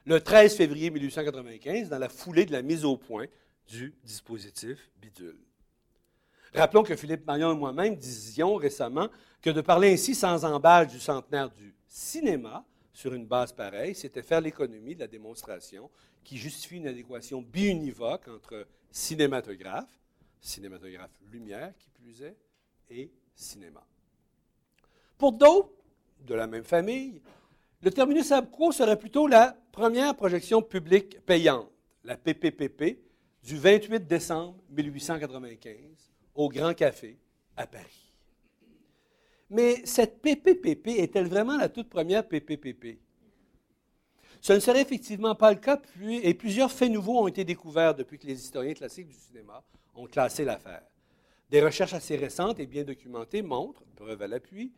le 0.06 0.20
13 0.20 0.56
février 0.56 0.90
1895 0.90 1.88
dans 1.88 1.98
la 1.98 2.08
foulée 2.08 2.46
de 2.46 2.52
la 2.52 2.62
mise 2.62 2.84
au 2.84 2.96
point 2.96 3.26
du 3.66 3.94
dispositif 4.04 4.90
bidule. 5.00 5.38
Rappelons 6.54 6.84
que 6.84 6.94
Philippe 6.94 7.26
Marion 7.26 7.52
et 7.52 7.56
moi-même 7.56 7.96
disions 7.96 8.54
récemment 8.54 9.08
que 9.42 9.50
de 9.50 9.60
parler 9.60 9.92
ainsi 9.92 10.14
sans 10.14 10.44
embâche 10.44 10.88
du 10.88 11.00
centenaire 11.00 11.50
du 11.50 11.74
cinéma 11.96 12.64
sur 12.92 13.14
une 13.14 13.26
base 13.26 13.52
pareille, 13.52 13.94
c'était 13.94 14.22
faire 14.22 14.40
l'économie 14.40 14.94
de 14.94 15.00
la 15.00 15.06
démonstration 15.06 15.90
qui 16.22 16.36
justifie 16.36 16.76
une 16.76 16.88
adéquation 16.88 17.40
biunivoque 17.42 18.28
entre 18.28 18.66
cinématographe 18.90 19.88
cinématographe 20.40 21.10
lumière 21.32 21.72
qui 21.78 21.88
plus 21.90 22.22
est, 22.22 22.36
et 22.90 23.10
cinéma. 23.34 23.84
Pour 25.18 25.32
d'autres, 25.32 25.72
de 26.20 26.34
la 26.34 26.46
même 26.46 26.64
famille, 26.64 27.20
le 27.82 27.90
terminus 27.90 28.30
ab 28.32 28.50
quo 28.50 28.72
serait 28.72 28.98
plutôt 28.98 29.26
la 29.26 29.56
première 29.72 30.14
projection 30.14 30.62
publique 30.62 31.20
payante, 31.24 31.70
la 32.04 32.16
PPPP, 32.16 33.00
du 33.42 33.56
28 33.56 34.06
décembre 34.06 34.56
1895 34.70 35.76
au 36.34 36.48
Grand 36.48 36.74
Café 36.74 37.18
à 37.56 37.66
Paris. 37.66 38.05
Mais 39.50 39.84
cette 39.84 40.20
PPPP 40.20 40.88
est-elle 40.98 41.28
vraiment 41.28 41.56
la 41.56 41.68
toute 41.68 41.88
première 41.88 42.26
PPPP? 42.26 42.98
Ce 44.40 44.52
ne 44.52 44.60
serait 44.60 44.82
effectivement 44.82 45.34
pas 45.34 45.52
le 45.52 45.58
cas, 45.58 45.80
et 46.02 46.34
plusieurs 46.34 46.70
faits 46.70 46.90
nouveaux 46.90 47.20
ont 47.20 47.28
été 47.28 47.44
découverts 47.44 47.94
depuis 47.94 48.18
que 48.18 48.26
les 48.26 48.40
historiens 48.40 48.74
classiques 48.74 49.08
du 49.08 49.14
cinéma 49.14 49.64
ont 49.94 50.06
classé 50.06 50.44
l'affaire. 50.44 50.82
Des 51.50 51.62
recherches 51.62 51.94
assez 51.94 52.16
récentes 52.16 52.58
et 52.58 52.66
bien 52.66 52.84
documentées 52.84 53.42
montrent, 53.42 53.82
preuve 53.94 54.22
à 54.22 54.26
l'appui, 54.26 54.72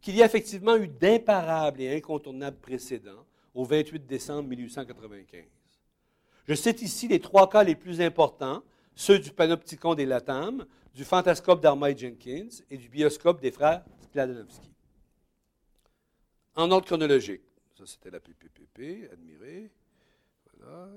qu'il 0.00 0.16
y 0.16 0.22
a 0.22 0.26
effectivement 0.26 0.76
eu 0.76 0.88
d'imparables 0.88 1.80
et 1.80 1.96
incontournables 1.96 2.58
précédents 2.58 3.24
au 3.54 3.64
28 3.64 4.06
décembre 4.06 4.48
1895. 4.48 5.44
Je 6.48 6.54
cite 6.54 6.82
ici 6.82 7.06
les 7.08 7.20
trois 7.20 7.48
cas 7.48 7.62
les 7.62 7.76
plus 7.76 8.00
importants, 8.00 8.62
ceux 8.94 9.18
du 9.18 9.30
panopticon 9.30 9.94
des 9.94 10.06
Latam, 10.06 10.66
du 10.94 11.04
fantascope 11.04 11.60
d'Armai 11.60 11.96
Jenkins 11.96 12.48
et 12.70 12.76
du 12.76 12.88
bioscope 12.88 13.40
des 13.40 13.50
frères 13.50 13.84
Skladanowski. 14.04 14.70
En 16.54 16.70
ordre 16.70 16.86
chronologique, 16.86 17.42
ça 17.78 17.84
c'était 17.86 18.10
la 18.10 18.20
PPPP, 18.20 19.10
admirez. 19.10 19.70
Voilà. 20.58 20.88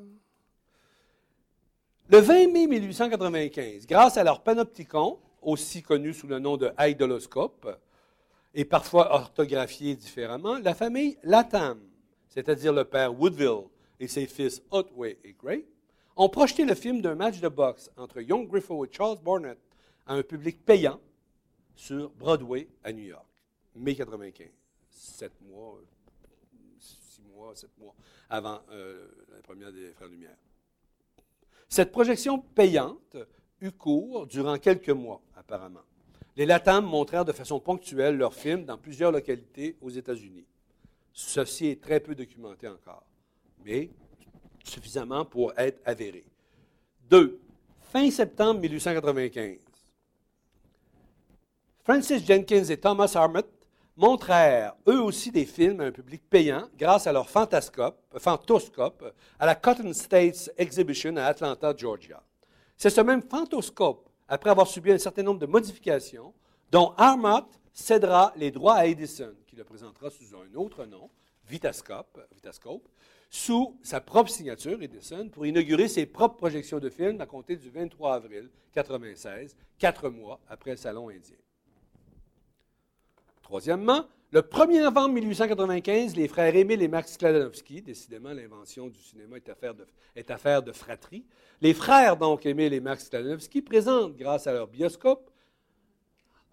Le 2.09 2.19
20 2.19 2.51
mai 2.51 2.67
1895, 2.67 3.87
grâce 3.87 4.17
à 4.17 4.23
leur 4.23 4.43
panopticon, 4.43 5.17
aussi 5.41 5.81
connu 5.81 6.13
sous 6.13 6.27
le 6.27 6.39
nom 6.39 6.57
de 6.57 6.71
idoloscope, 6.79 7.79
et 8.53 8.65
parfois 8.65 9.13
orthographié 9.13 9.95
différemment, 9.95 10.57
la 10.59 10.73
famille 10.73 11.17
Latham, 11.23 11.79
c'est-à-dire 12.29 12.73
le 12.73 12.85
père 12.85 13.17
Woodville 13.17 13.65
et 13.99 14.07
ses 14.07 14.27
fils 14.27 14.61
Otway 14.71 15.17
et 15.23 15.33
Gray, 15.33 15.65
ont 16.15 16.29
projeté 16.29 16.65
le 16.65 16.75
film 16.75 17.01
d'un 17.01 17.15
match 17.15 17.39
de 17.39 17.49
boxe 17.49 17.91
entre 17.97 18.21
Young 18.21 18.47
Griffith 18.47 18.71
et 18.89 18.93
Charles 18.95 19.19
Barnett 19.23 19.57
à 20.05 20.13
un 20.13 20.23
public 20.23 20.63
payant 20.65 20.99
sur 21.75 22.09
Broadway 22.11 22.67
à 22.83 22.93
New 22.93 23.03
York, 23.03 23.27
mai 23.75 23.95
95, 23.95 24.47
sept 24.89 25.33
mois, 25.41 25.81
six 26.79 27.21
mois, 27.33 27.55
sept 27.55 27.77
mois 27.77 27.93
avant 28.29 28.61
euh, 28.71 29.07
la 29.33 29.41
première 29.41 29.73
des 29.73 29.91
Frères 29.91 30.07
Lumière. 30.07 30.37
Cette 31.67 31.91
projection 31.91 32.39
payante 32.39 33.17
eut 33.59 33.71
cours 33.71 34.27
durant 34.27 34.57
quelques 34.57 34.89
mois, 34.89 35.21
apparemment. 35.35 35.83
Les 36.37 36.45
Latam 36.45 36.85
montrèrent 36.85 37.25
de 37.25 37.31
façon 37.31 37.59
ponctuelle 37.59 38.17
leurs 38.17 38.33
films 38.33 38.65
dans 38.65 38.77
plusieurs 38.77 39.11
localités 39.11 39.77
aux 39.81 39.89
États-Unis. 39.89 40.45
Ceci 41.13 41.67
est 41.67 41.81
très 41.81 41.99
peu 41.99 42.13
documenté 42.13 42.67
encore, 42.67 43.05
mais 43.63 43.89
suffisamment 44.67 45.25
pour 45.25 45.53
être 45.57 45.81
avéré. 45.85 46.23
Deux, 47.09 47.39
fin 47.91 48.09
septembre 48.09 48.61
1895, 48.61 49.57
Francis 51.83 52.25
Jenkins 52.25 52.63
et 52.63 52.77
Thomas 52.77 53.11
Armott 53.15 53.47
montrèrent 53.95 54.75
eux 54.87 55.01
aussi 55.01 55.31
des 55.31 55.45
films 55.45 55.81
à 55.81 55.85
un 55.85 55.91
public 55.91 56.21
payant 56.29 56.67
grâce 56.77 57.07
à 57.07 57.13
leur 57.13 57.29
fantascope, 57.29 57.97
fantoscope 58.17 59.13
à 59.39 59.45
la 59.45 59.55
Cotton 59.55 59.93
States 59.93 60.51
Exhibition 60.57 61.15
à 61.17 61.25
Atlanta, 61.25 61.73
Georgia. 61.75 62.21
C'est 62.75 62.89
ce 62.89 63.01
même 63.01 63.21
fantoscope, 63.21 64.09
après 64.27 64.49
avoir 64.49 64.67
subi 64.67 64.91
un 64.91 64.97
certain 64.97 65.23
nombre 65.23 65.39
de 65.39 65.45
modifications, 65.45 66.33
dont 66.71 66.93
Armott 66.97 67.45
cédera 67.71 68.33
les 68.35 68.51
droits 68.51 68.75
à 68.75 68.85
Edison, 68.85 69.33
qui 69.47 69.55
le 69.55 69.63
présentera 69.63 70.09
sous 70.09 70.35
un 70.35 70.55
autre 70.55 70.85
nom, 70.85 71.09
Vitascope, 71.47 72.19
Vitascope 72.33 72.87
sous 73.35 73.77
sa 73.83 73.99
propre 73.99 74.29
signature, 74.29 74.81
Edison, 74.81 75.27
pour 75.27 75.45
inaugurer 75.45 75.89
ses 75.89 76.05
propres 76.05 76.37
projections 76.37 76.79
de 76.79 76.89
films 76.89 77.19
à 77.19 77.25
compter 77.25 77.57
du 77.57 77.69
23 77.69 78.15
avril 78.15 78.49
1996, 78.73 79.57
quatre 79.77 80.09
mois 80.09 80.39
après 80.47 80.71
le 80.71 80.77
Salon 80.77 81.09
indien. 81.09 81.35
Troisièmement, 83.41 84.05
le 84.31 84.39
1er 84.39 84.81
novembre 84.83 85.15
1895, 85.15 86.15
les 86.15 86.29
frères 86.29 86.55
Émile 86.55 86.81
et 86.81 86.87
Max 86.87 87.13
Sklodowski, 87.13 87.81
décidément 87.81 88.31
l'invention 88.31 88.87
du 88.87 89.01
cinéma 89.01 89.35
est 89.35 89.49
affaire, 89.49 90.63
de, 90.63 90.71
fratrie, 90.71 91.25
les 91.59 91.73
frères 91.73 92.15
donc 92.15 92.45
Émile 92.45 92.73
et 92.73 92.79
Max 92.79 93.07
Sklodowski 93.07 93.61
présentent, 93.61 94.15
grâce 94.15 94.47
à 94.47 94.53
leur 94.53 94.67
bioscope, 94.67 95.29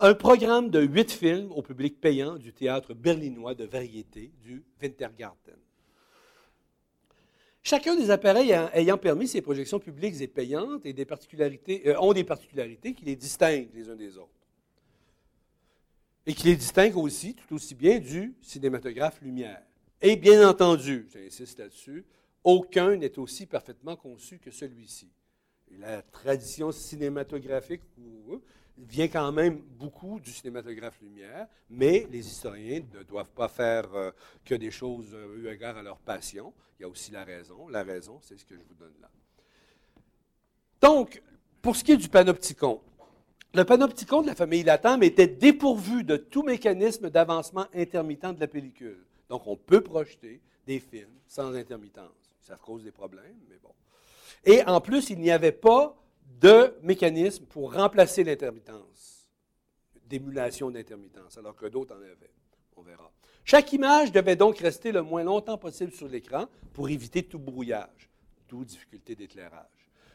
un 0.01 0.15
programme 0.15 0.69
de 0.69 0.81
huit 0.81 1.13
films 1.13 1.53
au 1.53 1.63
public 1.63 2.01
payant 2.01 2.35
du 2.35 2.53
théâtre 2.53 2.93
berlinois 2.93 3.55
de 3.55 3.65
variété 3.67 4.33
du 4.43 4.65
Wintergarten. 4.83 5.55
Chacun 7.63 7.95
des 7.95 8.11
appareils 8.11 8.53
ayant 8.73 8.99
permis 8.99 9.29
ces 9.29 9.41
projections 9.41 9.79
publiques 9.79 10.21
et 10.21 10.27
payantes 10.27 10.85
et 10.85 10.93
des 10.93 11.05
particularités, 11.05 11.89
euh, 11.89 12.01
ont 12.01 12.13
des 12.13 12.25
particularités 12.25 12.93
qui 12.93 13.05
les 13.05 13.15
distinguent 13.15 13.71
les 13.73 13.89
uns 13.89 13.95
des 13.95 14.19
autres. 14.19 14.29
Et 16.27 16.35
qui 16.35 16.49
les 16.49 16.57
distinguent 16.57 16.99
aussi, 16.99 17.35
tout 17.35 17.55
aussi 17.55 17.75
bien, 17.77 18.01
du 18.01 18.35
cinématographe 18.43 19.21
lumière. 19.23 19.63
Et 20.01 20.17
bien 20.17 20.49
entendu, 20.49 21.07
j'insiste 21.13 21.61
là-dessus, 21.61 22.05
aucun 22.43 22.97
n'est 22.97 23.19
aussi 23.21 23.47
parfaitement 23.47 23.95
conçu 23.95 24.41
que 24.41 24.51
celui-ci. 24.51 25.09
La 25.79 26.03
tradition 26.03 26.73
cinématographique 26.73 27.83
euh, 28.01 28.39
vient 28.79 29.09
quand 29.09 29.33
même 29.33 29.59
beaucoup 29.79 30.19
du 30.21 30.31
cinématographe 30.31 31.01
lumière, 31.01 31.47
mais 31.71 32.07
les 32.11 32.27
historiens 32.27 32.83
ne 32.95 33.03
doivent 33.03 33.31
pas 33.31 33.49
faire 33.49 33.93
euh, 33.95 34.11
que 34.45 34.55
des 34.55 34.71
choses 34.71 35.17
eu 35.37 35.49
égard 35.49 35.77
à 35.77 35.83
leur 35.83 35.99
passion. 35.99 36.53
Il 36.79 36.83
y 36.83 36.85
a 36.85 36.89
aussi 36.89 37.11
la 37.13 37.25
raison. 37.25 37.69
La 37.69 37.83
raison, 37.83 38.19
c'est 38.23 38.39
ce 38.39 38.45
que 38.45 38.55
je 38.57 38.63
vous 38.63 38.75
donne 38.75 38.95
là. 39.01 39.11
Donc, 40.81 41.23
pour 41.61 41.77
ce 41.77 41.85
qui 41.85 41.93
est 41.93 41.97
du 41.97 42.09
panopticon, 42.09 42.81
le 43.55 43.65
panopticon 43.65 44.23
de 44.23 44.27
la 44.27 44.35
famille 44.35 44.63
Latam 44.65 45.03
était 45.03 45.27
dépourvu 45.27 46.05
de 46.05 46.17
tout 46.17 46.43
mécanisme 46.43 47.11
d'avancement 47.11 47.67
intermittent 47.75 48.35
de 48.35 48.41
la 48.41 48.49
pellicule. 48.49 49.05
Donc, 49.29 49.47
on 49.47 49.57
peut 49.57 49.83
projeter 49.83 50.41
des 50.67 50.81
films 50.81 51.13
sans 51.27 51.55
intermittence. 51.55 52.33
Ça 52.41 52.57
cause 52.57 52.83
des 52.83 52.91
problèmes, 52.91 53.39
mais 53.49 53.59
bon. 53.63 53.73
Et 54.45 54.65
en 54.65 54.81
plus, 54.81 55.11
il 55.11 55.21
n'y 55.21 55.31
avait 55.31 55.53
pas 55.53 55.97
de 56.43 56.75
mécanisme 56.83 57.47
pour 57.47 57.73
remplacer 57.73 58.25
l'intermittence, 58.25 59.31
d'émulation 60.07 60.71
d'intermittence, 60.71 61.39
alors 61.39 61.55
que 61.55 61.67
d'autres 61.67 61.95
en 61.95 61.99
avaient. 61.99 62.33
On 62.77 62.83
verra. 62.83 63.11
Chaque 63.45 63.73
image 63.73 64.13
devait 64.13 64.37
donc 64.37 64.59
rester 64.59 64.93
le 64.93 65.03
moins 65.03 65.23
longtemps 65.23 65.57
possible 65.57 65.93
sur 65.93 66.09
l'écran 66.09 66.47
pour 66.73 66.89
éviter 66.89 67.23
tout 67.23 67.39
brouillage, 67.39 68.11
d'où 68.49 68.65
difficulté 68.65 69.15
d'éclairage. 69.15 69.67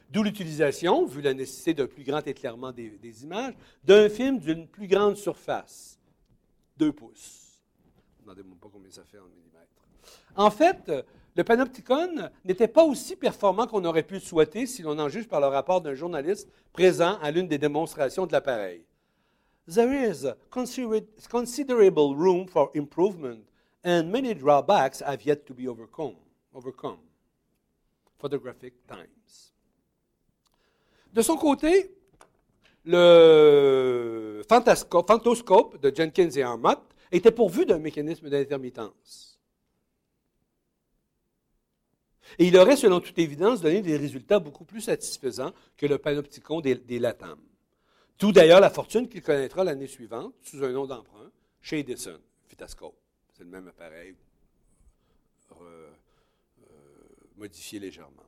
D'où 0.10 0.24
l'utilisation, 0.24 1.06
vu 1.06 1.22
la 1.22 1.34
nécessité 1.34 1.74
d'un 1.74 1.88
plus 1.88 2.04
grand 2.04 2.26
éclairement 2.26 2.72
des, 2.72 3.24
images, 3.24 3.54
d'un 3.84 4.10
film 4.10 4.40
d'une 4.40 4.68
plus 4.68 4.88
grande 4.88 5.18
surface, 5.18 6.00
2 6.78 6.92
pouces. 6.94 7.62
Demandez-moi 8.22 8.58
pas 8.62 8.70
combien 8.72 8.92
ça 8.92 9.04
fait 9.04 9.18
en 9.18 9.26
millimètres. 9.26 9.68
En 10.36 10.52
fait, 10.52 10.92
le 11.38 11.44
panopticon 11.44 12.32
n'était 12.44 12.68
pas 12.68 12.84
aussi 12.84 13.16
performant 13.16 13.68
qu'on 13.68 13.86
aurait 13.86 14.02
pu 14.02 14.16
le 14.16 14.20
souhaiter 14.20 14.66
si 14.66 14.82
l'on 14.82 14.98
en 14.98 15.08
juge 15.08 15.28
par 15.28 15.40
le 15.40 15.46
rapport 15.46 15.82
d'un 15.82 15.94
journaliste 15.94 16.50
présent 16.74 17.20
à 17.22 17.30
l'une 17.30 17.48
des 17.48 17.60
démonstrations 17.60 18.26
de 18.26 18.32
l'appareil. 18.32 18.84
There 19.72 19.94
is 19.94 20.26
considerable 20.50 22.16
room 22.16 22.48
for 22.48 22.72
improvement, 22.76 23.44
and 23.86 24.06
many 24.06 24.34
drawbacks 24.34 25.02
have 25.02 25.24
yet 25.24 25.46
to 25.46 25.54
be 25.54 25.68
overcome. 25.68 26.16
Photographic 28.18 28.74
Times. 28.88 29.54
De 31.14 31.22
son 31.22 31.38
côté, 31.38 31.92
le 32.84 34.42
fantoscope 34.50 35.80
de 35.80 35.94
Jenkins 35.96 36.32
et 36.32 36.42
Armott 36.42 36.82
était 37.12 37.32
pourvu 37.32 37.66
d'un 37.68 37.78
mécanisme 37.78 38.28
d'intermittence. 38.28 39.37
Et 42.40 42.48
il 42.48 42.58
aurait, 42.58 42.76
selon 42.76 43.00
toute 43.00 43.18
évidence, 43.20 43.62
donné 43.62 43.82
des 43.82 43.98
résultats 43.98 44.40
beaucoup 44.40 44.66
plus 44.66 44.82
satisfaisants 44.82 45.54
que 45.76 45.86
le 45.86 45.98
panopticon 45.98 46.62
des, 46.62 46.76
des 46.76 47.00
Latam. 47.00 47.40
Tout 48.18 48.32
d'ailleurs 48.32 48.60
la 48.60 48.70
fortune 48.70 49.08
qu'il 49.08 49.22
connaîtra 49.22 49.64
l'année 49.64 49.88
suivante, 49.88 50.34
sous 50.42 50.64
un 50.64 50.72
nom 50.72 50.86
d'emprunt, 50.86 51.32
chez 51.62 51.80
Edison, 51.80 52.20
Vitascope. 52.50 52.96
C'est 53.34 53.44
le 53.44 53.50
même 53.50 53.68
appareil, 53.68 54.16
euh, 55.62 55.90
modifié 57.38 57.80
légèrement. 57.80 58.24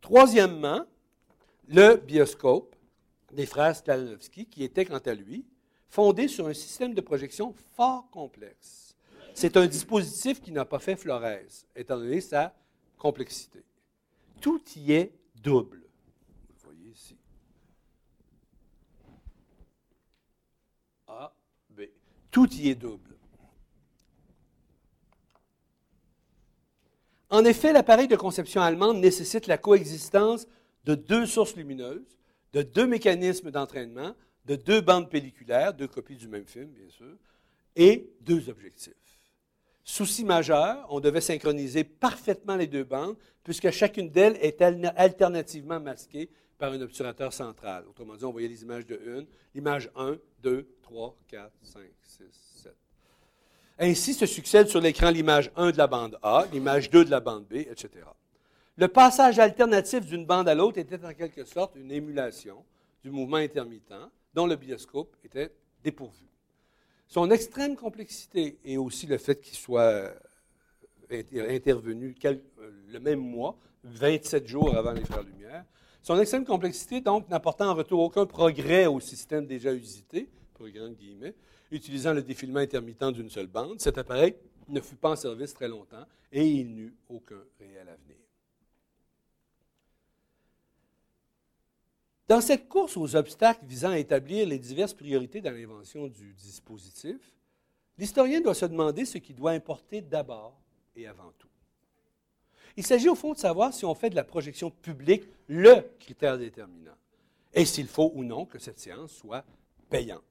Troisièmement, 0.00 0.84
le 1.68 1.96
bioscope 1.96 2.76
des 3.32 3.46
frères 3.46 3.74
Stalinowski, 3.74 4.46
qui 4.46 4.62
était, 4.62 4.84
quant 4.84 4.98
à 4.98 5.14
lui, 5.14 5.46
fondé 5.88 6.28
sur 6.28 6.46
un 6.46 6.54
système 6.54 6.94
de 6.94 7.00
projection 7.00 7.54
fort 7.74 8.08
complexe. 8.10 8.94
C'est 9.34 9.56
un 9.56 9.66
dispositif 9.66 10.40
qui 10.40 10.52
n'a 10.52 10.64
pas 10.64 10.78
fait 10.78 10.96
Flores, 10.96 11.22
étant 11.74 11.96
donné 11.98 12.20
sa 12.20 12.54
complexité. 12.98 13.64
Tout 14.40 14.62
y 14.76 14.92
est 14.92 15.12
double. 15.42 15.82
Vous 16.48 16.70
voyez 16.70 16.90
ici. 16.90 17.16
A, 21.06 21.32
B. 21.70 21.82
Tout 22.30 22.52
y 22.54 22.68
est 22.70 22.74
double. 22.74 23.16
En 27.28 27.44
effet, 27.44 27.72
l'appareil 27.72 28.08
de 28.08 28.16
conception 28.16 28.62
allemande 28.62 28.98
nécessite 28.98 29.46
la 29.46 29.58
coexistence 29.58 30.46
de 30.84 30.94
deux 30.94 31.26
sources 31.26 31.56
lumineuses, 31.56 32.18
de 32.52 32.62
deux 32.62 32.86
mécanismes 32.86 33.50
d'entraînement, 33.50 34.14
de 34.44 34.54
deux 34.54 34.80
bandes 34.80 35.10
pelliculaires, 35.10 35.74
deux 35.74 35.88
copies 35.88 36.16
du 36.16 36.28
même 36.28 36.46
film, 36.46 36.68
bien 36.68 36.88
sûr, 36.88 37.16
et 37.74 38.10
deux 38.20 38.48
objectifs. 38.48 39.05
Souci 39.88 40.24
majeur, 40.24 40.84
on 40.90 40.98
devait 40.98 41.20
synchroniser 41.20 41.84
parfaitement 41.84 42.56
les 42.56 42.66
deux 42.66 42.82
bandes, 42.82 43.16
puisque 43.44 43.70
chacune 43.70 44.10
d'elles 44.10 44.36
est 44.42 44.60
alternativement 44.60 45.78
masquée 45.78 46.28
par 46.58 46.72
un 46.72 46.80
obturateur 46.80 47.32
central. 47.32 47.84
Autrement 47.88 48.16
dit, 48.16 48.24
on 48.24 48.32
voyait 48.32 48.48
les 48.48 48.62
images 48.62 48.84
de 48.84 49.00
une, 49.06 49.26
l'image 49.54 49.88
1, 49.94 50.16
2, 50.42 50.68
3, 50.82 51.16
4, 51.28 51.52
5, 51.62 51.82
6, 52.02 52.24
7. 52.64 52.76
Ainsi 53.78 54.14
se 54.14 54.26
succède 54.26 54.66
sur 54.66 54.80
l'écran 54.80 55.10
l'image 55.10 55.52
1 55.54 55.70
de 55.70 55.78
la 55.78 55.86
bande 55.86 56.18
A, 56.20 56.46
l'image 56.52 56.90
2 56.90 57.04
de 57.04 57.10
la 57.10 57.20
bande 57.20 57.46
B, 57.46 57.54
etc. 57.54 57.90
Le 58.76 58.88
passage 58.88 59.38
alternatif 59.38 60.04
d'une 60.04 60.26
bande 60.26 60.48
à 60.48 60.54
l'autre 60.56 60.78
était 60.78 61.04
en 61.04 61.14
quelque 61.14 61.44
sorte 61.44 61.76
une 61.76 61.92
émulation 61.92 62.64
du 63.04 63.10
mouvement 63.12 63.36
intermittent 63.36 63.94
dont 64.34 64.48
le 64.48 64.56
bioscope 64.56 65.14
était 65.24 65.52
dépourvu. 65.84 66.26
Son 67.08 67.30
extrême 67.30 67.76
complexité 67.76 68.58
et 68.64 68.76
aussi 68.78 69.06
le 69.06 69.18
fait 69.18 69.40
qu'il 69.40 69.56
soit 69.56 70.12
euh, 71.10 71.22
intervenu 71.48 72.14
euh, 72.24 72.34
le 72.88 72.98
même 72.98 73.20
mois, 73.20 73.56
27 73.84 74.46
jours 74.46 74.76
avant 74.76 74.92
les 74.92 75.04
Frères 75.04 75.22
Lumière, 75.22 75.64
son 76.02 76.18
extrême 76.20 76.44
complexité, 76.44 77.00
donc, 77.00 77.28
n'apportant 77.28 77.70
en 77.70 77.74
retour 77.74 78.00
aucun 78.00 78.26
progrès 78.26 78.86
au 78.86 79.00
système 79.00 79.46
déjà 79.46 79.72
usité, 79.72 80.28
pour 80.54 80.68
guillemets, 80.68 81.34
utilisant 81.70 82.12
le 82.12 82.22
défilement 82.22 82.60
intermittent 82.60 83.12
d'une 83.12 83.30
seule 83.30 83.48
bande, 83.48 83.80
cet 83.80 83.98
appareil 83.98 84.36
ne 84.68 84.80
fut 84.80 84.96
pas 84.96 85.10
en 85.10 85.16
service 85.16 85.54
très 85.54 85.68
longtemps 85.68 86.04
et 86.32 86.46
il 86.46 86.74
n'eut 86.74 86.94
aucun 87.08 87.42
réel 87.58 87.88
avenir. 87.88 88.25
Dans 92.28 92.40
cette 92.40 92.68
course 92.68 92.96
aux 92.96 93.14
obstacles 93.14 93.64
visant 93.64 93.90
à 93.90 93.98
établir 93.98 94.48
les 94.48 94.58
diverses 94.58 94.94
priorités 94.94 95.40
dans 95.40 95.52
l'invention 95.52 96.08
du 96.08 96.34
dispositif, 96.34 97.16
l'historien 97.98 98.40
doit 98.40 98.54
se 98.54 98.66
demander 98.66 99.04
ce 99.04 99.18
qui 99.18 99.32
doit 99.32 99.52
importer 99.52 100.00
d'abord 100.00 100.60
et 100.96 101.06
avant 101.06 101.32
tout. 101.38 101.48
Il 102.76 102.84
s'agit 102.84 103.08
au 103.08 103.14
fond 103.14 103.32
de 103.32 103.38
savoir 103.38 103.72
si 103.72 103.84
on 103.84 103.94
fait 103.94 104.10
de 104.10 104.16
la 104.16 104.24
projection 104.24 104.70
publique 104.70 105.24
le 105.46 105.82
critère 106.00 106.36
déterminant 106.36 106.96
et 107.54 107.64
s'il 107.64 107.86
faut 107.86 108.12
ou 108.14 108.24
non 108.24 108.44
que 108.44 108.58
cette 108.58 108.78
séance 108.78 109.12
soit 109.12 109.44
payante, 109.88 110.22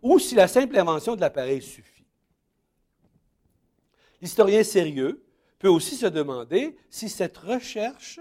ou 0.00 0.18
si 0.18 0.34
la 0.34 0.48
simple 0.48 0.76
invention 0.76 1.14
de 1.14 1.20
l'appareil 1.20 1.62
suffit. 1.62 2.06
L'historien 4.20 4.64
sérieux 4.64 5.22
peut 5.58 5.68
aussi 5.68 5.94
se 5.94 6.06
demander 6.06 6.76
si 6.90 7.08
cette 7.08 7.36
recherche 7.36 8.18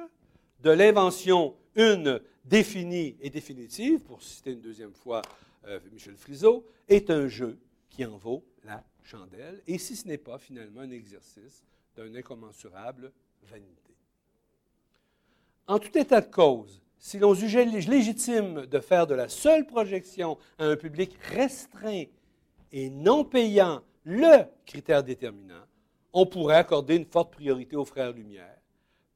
de 0.62 0.72
l'invention 0.72 1.56
une 1.76 2.22
définie 2.46 3.16
et 3.22 3.30
définitive, 3.30 4.02
pour 4.02 4.22
citer 4.22 4.52
une 4.52 4.62
deuxième 4.62 4.94
fois 4.94 5.22
euh, 5.68 5.80
Michel 5.92 6.16
Friseau, 6.16 6.66
est 6.88 7.10
un 7.10 7.28
jeu 7.28 7.60
qui 7.90 8.06
en 8.06 8.18
vaut 8.18 8.44
la 8.64 8.84
chandelle, 9.04 9.62
et 9.68 9.78
si 9.78 9.96
ce 9.96 10.08
n'est 10.08 10.18
pas 10.18 10.38
finalement 10.38 10.82
un 10.82 10.92
exercice 10.92 11.64
d'un 11.96 12.14
incommensurable 12.16 13.12
vanité. 13.44 13.96
En 15.68 15.80
tout 15.80 15.98
état 15.98 16.22
de 16.22 16.32
cause, 16.32 16.82
si 16.98 17.18
l'on 17.18 17.34
jugeait 17.34 17.66
légitime 17.66 18.66
de 18.68 18.80
faire 18.80 19.08
de 19.08 19.16
la 19.16 19.28
seule 19.28 19.66
projection 19.66 20.38
à 20.60 20.66
un 20.66 20.76
public 20.76 21.18
restreint 21.30 22.04
et 22.72 22.90
non 22.90 23.26
payant 23.26 23.82
le 24.04 24.44
critère 24.66 25.04
déterminant, 25.04 25.66
on 26.14 26.26
pourrait 26.26 26.58
accorder 26.58 26.96
une 26.96 27.06
forte 27.06 27.34
priorité 27.34 27.76
aux 27.76 27.86
frères 27.86 28.12
Lumière, 28.12 28.61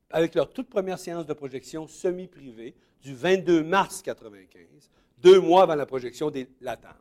avec 0.09 0.35
leur 0.35 0.51
toute 0.51 0.69
première 0.69 0.99
séance 0.99 1.25
de 1.25 1.33
projection 1.33 1.87
semi-privée 1.87 2.75
du 3.01 3.13
22 3.15 3.63
mars 3.63 4.01
1995, 4.05 4.89
deux 5.17 5.39
mois 5.39 5.63
avant 5.63 5.75
la 5.75 5.85
projection 5.85 6.29
des 6.31 6.47
Latam. 6.61 6.95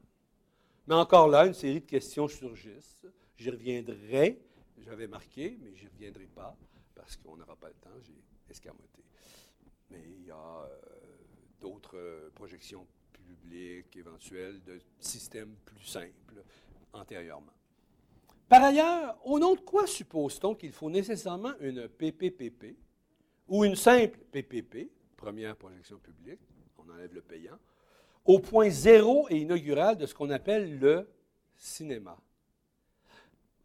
Mais 0.87 0.95
encore 0.95 1.29
là, 1.29 1.47
une 1.47 1.55
série 1.55 1.81
de 1.81 1.87
questions 1.87 2.29
surgissent. 2.29 3.07
J'y 3.37 3.51
reviendrai, 3.51 4.41
j'avais 4.79 5.07
marqué, 5.07 5.59
mais 5.63 5.75
j'y 5.75 5.87
reviendrai 5.87 6.27
pas, 6.27 6.57
parce 6.95 7.17
qu'on 7.17 7.37
n'aura 7.37 7.57
pas 7.57 7.69
le 7.69 7.75
temps, 7.75 7.99
j'ai 8.03 8.23
escamoté. 8.51 9.05
Mais 9.91 10.03
il 10.07 10.27
y 10.27 10.31
a 10.31 10.37
euh, 10.37 10.69
d'autres 11.61 11.97
euh, 11.97 12.31
projections 12.35 12.87
publiques 13.13 13.97
éventuelles 13.97 14.63
de 14.63 14.79
systèmes 14.99 15.55
plus 15.65 15.85
simples 15.85 16.45
antérieurement. 16.93 17.53
Par 18.49 18.63
ailleurs, 18.63 19.19
au 19.25 19.39
nom 19.39 19.55
de 19.55 19.61
quoi 19.61 19.87
suppose-t-on 19.87 20.55
qu'il 20.55 20.73
faut 20.73 20.91
nécessairement 20.91 21.55
une 21.61 21.89
PPPP 21.89 22.77
ou 23.49 23.65
une 23.65 23.77
simple 23.77 24.19
PPP, 24.33 24.91
première 25.17 25.57
projection 25.57 25.99
publique, 25.99 26.41
on 26.79 26.91
enlève 26.93 27.15
le 27.15 27.23
payant, 27.23 27.59
au 28.25 28.39
point 28.39 28.71
zéro 28.71 29.27
et 29.31 29.39
inaugural 29.39 29.97
de 29.97 30.07
ce 30.07 30.15
qu'on 30.15 30.31
appelle 30.31 30.79
le 30.79 31.09
cinéma. 31.57 32.17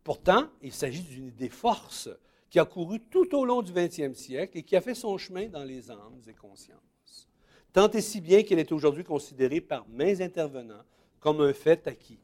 Pourtant, 0.04 0.48
il 0.62 0.74
s'agit 0.74 1.04
d'une 1.04 1.28
idée 1.28 1.50
force 1.50 2.10
qui 2.50 2.60
a 2.60 2.66
couru 2.66 3.00
tout 3.00 3.36
au 3.36 3.46
long 3.46 3.62
du 3.62 3.72
20e 3.72 4.14
siècle 4.14 4.58
et 4.58 4.64
qui 4.64 4.76
a 4.76 4.82
fait 4.82 4.96
son 4.96 5.18
chemin 5.18 5.48
dans 5.48 5.64
les 5.64 5.92
âmes 5.92 6.22
et 6.28 6.34
consciences. 6.34 7.30
Tant 7.72 7.90
et 7.92 8.02
si 8.02 8.20
bien 8.20 8.42
qu'elle 8.44 8.60
est 8.60 8.72
aujourd'hui 8.72 9.04
considérée 9.04 9.62
par 9.62 9.88
mains 9.88 10.20
intervenants 10.22 10.84
comme 11.20 11.42
un 11.42 11.54
fait 11.54 11.88
acquis. 11.88 12.20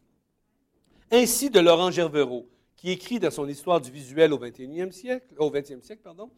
Ainsi 1.11 1.49
de 1.49 1.59
Laurent 1.59 1.91
Gervereau, 1.91 2.49
qui 2.75 2.89
écrit 2.91 3.19
dans 3.19 3.29
son 3.29 3.47
Histoire 3.47 3.79
du 3.79 3.91
visuel 3.91 4.33
au 4.33 4.39
21e 4.39 4.91
siècle, 4.91 5.35
au 5.37 5.51
20e 5.51 5.81
siècle 5.81 6.01
pardon, 6.03 6.31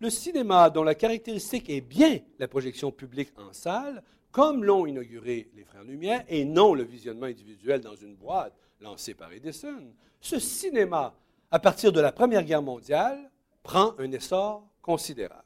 le 0.00 0.10
cinéma, 0.10 0.70
dont 0.70 0.84
la 0.84 0.94
caractéristique 0.94 1.68
est 1.70 1.80
bien 1.80 2.20
la 2.38 2.48
projection 2.48 2.92
publique 2.92 3.32
en 3.36 3.52
salle, 3.52 4.02
comme 4.30 4.64
l'ont 4.64 4.86
inauguré 4.86 5.50
les 5.54 5.64
Frères 5.64 5.84
Lumière, 5.84 6.24
et 6.28 6.44
non 6.44 6.74
le 6.74 6.84
visionnement 6.84 7.26
individuel 7.26 7.80
dans 7.80 7.96
une 7.96 8.14
boîte 8.14 8.54
lancée 8.80 9.14
par 9.14 9.32
Edison, 9.32 9.92
ce 10.20 10.38
cinéma, 10.38 11.14
à 11.50 11.58
partir 11.58 11.92
de 11.92 12.00
la 12.00 12.12
Première 12.12 12.44
Guerre 12.44 12.62
mondiale, 12.62 13.30
prend 13.62 13.94
un 13.98 14.12
essor 14.12 14.66
considérable. 14.82 15.42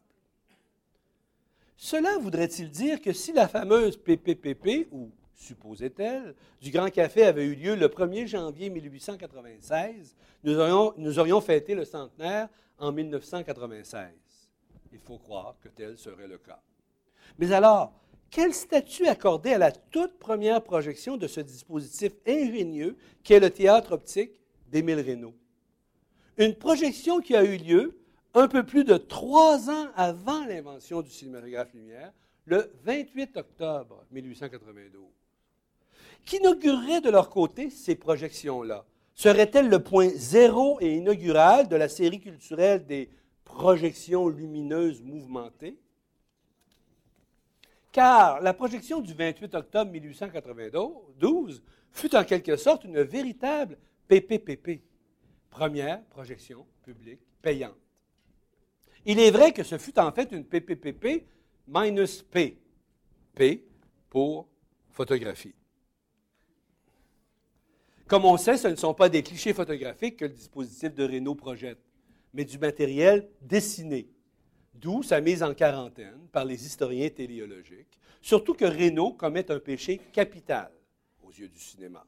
Cela 1.76 2.18
voudrait-il 2.18 2.70
dire 2.70 3.00
que 3.00 3.12
si 3.12 3.32
la 3.32 3.48
fameuse 3.48 3.96
PPPP, 3.96 4.88
ou 4.92 5.10
supposait-elle, 5.34 6.34
du 6.60 6.70
Grand 6.70 6.90
Café 6.90 7.24
avait 7.24 7.44
eu 7.44 7.54
lieu 7.54 7.74
le 7.74 7.88
1er 7.88 8.26
janvier 8.26 8.70
1896, 8.70 10.14
nous 10.44 10.58
aurions, 10.58 10.94
nous 10.96 11.18
aurions 11.18 11.40
fêté 11.40 11.74
le 11.74 11.84
centenaire 11.84 12.48
en 12.78 12.92
1996. 12.92 14.21
Il 14.92 15.00
faut 15.00 15.18
croire 15.18 15.56
que 15.62 15.68
tel 15.68 15.96
serait 15.96 16.28
le 16.28 16.38
cas. 16.38 16.60
Mais 17.38 17.52
alors, 17.52 17.92
quel 18.30 18.54
statut 18.54 19.06
accorder 19.06 19.54
à 19.54 19.58
la 19.58 19.72
toute 19.72 20.18
première 20.18 20.62
projection 20.62 21.16
de 21.16 21.26
ce 21.26 21.40
dispositif 21.40 22.12
ingénieux 22.26 22.96
qu'est 23.22 23.40
le 23.40 23.50
théâtre 23.50 23.92
optique 23.92 24.40
d'Émile 24.68 25.00
Reynaud? 25.00 25.34
Une 26.38 26.54
projection 26.54 27.20
qui 27.20 27.36
a 27.36 27.44
eu 27.44 27.56
lieu 27.56 27.98
un 28.34 28.48
peu 28.48 28.64
plus 28.64 28.84
de 28.84 28.96
trois 28.96 29.68
ans 29.68 29.88
avant 29.94 30.46
l'invention 30.46 31.02
du 31.02 31.10
cinématographe 31.10 31.74
lumière, 31.74 32.12
le 32.46 32.72
28 32.84 33.36
octobre 33.36 34.04
1892. 34.10 35.02
Qu'inaugureraient 36.24 37.00
de 37.00 37.10
leur 37.10 37.28
côté 37.28 37.70
ces 37.70 37.94
projections-là? 37.94 38.84
Serait-elle 39.14 39.68
le 39.68 39.82
point 39.82 40.08
zéro 40.08 40.78
et 40.80 40.96
inaugural 40.96 41.68
de 41.68 41.76
la 41.76 41.88
série 41.88 42.20
culturelle 42.20 42.86
des 42.86 43.10
projections 43.52 44.28
lumineuses 44.28 45.02
mouvementées? 45.02 45.78
Car 47.92 48.40
la 48.40 48.54
projection 48.54 49.00
du 49.00 49.12
28 49.12 49.54
octobre 49.54 49.90
1892 49.92 51.62
fut 51.92 52.16
en 52.16 52.24
quelque 52.24 52.56
sorte 52.56 52.84
une 52.84 53.02
véritable 53.02 53.78
PPPP, 54.08 54.82
première 55.50 56.02
projection 56.06 56.66
publique 56.82 57.20
payante. 57.42 57.76
Il 59.04 59.18
est 59.18 59.30
vrai 59.30 59.52
que 59.52 59.62
ce 59.62 59.76
fut 59.78 59.98
en 59.98 60.10
fait 60.12 60.32
une 60.32 60.44
PPPP 60.44 61.26
minus 61.66 62.22
P, 62.22 62.58
P 63.34 63.64
pour 64.08 64.48
photographie. 64.90 65.54
Comme 68.06 68.24
on 68.24 68.36
sait, 68.36 68.56
ce 68.56 68.68
ne 68.68 68.76
sont 68.76 68.94
pas 68.94 69.08
des 69.08 69.22
clichés 69.22 69.54
photographiques 69.54 70.18
que 70.18 70.26
le 70.26 70.32
dispositif 70.32 70.94
de 70.94 71.04
Renault 71.04 71.34
projette, 71.34 71.78
mais 72.32 72.44
du 72.44 72.58
matériel 72.58 73.28
dessiné, 73.40 74.08
d'où 74.74 75.02
sa 75.02 75.20
mise 75.20 75.42
en 75.42 75.54
quarantaine 75.54 76.28
par 76.32 76.44
les 76.44 76.66
historiens 76.66 77.10
téléologiques, 77.10 77.98
surtout 78.20 78.54
que 78.54 78.64
Renault 78.64 79.12
commet 79.12 79.50
un 79.50 79.58
péché 79.58 80.00
capital 80.12 80.70
aux 81.22 81.30
yeux 81.30 81.48
du 81.48 81.58
cinéma. 81.58 82.04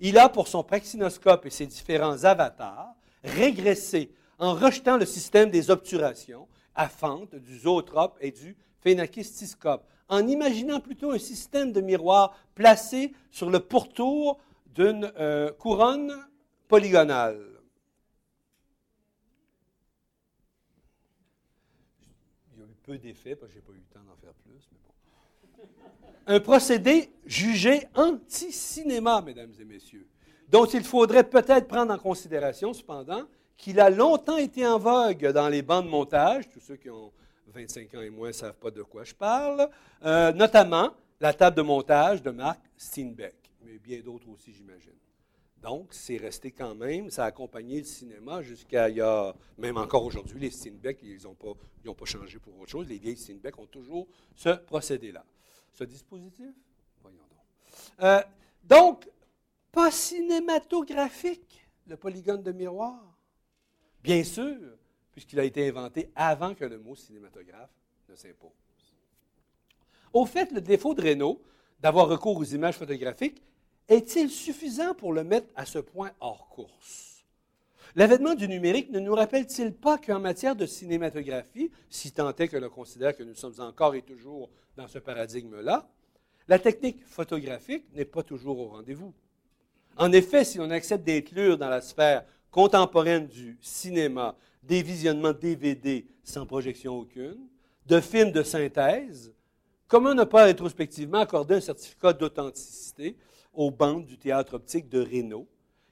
Il 0.00 0.16
a, 0.18 0.28
pour 0.28 0.48
son 0.48 0.62
praxinoscope 0.62 1.46
et 1.46 1.50
ses 1.50 1.66
différents 1.66 2.24
avatars, 2.24 2.94
régressé 3.22 4.12
en 4.38 4.54
rejetant 4.54 4.96
le 4.96 5.04
système 5.04 5.50
des 5.50 5.70
obturations 5.70 6.48
à 6.74 6.88
fente 6.88 7.34
du 7.34 7.58
zootrope 7.58 8.16
et 8.20 8.30
du 8.30 8.56
phénakistiscope, 8.80 9.86
en 10.08 10.26
imaginant 10.26 10.80
plutôt 10.80 11.12
un 11.12 11.18
système 11.18 11.72
de 11.72 11.82
miroirs 11.82 12.34
placé 12.54 13.12
sur 13.30 13.50
le 13.50 13.60
pourtour 13.60 14.40
d'une 14.74 15.12
euh, 15.18 15.52
couronne 15.52 16.26
polygonale. 16.66 17.46
Il 22.56 22.60
y 22.60 22.62
a 22.62 22.66
eu 22.66 22.74
peu 22.90 22.98
d'effets, 22.98 23.36
parce 23.36 23.52
que 23.52 23.58
je 23.58 23.60
n'ai 23.60 23.66
pas 23.66 23.72
eu 23.72 23.76
le 23.76 23.94
temps 23.94 24.04
d'en 24.04 24.16
faire 24.16 24.34
plus. 24.44 24.68
Un 26.26 26.40
procédé 26.40 27.10
jugé 27.24 27.86
anti-cinéma, 27.94 29.22
mesdames 29.22 29.52
et 29.60 29.64
messieurs, 29.64 30.08
dont 30.48 30.64
il 30.64 30.82
faudrait 30.82 31.22
peut-être 31.22 31.68
prendre 31.68 31.92
en 31.94 31.98
considération, 31.98 32.72
cependant, 32.72 33.22
qu'il 33.56 33.78
a 33.78 33.90
longtemps 33.90 34.38
été 34.38 34.66
en 34.66 34.78
vogue 34.78 35.28
dans 35.28 35.48
les 35.48 35.62
bancs 35.62 35.84
de 35.84 35.90
montage, 35.90 36.48
tous 36.48 36.60
ceux 36.60 36.76
qui 36.76 36.90
ont 36.90 37.12
25 37.48 37.94
ans 37.94 38.00
et 38.00 38.10
moins 38.10 38.28
ne 38.28 38.32
savent 38.32 38.58
pas 38.58 38.72
de 38.72 38.82
quoi 38.82 39.04
je 39.04 39.14
parle, 39.14 39.68
euh, 40.04 40.32
notamment 40.32 40.90
la 41.20 41.32
table 41.32 41.56
de 41.56 41.62
montage 41.62 42.22
de 42.22 42.30
Marc 42.30 42.60
Steinbeck 42.76 43.40
mais 43.62 43.78
bien 43.78 44.00
d'autres 44.00 44.28
aussi, 44.30 44.52
j'imagine. 44.52 44.90
Donc, 45.62 45.88
c'est 45.92 46.16
resté 46.16 46.52
quand 46.52 46.74
même, 46.74 47.10
ça 47.10 47.24
a 47.24 47.26
accompagné 47.26 47.78
le 47.78 47.84
cinéma 47.84 48.42
jusqu'à 48.42 48.88
il 48.88 48.96
y 48.96 49.00
a, 49.00 49.34
même 49.58 49.76
encore 49.76 50.04
aujourd'hui, 50.04 50.38
les 50.40 50.50
Steinbeck, 50.50 51.00
ils 51.02 51.22
n'ont 51.24 51.34
pas, 51.34 51.52
pas 51.94 52.04
changé 52.06 52.38
pour 52.38 52.58
autre 52.58 52.70
chose. 52.70 52.88
Les 52.88 52.98
vieilles 52.98 53.18
Steinbeck 53.18 53.58
ont 53.58 53.66
toujours 53.66 54.06
ce 54.34 54.50
procédé-là. 54.50 55.24
Ce 55.74 55.84
dispositif, 55.84 56.54
voyons 57.02 57.18
donc. 57.18 58.02
Euh, 58.02 58.22
donc, 58.64 59.06
pas 59.70 59.90
cinématographique, 59.90 61.66
le 61.86 61.96
polygone 61.96 62.42
de 62.42 62.52
miroir? 62.52 63.18
Bien 64.02 64.24
sûr, 64.24 64.56
puisqu'il 65.12 65.38
a 65.40 65.44
été 65.44 65.68
inventé 65.68 66.10
avant 66.14 66.54
que 66.54 66.64
le 66.64 66.78
mot 66.78 66.96
cinématographe 66.96 67.70
ne 68.08 68.14
s'impose. 68.16 68.50
Au 70.12 70.24
fait, 70.24 70.50
le 70.52 70.62
défaut 70.62 70.94
de 70.94 71.02
Renault 71.02 71.42
d'avoir 71.80 72.08
recours 72.08 72.36
aux 72.36 72.44
images 72.44 72.76
photographique 72.76 73.42
est-il 73.90 74.30
suffisant 74.30 74.94
pour 74.94 75.12
le 75.12 75.24
mettre 75.24 75.48
à 75.56 75.66
ce 75.66 75.78
point 75.78 76.12
hors 76.20 76.48
course? 76.48 77.24
L'avènement 77.96 78.34
du 78.36 78.46
numérique 78.46 78.90
ne 78.92 79.00
nous 79.00 79.14
rappelle-t-il 79.14 79.72
pas 79.72 79.98
qu'en 79.98 80.20
matière 80.20 80.54
de 80.54 80.64
cinématographie, 80.64 81.72
si 81.90 82.12
tant 82.12 82.32
est 82.36 82.46
que 82.46 82.56
l'on 82.56 82.70
considère 82.70 83.16
que 83.16 83.24
nous 83.24 83.34
sommes 83.34 83.58
encore 83.58 83.96
et 83.96 84.02
toujours 84.02 84.48
dans 84.76 84.86
ce 84.86 85.00
paradigme-là, 85.00 85.90
la 86.46 86.58
technique 86.60 87.04
photographique 87.04 87.84
n'est 87.94 88.04
pas 88.04 88.22
toujours 88.22 88.60
au 88.60 88.68
rendez-vous? 88.68 89.12
En 89.96 90.12
effet, 90.12 90.44
si 90.44 90.58
l'on 90.58 90.70
accepte 90.70 91.04
d'inclure 91.04 91.58
dans 91.58 91.68
la 91.68 91.80
sphère 91.80 92.24
contemporaine 92.52 93.26
du 93.26 93.58
cinéma 93.60 94.36
des 94.62 94.82
visionnements 94.82 95.32
DVD 95.32 96.06
sans 96.22 96.46
projection 96.46 96.96
aucune, 96.96 97.48
de 97.86 98.00
films 98.00 98.30
de 98.30 98.44
synthèse, 98.44 99.34
comment 99.88 100.14
ne 100.14 100.22
pas 100.22 100.44
rétrospectivement 100.44 101.18
accorder 101.18 101.56
un 101.56 101.60
certificat 101.60 102.12
d'authenticité 102.12 103.16
aux 103.52 103.70
bandes 103.70 104.06
du 104.06 104.18
théâtre 104.18 104.54
optique 104.54 104.88
de 104.88 105.00
Reynaud, 105.00 105.46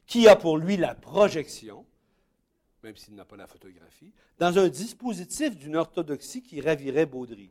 qui 0.06 0.28
a 0.28 0.36
pour 0.36 0.58
lui 0.58 0.76
la 0.76 0.94
projection, 0.94 1.84
même 2.82 2.96
s'il 2.96 3.14
n'a 3.14 3.24
pas 3.24 3.36
la 3.36 3.46
photographie, 3.46 4.12
dans 4.38 4.58
un 4.58 4.68
dispositif 4.68 5.56
d'une 5.56 5.76
orthodoxie 5.76 6.42
qui 6.42 6.60
ravirait 6.60 7.06
Baudry. 7.06 7.50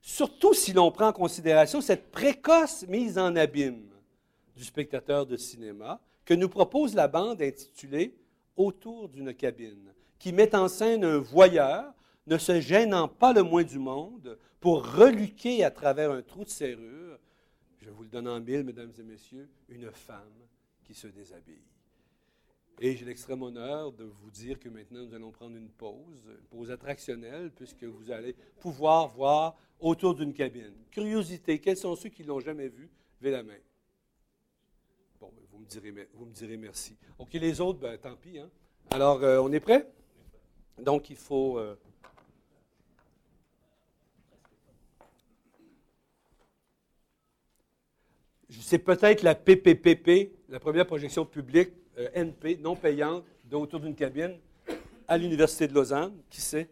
Surtout 0.00 0.54
si 0.54 0.72
l'on 0.72 0.92
prend 0.92 1.08
en 1.08 1.12
considération 1.12 1.80
cette 1.80 2.12
précoce 2.12 2.86
mise 2.86 3.18
en 3.18 3.34
abîme 3.34 3.90
du 4.54 4.64
spectateur 4.64 5.26
de 5.26 5.36
cinéma 5.36 6.00
que 6.24 6.34
nous 6.34 6.48
propose 6.48 6.94
la 6.94 7.08
bande 7.08 7.42
intitulée 7.42 8.14
Autour 8.56 9.10
d'une 9.10 9.34
cabine, 9.34 9.92
qui 10.18 10.32
met 10.32 10.54
en 10.54 10.68
scène 10.68 11.04
un 11.04 11.18
voyeur 11.18 11.92
ne 12.26 12.38
se 12.38 12.58
gênant 12.58 13.06
pas 13.06 13.34
le 13.34 13.42
moins 13.42 13.64
du 13.64 13.78
monde 13.78 14.38
pour 14.60 14.94
reluquer 14.94 15.62
à 15.62 15.70
travers 15.70 16.10
un 16.10 16.22
trou 16.22 16.42
de 16.44 16.48
serrure, 16.48 17.05
je 17.86 17.92
vous 17.92 18.02
le 18.02 18.08
donne 18.08 18.26
en 18.26 18.40
mille, 18.40 18.64
mesdames 18.64 18.92
et 18.98 19.02
messieurs, 19.04 19.48
une 19.68 19.90
femme 19.92 20.42
qui 20.82 20.92
se 20.92 21.06
déshabille. 21.06 21.62
Et 22.80 22.96
j'ai 22.96 23.04
l'extrême 23.04 23.42
honneur 23.42 23.92
de 23.92 24.04
vous 24.04 24.30
dire 24.30 24.58
que 24.58 24.68
maintenant 24.68 25.04
nous 25.04 25.14
allons 25.14 25.30
prendre 25.30 25.56
une 25.56 25.70
pause, 25.70 26.24
une 26.28 26.46
pause 26.48 26.70
attractionnelle, 26.72 27.52
puisque 27.52 27.84
vous 27.84 28.10
allez 28.10 28.34
pouvoir 28.58 29.06
voir 29.08 29.56
autour 29.78 30.16
d'une 30.16 30.34
cabine. 30.34 30.74
Curiosité, 30.90 31.60
quels 31.60 31.76
sont 31.76 31.94
ceux 31.94 32.08
qui 32.08 32.24
l'ont 32.24 32.40
jamais 32.40 32.68
vu? 32.68 32.90
Levez 33.20 33.30
la 33.30 33.42
main. 33.44 33.58
Bon, 35.20 35.32
ben, 35.34 35.44
vous 35.52 35.58
me 35.60 35.66
direz, 35.66 36.08
vous 36.12 36.26
me 36.26 36.32
direz 36.32 36.56
merci. 36.56 36.96
OK, 37.18 37.34
les 37.34 37.60
autres, 37.60 37.78
ben, 37.78 37.96
tant 37.96 38.16
pis. 38.16 38.38
Hein? 38.38 38.50
Alors, 38.90 39.22
euh, 39.22 39.38
on 39.38 39.52
est 39.52 39.60
prêt? 39.60 39.88
Donc, 40.76 41.08
il 41.08 41.16
faut. 41.16 41.58
Euh, 41.58 41.78
c'est 48.48 48.78
peut-être 48.78 49.22
la 49.22 49.34
PPPP, 49.34 50.32
la 50.48 50.60
première 50.60 50.86
projection 50.86 51.24
publique 51.24 51.70
euh, 51.98 52.08
NP, 52.14 52.58
non 52.60 52.76
payante, 52.76 53.24
autour 53.52 53.80
d'une 53.80 53.94
cabine 53.94 54.36
à 55.08 55.16
l'Université 55.16 55.68
de 55.68 55.74
Lausanne. 55.74 56.12
Qui 56.30 56.40
sait? 56.40 56.68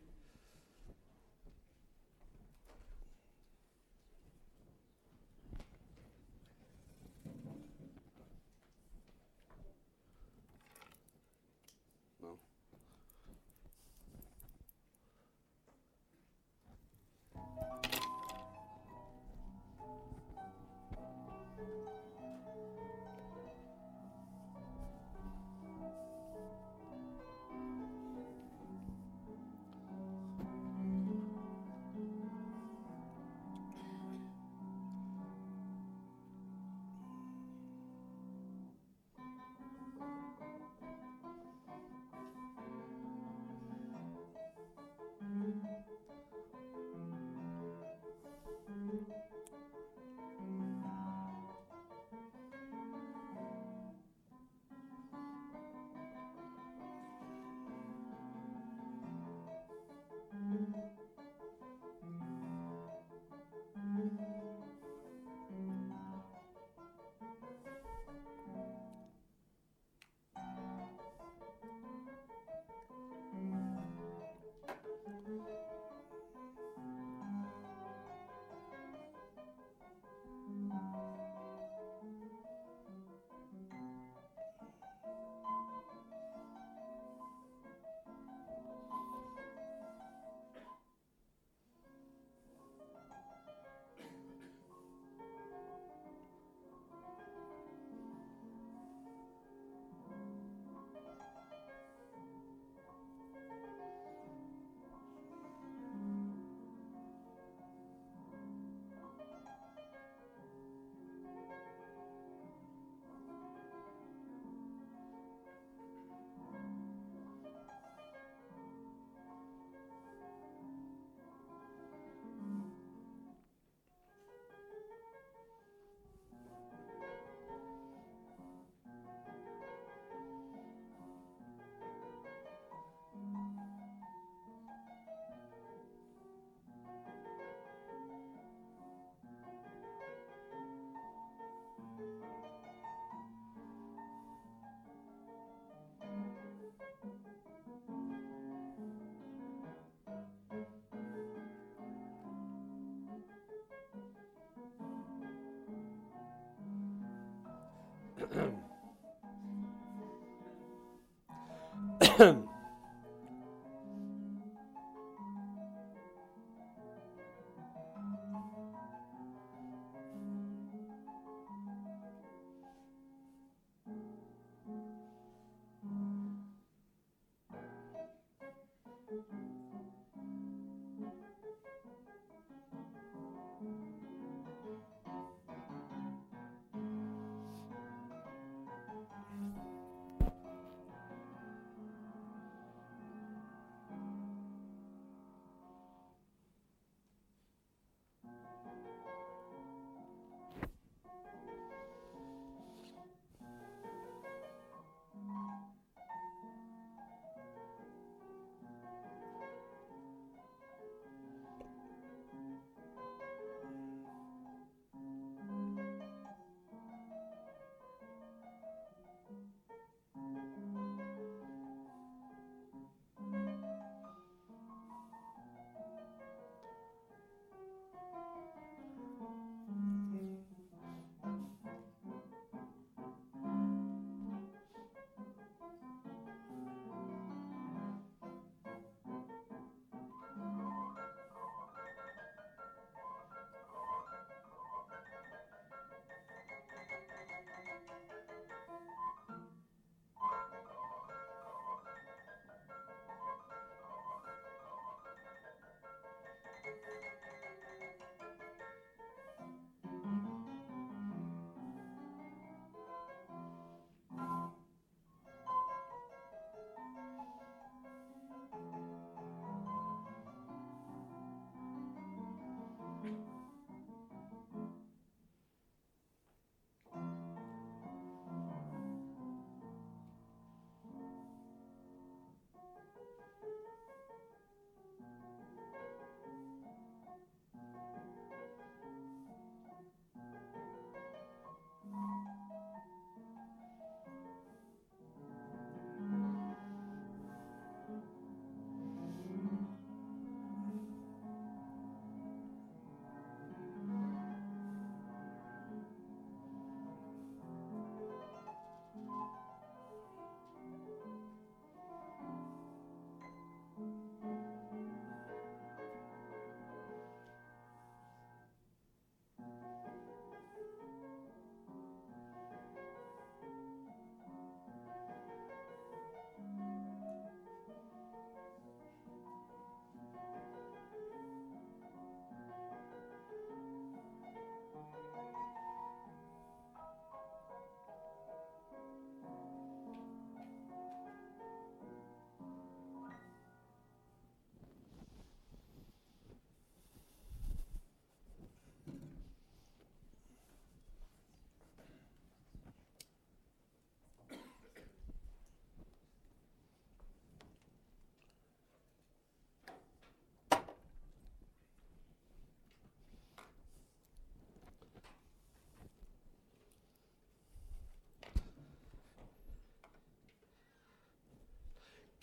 ahem 162.01 162.54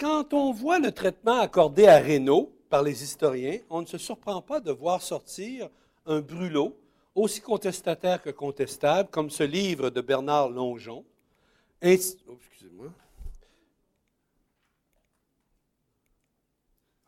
Quand 0.01 0.33
on 0.33 0.51
voit 0.51 0.79
le 0.79 0.91
traitement 0.91 1.39
accordé 1.39 1.85
à 1.85 1.99
Reynaud 1.99 2.51
par 2.71 2.81
les 2.81 3.03
historiens, 3.03 3.59
on 3.69 3.81
ne 3.81 3.85
se 3.85 3.99
surprend 3.99 4.41
pas 4.41 4.59
de 4.59 4.71
voir 4.71 4.99
sortir 4.99 5.69
un 6.07 6.21
brûlot 6.21 6.75
aussi 7.13 7.39
contestataire 7.39 8.19
que 8.19 8.31
contestable, 8.31 9.11
comme 9.11 9.29
ce 9.29 9.43
livre 9.43 9.91
de 9.91 10.01
Bernard 10.01 10.49
Longeon. 10.49 11.05
Oh, 11.05 11.85
excusez-moi. 11.85 12.87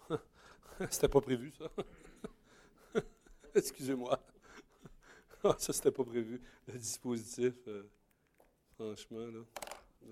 C'était 0.92 1.08
pas 1.08 1.22
prévu, 1.22 1.52
ça. 1.58 1.66
Excusez-moi. 3.56 4.20
Ah, 5.46 5.56
ça, 5.58 5.74
c'était 5.74 5.92
pas 5.92 6.06
prévu. 6.06 6.42
Le 6.68 6.80
dispositif, 6.80 7.54
euh, 7.68 7.84
franchement, 8.76 9.26
là. 9.26 9.42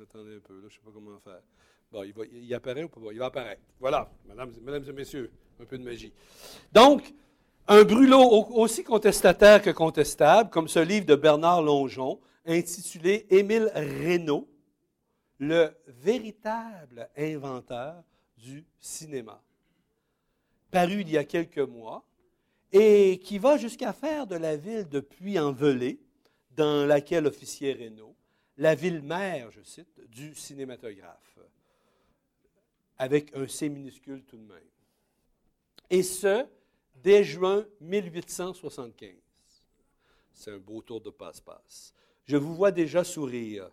Attendez 0.02 0.36
un 0.36 0.40
peu, 0.42 0.56
là, 0.56 0.64
je 0.64 0.66
ne 0.66 0.70
sais 0.72 0.80
pas 0.84 0.92
comment 0.92 1.18
faire. 1.22 1.40
Il, 1.94 2.14
va, 2.14 2.56
apparaît 2.56 2.84
ou 2.84 2.90
pas? 2.90 3.00
Il 3.12 3.20
va 3.20 3.26
apparaître. 3.26 3.62
Voilà, 3.80 4.10
mesdames, 4.26 4.54
mesdames 4.62 4.84
et 4.88 4.94
messieurs, 4.94 5.32
un 5.60 5.66
peu 5.66 5.78
de 5.78 5.84
magie. 5.84 6.14
Donc, 6.72 7.14
un 7.68 7.84
brûlot 7.84 8.22
aussi 8.54 8.84
contestataire 8.84 9.62
que 9.62 9.70
contestable, 9.70 10.50
comme 10.50 10.68
ce 10.68 10.80
livre 10.80 11.06
de 11.06 11.16
Bernard 11.16 11.62
Longeon, 11.62 12.20
intitulé 12.46 13.28
Émile 13.30 13.72
Reynaud, 13.76 14.48
le 15.38 15.72
véritable 15.88 17.10
inventeur 17.18 18.04
du 18.38 18.66
cinéma, 18.80 19.42
paru 20.72 21.02
il 21.02 21.10
y 21.10 21.18
a 21.18 21.26
quelques 21.26 21.60
mois, 21.60 22.06
et 22.72 23.20
qui 23.20 23.38
va 23.38 23.58
jusqu'à 23.58 23.92
faire 23.92 24.28
de 24.28 24.36
la 24.36 24.56
ville 24.56 24.88
de 24.88 25.02
Puy-en-Velay, 25.02 26.00
dans 26.52 26.86
laquelle 26.86 27.28
officiait 27.28 27.74
Reynaud, 27.74 28.16
la 28.58 28.76
ville 28.76 29.02
mère, 29.02 29.52
je 29.52 29.62
cite, 29.62 30.00
du 30.10 30.36
cinématographe, 30.36 31.40
avec 33.02 33.36
un 33.36 33.48
C 33.48 33.68
minuscule 33.68 34.22
tout 34.26 34.38
de 34.38 34.44
même. 34.44 34.62
Et 35.90 36.04
ce, 36.04 36.46
dès 37.02 37.24
juin 37.24 37.66
1875. 37.80 39.10
C'est 40.32 40.52
un 40.52 40.60
beau 40.60 40.84
tour 40.84 41.02
de 41.02 41.10
passe-passe. 41.10 41.96
Je 42.26 42.38
vous 42.38 42.54
vois 42.54 42.72
déjà 42.72 43.04
sourire. 43.04 43.72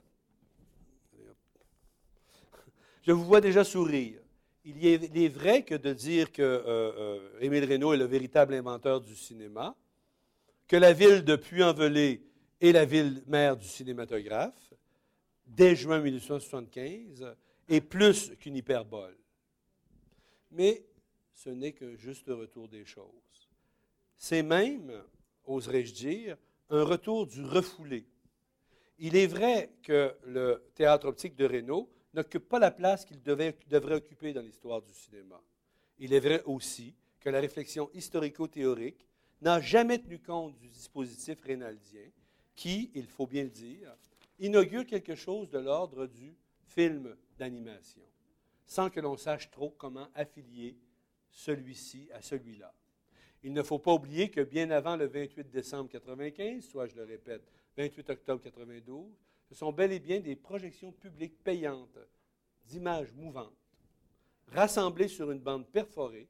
Je 3.03 3.13
vous 3.13 3.25
vois 3.25 3.43
déjà 3.43 3.65
sourire. 3.65 4.19
Il, 4.65 4.87
est, 4.87 5.29
vrai 5.29 5.63
que 5.63 5.75
de 5.75 5.93
dire 5.93 6.33
que 6.33 6.41
euh, 6.41 6.63
euh, 6.67 7.41
Émile 7.41 7.67
Reynaud 7.67 7.93
est 7.93 7.99
le 7.99 8.07
véritable 8.07 8.55
inventeur 8.55 9.03
du 9.03 9.15
cinéma, 9.15 9.77
que 10.67 10.77
la 10.77 10.95
ville 10.95 11.23
de 11.23 11.37
Puy-en-Velay 11.37 12.23
est 12.63 12.73
la 12.73 12.87
ville 12.87 13.23
mère 13.27 13.59
du 13.59 13.69
cinématographe, 13.69 14.73
dès 15.47 15.77
juin 15.77 16.01
1875, 16.01 17.37
est 17.69 17.81
plus 17.81 18.33
qu'une 18.39 18.57
hyperbole. 18.57 19.17
Mais 20.51 20.85
ce 21.33 21.51
n'est 21.51 21.73
qu'un 21.73 21.95
juste 21.95 22.29
retour 22.29 22.69
des 22.69 22.85
choses. 22.85 23.49
C'est 24.17 24.43
même, 24.43 24.93
oserais-je 25.45 25.93
dire, 25.93 26.37
un 26.71 26.85
retour 26.85 27.27
du 27.27 27.45
refoulé. 27.45 28.07
Il 28.99 29.15
est 29.17 29.27
vrai 29.27 29.71
que 29.83 30.17
le 30.25 30.65
théâtre 30.75 31.07
optique 31.07 31.37
de 31.37 31.45
Reynaud 31.45 31.89
n'occupe 32.15 32.49
pas 32.49 32.59
la 32.59 32.71
place 32.71 33.05
qu'il 33.05 33.23
devrait 33.23 33.95
occuper 33.95 34.33
dans 34.33 34.41
l'histoire 34.41 34.83
du 34.83 34.93
cinéma. 34.93 35.41
Il 35.99 36.13
est 36.13 36.21
vrai 36.21 36.43
aussi 36.45 36.95
que 37.21 37.31
la 37.31 37.41
réflexion 37.41 37.91
historico-théorique 37.95 39.07
n'a 39.41 39.61
jamais 39.61 39.99
tenu 39.99 40.19
compte 40.19 40.57
du 40.59 40.69
dispositif 40.69 41.41
rénaldien 41.43 42.11
qui, 42.57 42.91
il 42.95 43.07
faut 43.07 43.27
bien 43.27 43.45
le 43.45 43.51
dire, 43.51 43.95
inaugure 44.41 44.85
quelque 44.85 45.15
chose 45.15 45.49
de 45.49 45.59
l'ordre 45.59 46.07
du 46.07 46.37
film 46.69 47.17
d'animation, 47.39 48.03
sans 48.67 48.91
que 48.91 49.01
l'on 49.01 49.17
sache 49.17 49.51
trop 49.51 49.71
comment 49.71 50.09
affilier 50.15 50.77
celui-ci 51.31 52.09
à 52.13 52.23
celui-là. 52.23 52.73
Il 53.43 53.53
ne 53.53 53.63
faut 53.63 53.79
pas 53.79 53.95
oublier 53.95 54.31
que 54.31 54.41
bien 54.41 54.71
avant 54.71 54.97
le 54.97 55.07
28 55.07 55.51
décembre 55.51 55.91
1995, 55.95 56.65
soit 56.65 56.87
je 56.87 56.97
le 56.97 57.05
répète, 57.05 57.43
28 57.77 58.11
octobre 58.11 58.43
1992, 58.45 59.13
ce 59.49 59.55
sont 59.55 59.73
bel 59.73 59.93
et 59.93 60.01
bien 60.01 60.21
des 60.21 60.37
projections 60.37 60.93
publiques 60.93 61.43
payantes 61.43 61.99
d'images 62.67 63.13
mouvantes, 63.15 63.53
rassemblées 64.49 65.09
sur 65.09 65.31
une 65.31 65.39
bande 65.39 65.67
perforée 65.69 66.29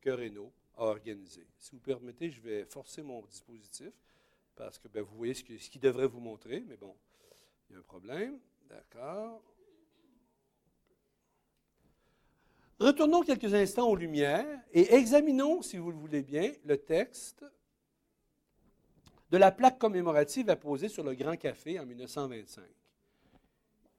que 0.00 0.10
Renault 0.10 0.52
a 0.76 0.84
organisée. 0.84 1.46
Si 1.58 1.72
vous 1.72 1.80
permettez, 1.80 2.30
je 2.30 2.40
vais 2.40 2.64
forcer 2.64 3.02
mon 3.02 3.22
dispositif 3.22 3.92
parce 4.54 4.78
que 4.78 4.88
ben, 4.88 5.02
vous 5.02 5.16
voyez 5.16 5.34
ce 5.34 5.42
qu'il 5.42 5.80
devrait 5.80 6.06
vous 6.06 6.20
montrer, 6.20 6.62
mais 6.68 6.76
bon, 6.76 6.94
il 7.68 7.72
y 7.72 7.76
a 7.76 7.78
un 7.78 7.82
problème. 7.82 8.38
D'accord. 8.68 9.42
Retournons 12.80 13.20
quelques 13.20 13.52
instants 13.52 13.90
aux 13.90 13.96
Lumières 13.96 14.46
et 14.72 14.94
examinons, 14.94 15.60
si 15.60 15.76
vous 15.76 15.90
le 15.90 15.98
voulez 15.98 16.22
bien, 16.22 16.50
le 16.64 16.78
texte 16.78 17.44
de 19.30 19.36
la 19.36 19.52
plaque 19.52 19.78
commémorative 19.78 20.48
apposée 20.48 20.88
sur 20.88 21.04
le 21.04 21.14
Grand 21.14 21.36
Café 21.36 21.78
en 21.78 21.84
1925. 21.84 22.64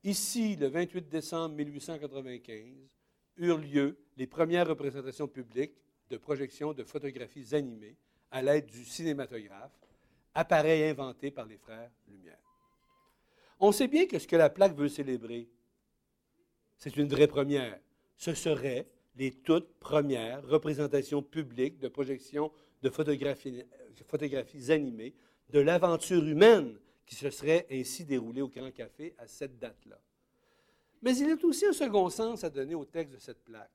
Ici, 0.03 0.55
le 0.55 0.67
28 0.67 1.07
décembre 1.07 1.53
1895, 1.57 2.89
eurent 3.37 3.59
lieu 3.59 3.99
les 4.17 4.25
premières 4.25 4.67
représentations 4.67 5.27
publiques 5.27 5.77
de 6.09 6.17
projections 6.17 6.73
de 6.73 6.83
photographies 6.83 7.53
animées 7.53 7.95
à 8.31 8.41
l'aide 8.41 8.65
du 8.65 8.83
cinématographe, 8.83 9.79
appareil 10.33 10.85
inventé 10.85 11.29
par 11.29 11.45
les 11.45 11.57
frères 11.57 11.91
Lumière. 12.07 12.41
On 13.59 13.71
sait 13.71 13.87
bien 13.87 14.07
que 14.07 14.17
ce 14.17 14.25
que 14.25 14.35
la 14.35 14.49
plaque 14.49 14.75
veut 14.75 14.89
célébrer, 14.89 15.47
c'est 16.79 16.97
une 16.97 17.09
vraie 17.09 17.27
première. 17.27 17.79
Ce 18.21 18.35
serait 18.35 18.85
les 19.15 19.31
toutes 19.31 19.79
premières 19.79 20.47
représentations 20.47 21.23
publiques 21.23 21.79
de 21.79 21.87
projections 21.87 22.51
de 22.83 22.89
photographies, 22.91 24.71
animées 24.71 25.15
de 25.49 25.59
l'aventure 25.59 26.23
humaine 26.23 26.77
qui 27.07 27.15
se 27.15 27.31
serait 27.31 27.65
ainsi 27.71 28.05
déroulée 28.05 28.43
au 28.43 28.47
Grand 28.47 28.69
Café 28.69 29.15
à 29.17 29.25
cette 29.25 29.57
date-là. 29.57 29.99
Mais 31.01 31.17
il 31.17 31.29
y 31.29 31.31
a 31.31 31.35
aussi 31.43 31.65
un 31.65 31.73
second 31.73 32.11
sens 32.11 32.43
à 32.43 32.51
donner 32.51 32.75
au 32.75 32.85
texte 32.85 33.15
de 33.15 33.19
cette 33.19 33.43
plaque. 33.43 33.71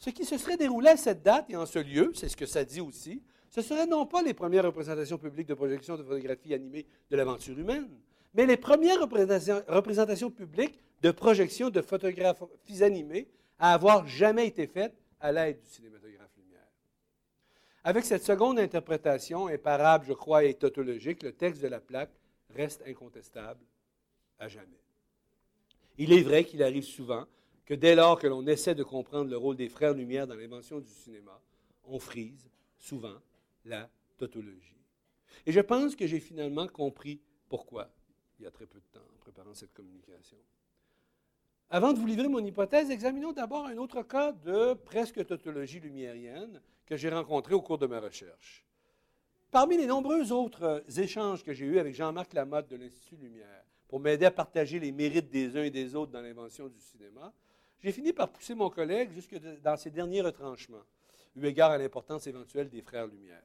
Ce 0.00 0.10
qui 0.10 0.24
se 0.24 0.36
serait 0.36 0.56
déroulé 0.56 0.88
à 0.88 0.96
cette 0.96 1.22
date 1.22 1.48
et 1.50 1.56
en 1.56 1.66
ce 1.66 1.78
lieu, 1.78 2.10
c'est 2.12 2.28
ce 2.28 2.36
que 2.36 2.44
ça 2.44 2.64
dit 2.64 2.80
aussi, 2.80 3.22
ce 3.50 3.62
seraient 3.62 3.86
non 3.86 4.04
pas 4.04 4.20
les 4.20 4.34
premières 4.34 4.64
représentations 4.64 5.16
publiques 5.16 5.46
de 5.46 5.54
projection 5.54 5.96
de 5.96 6.02
photographies 6.02 6.54
animées 6.54 6.86
de 7.08 7.16
l'aventure 7.16 7.56
humaine, 7.56 7.88
mais 8.34 8.46
les 8.46 8.56
premières 8.56 8.98
représentations 8.98 10.32
publiques 10.32 10.80
de 11.02 11.10
projection 11.10 11.70
de 11.70 11.80
photographies 11.80 12.82
animées 12.82 13.28
à 13.58 13.74
avoir 13.74 14.06
jamais 14.06 14.46
été 14.46 14.66
faites 14.66 14.96
à 15.20 15.32
l'aide 15.32 15.60
du 15.60 15.66
cinématographe 15.66 16.36
lumière. 16.36 16.66
Avec 17.84 18.04
cette 18.04 18.24
seconde 18.24 18.58
interprétation, 18.58 19.48
imparable, 19.48 20.06
je 20.06 20.12
crois, 20.12 20.44
et 20.44 20.54
tautologique, 20.54 21.22
le 21.22 21.32
texte 21.32 21.62
de 21.62 21.68
la 21.68 21.80
plaque 21.80 22.12
reste 22.50 22.82
incontestable 22.86 23.64
à 24.38 24.48
jamais. 24.48 24.82
Il 25.98 26.12
est 26.12 26.22
vrai 26.22 26.44
qu'il 26.44 26.62
arrive 26.62 26.84
souvent 26.84 27.26
que 27.64 27.74
dès 27.74 27.94
lors 27.94 28.18
que 28.18 28.26
l'on 28.26 28.46
essaie 28.46 28.74
de 28.74 28.82
comprendre 28.82 29.30
le 29.30 29.36
rôle 29.36 29.56
des 29.56 29.68
frères 29.68 29.94
Lumière 29.94 30.26
dans 30.26 30.34
l'invention 30.34 30.80
du 30.80 30.90
cinéma, 30.90 31.40
on 31.84 31.98
frise 31.98 32.48
souvent 32.78 33.16
la 33.64 33.88
tautologie. 34.18 34.76
Et 35.46 35.52
je 35.52 35.60
pense 35.60 35.96
que 35.96 36.06
j'ai 36.06 36.20
finalement 36.20 36.66
compris 36.66 37.20
pourquoi 37.48 37.90
il 38.38 38.44
y 38.44 38.46
a 38.46 38.50
très 38.50 38.66
peu 38.66 38.78
de 38.78 38.98
temps 38.98 39.06
en 39.14 39.18
préparant 39.18 39.54
cette 39.54 39.72
communication. 39.72 40.36
Avant 41.70 41.92
de 41.92 41.98
vous 41.98 42.06
livrer 42.06 42.28
mon 42.28 42.44
hypothèse, 42.44 42.90
examinons 42.90 43.32
d'abord 43.32 43.66
un 43.66 43.76
autre 43.78 44.02
cas 44.02 44.32
de 44.32 44.74
presque 44.74 45.24
tautologie 45.26 45.80
lumiérienne 45.80 46.60
que 46.86 46.96
j'ai 46.96 47.08
rencontré 47.08 47.54
au 47.54 47.62
cours 47.62 47.78
de 47.78 47.86
ma 47.86 48.00
recherche. 48.00 48.64
Parmi 49.50 49.76
les 49.76 49.86
nombreux 49.86 50.32
autres 50.32 50.84
échanges 50.98 51.42
que 51.42 51.52
j'ai 51.52 51.64
eus 51.64 51.78
avec 51.78 51.94
Jean-Marc 51.94 52.32
Lamotte 52.32 52.68
de 52.68 52.76
l'Institut 52.76 53.16
Lumière 53.16 53.64
pour 53.88 54.00
m'aider 54.00 54.26
à 54.26 54.30
partager 54.30 54.78
les 54.78 54.92
mérites 54.92 55.30
des 55.30 55.56
uns 55.56 55.64
et 55.64 55.70
des 55.70 55.94
autres 55.94 56.12
dans 56.12 56.20
l'invention 56.20 56.68
du 56.68 56.80
cinéma, 56.80 57.32
j'ai 57.80 57.92
fini 57.92 58.12
par 58.12 58.30
pousser 58.30 58.54
mon 58.54 58.70
collègue 58.70 59.12
jusque 59.12 59.36
dans 59.62 59.76
ses 59.76 59.90
derniers 59.90 60.22
retranchements, 60.22 60.84
eu 61.36 61.46
égard 61.46 61.70
à 61.70 61.78
l'importance 61.78 62.26
éventuelle 62.26 62.68
des 62.68 62.82
frères 62.82 63.06
Lumière. 63.06 63.44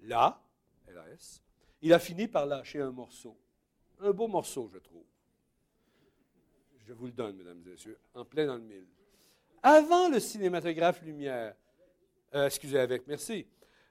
Là, 0.00 0.42
LAS, 0.88 1.42
il 1.80 1.92
a 1.92 1.98
fini 1.98 2.28
par 2.28 2.46
lâcher 2.46 2.80
un 2.80 2.90
morceau. 2.90 3.36
Un 4.00 4.10
beau 4.10 4.28
morceau, 4.28 4.68
je 4.72 4.78
trouve. 4.78 5.04
Je 6.86 6.92
vous 6.92 7.06
le 7.06 7.12
donne, 7.12 7.36
mesdames 7.36 7.62
et 7.66 7.70
messieurs, 7.70 7.98
en 8.14 8.24
plein 8.24 8.46
dans 8.46 8.56
le 8.56 8.62
mille. 8.62 8.86
Avant 9.62 10.08
le 10.08 10.18
cinématographe 10.18 11.02
Lumière, 11.02 11.54
euh, 12.34 12.46
excusez 12.46 12.78
avec, 12.78 13.06
merci. 13.06 13.46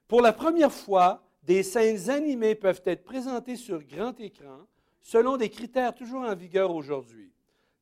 Pour 0.08 0.22
la 0.22 0.34
première 0.34 0.72
fois, 0.72 1.24
des 1.44 1.64
scènes 1.64 2.10
animées 2.10 2.56
peuvent 2.56 2.82
être 2.86 3.04
présentées 3.04 3.56
sur 3.56 3.82
grand 3.84 4.20
écran 4.20 4.68
selon 5.02 5.38
des 5.38 5.50
critères 5.50 5.96
toujours 5.96 6.22
en 6.22 6.36
vigueur 6.36 6.76
aujourd'hui. 6.76 7.32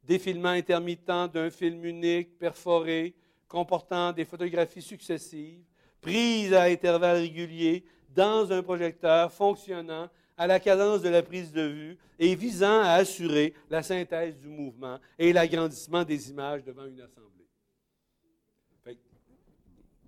Défilement 0.03 0.49
intermittent 0.49 1.05
d'un 1.05 1.49
film 1.49 1.83
unique, 1.83 2.37
perforé, 2.37 3.15
comportant 3.47 4.13
des 4.13 4.25
photographies 4.25 4.81
successives, 4.81 5.63
prises 6.01 6.53
à 6.53 6.63
intervalles 6.63 7.17
réguliers 7.17 7.83
dans 8.09 8.51
un 8.51 8.61
projecteur 8.63 9.31
fonctionnant 9.31 10.09
à 10.39 10.47
la 10.47 10.59
cadence 10.61 11.01
de 11.01 11.09
la 11.09 11.21
prise 11.21 11.51
de 11.51 11.63
vue 11.63 11.97
et 12.17 12.33
visant 12.33 12.79
à 12.79 12.93
assurer 12.93 13.53
la 13.69 13.83
synthèse 13.83 14.37
du 14.37 14.47
mouvement 14.47 14.97
et 15.17 15.33
l'agrandissement 15.33 16.05
des 16.05 16.29
images 16.29 16.63
devant 16.63 16.85
une 16.85 17.01
assemblée. 17.01 17.27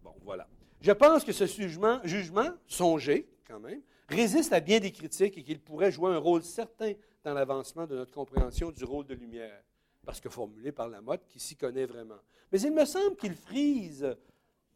Bon, 0.02 0.16
voilà. 0.24 0.48
Je 0.80 0.94
pense 0.94 1.26
que 1.26 1.34
ce 1.34 1.46
jugement, 1.46 2.00
jugement, 2.06 2.50
songé 2.66 3.28
quand 3.46 3.60
même, 3.60 3.82
résiste 4.08 4.54
à 4.54 4.62
bien 4.62 4.80
des 4.80 4.94
critiques 4.94 5.38
et 5.38 5.44
qu'il 5.44 5.60
pourrait 5.60 5.92
jouer 5.92 6.12
un 6.12 6.18
rôle 6.18 6.44
certain 6.44 6.94
dans 7.26 7.34
l'avancement 7.34 7.86
de 7.86 7.96
notre 7.96 8.14
compréhension 8.14 8.72
du 8.72 8.86
rôle 8.86 9.06
de 9.06 9.14
lumière, 9.14 9.62
parce 10.06 10.22
que 10.22 10.30
formulé 10.30 10.72
par 10.72 10.88
la 10.88 11.02
mode 11.02 11.26
qui 11.28 11.42
s'y 11.42 11.58
connaît 11.58 11.86
vraiment. 11.86 12.20
Mais 12.54 12.62
il 12.62 12.72
me 12.72 12.86
semble 12.86 13.18
qu'il 13.18 13.36
frise, 13.36 14.16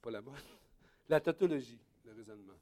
pas 0.01 0.11
la 0.11 0.21
mode, 0.21 0.35
la 1.09 1.21
tautologie, 1.21 1.79
le 2.03 2.11
raisonnement. 2.11 2.53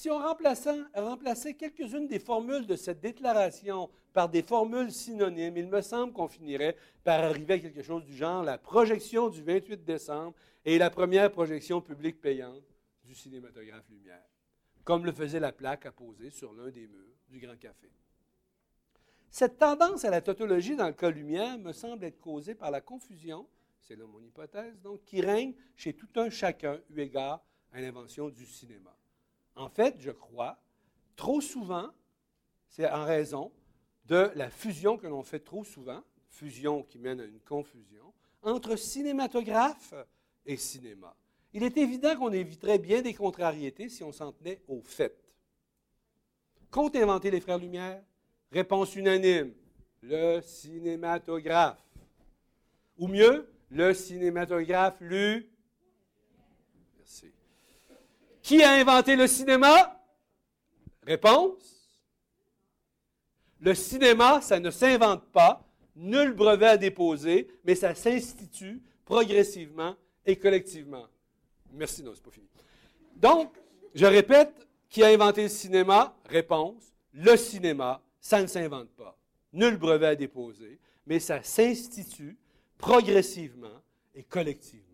Si 0.00 0.08
on 0.08 0.18
remplaçait, 0.18 1.52
quelques-unes 1.52 2.06
des 2.06 2.20
formules 2.20 2.66
de 2.66 2.74
cette 2.74 3.00
déclaration 3.00 3.90
par 4.14 4.30
des 4.30 4.42
formules 4.42 4.90
synonymes, 4.90 5.58
il 5.58 5.68
me 5.68 5.82
semble 5.82 6.14
qu'on 6.14 6.26
finirait 6.26 6.74
par 7.04 7.22
arriver 7.22 7.52
à 7.52 7.58
quelque 7.58 7.82
chose 7.82 8.02
du 8.06 8.16
genre 8.16 8.42
la 8.42 8.56
projection 8.56 9.28
du 9.28 9.42
28 9.42 9.84
décembre 9.84 10.34
et 10.64 10.78
la 10.78 10.88
première 10.88 11.30
projection 11.30 11.82
publique 11.82 12.18
payante 12.18 12.64
du 13.04 13.14
cinématographe 13.14 13.84
Lumière, 13.90 14.24
comme 14.84 15.04
le 15.04 15.12
faisait 15.12 15.38
la 15.38 15.52
plaque 15.52 15.84
apposée 15.84 16.30
sur 16.30 16.54
l'un 16.54 16.70
des 16.70 16.86
murs 16.86 17.18
du 17.28 17.38
Grand 17.38 17.58
Café. 17.58 17.92
Cette 19.30 19.58
tendance 19.58 20.06
à 20.06 20.10
la 20.10 20.22
tautologie 20.22 20.76
dans 20.76 20.86
le 20.86 20.94
cas 20.94 21.10
Lumière 21.10 21.58
me 21.58 21.74
semble 21.74 22.06
être 22.06 22.20
causée 22.20 22.54
par 22.54 22.70
la 22.70 22.80
confusion, 22.80 23.46
c'est 23.82 23.96
là 23.96 24.06
mon 24.06 24.22
hypothèse, 24.22 24.80
donc, 24.80 25.04
qui 25.04 25.20
règne 25.20 25.52
chez 25.76 25.92
tout 25.92 26.08
un 26.16 26.30
chacun 26.30 26.80
eu 26.88 27.00
égard 27.00 27.44
à 27.70 27.82
l'invention 27.82 28.30
du 28.30 28.46
cinéma. 28.46 28.96
En 29.60 29.68
fait, 29.68 29.96
je 29.98 30.10
crois, 30.10 30.58
trop 31.16 31.42
souvent, 31.42 31.90
c'est 32.70 32.88
en 32.90 33.04
raison 33.04 33.52
de 34.06 34.30
la 34.34 34.48
fusion 34.48 34.96
que 34.96 35.06
l'on 35.06 35.22
fait 35.22 35.40
trop 35.40 35.64
souvent, 35.64 36.02
fusion 36.30 36.82
qui 36.82 36.98
mène 36.98 37.20
à 37.20 37.24
une 37.24 37.40
confusion, 37.40 38.14
entre 38.40 38.74
cinématographe 38.76 39.92
et 40.46 40.56
cinéma. 40.56 41.14
Il 41.52 41.62
est 41.62 41.76
évident 41.76 42.16
qu'on 42.16 42.32
éviterait 42.32 42.78
bien 42.78 43.02
des 43.02 43.12
contrariétés 43.12 43.90
si 43.90 44.02
on 44.02 44.12
s'en 44.12 44.32
tenait 44.32 44.62
au 44.66 44.80
fait. 44.80 45.22
Qu'ont 46.70 46.90
inventé 46.94 47.30
les 47.30 47.40
frères 47.42 47.58
Lumière? 47.58 48.02
Réponse 48.50 48.96
unanime, 48.96 49.52
le 50.00 50.40
cinématographe. 50.40 51.84
Ou 52.96 53.08
mieux, 53.08 53.46
le 53.70 53.92
cinématographe 53.92 54.98
lu. 55.02 55.50
Merci. 56.96 57.30
Qui 58.50 58.64
a 58.64 58.72
inventé 58.72 59.14
le 59.14 59.28
cinéma? 59.28 59.96
Réponse. 61.06 61.88
Le 63.60 63.74
cinéma, 63.74 64.40
ça 64.40 64.58
ne 64.58 64.72
s'invente 64.72 65.24
pas, 65.26 65.64
nul 65.94 66.32
brevet 66.32 66.66
à 66.66 66.76
déposer, 66.76 67.46
mais 67.62 67.76
ça 67.76 67.94
s'institue 67.94 68.82
progressivement 69.04 69.94
et 70.26 70.34
collectivement. 70.34 71.06
Merci, 71.74 72.02
non, 72.02 72.10
c'est 72.12 72.24
pas 72.24 72.32
fini. 72.32 72.48
Donc, 73.14 73.52
je 73.94 74.06
répète, 74.06 74.66
qui 74.88 75.04
a 75.04 75.10
inventé 75.10 75.44
le 75.44 75.48
cinéma? 75.48 76.16
Réponse. 76.28 76.92
Le 77.14 77.36
cinéma, 77.36 78.02
ça 78.20 78.42
ne 78.42 78.48
s'invente 78.48 78.90
pas. 78.96 79.16
Nul 79.52 79.76
brevet 79.76 80.08
à 80.08 80.16
déposer, 80.16 80.80
mais 81.06 81.20
ça 81.20 81.40
s'institue 81.44 82.36
progressivement 82.78 83.80
et 84.12 84.24
collectivement. 84.24 84.89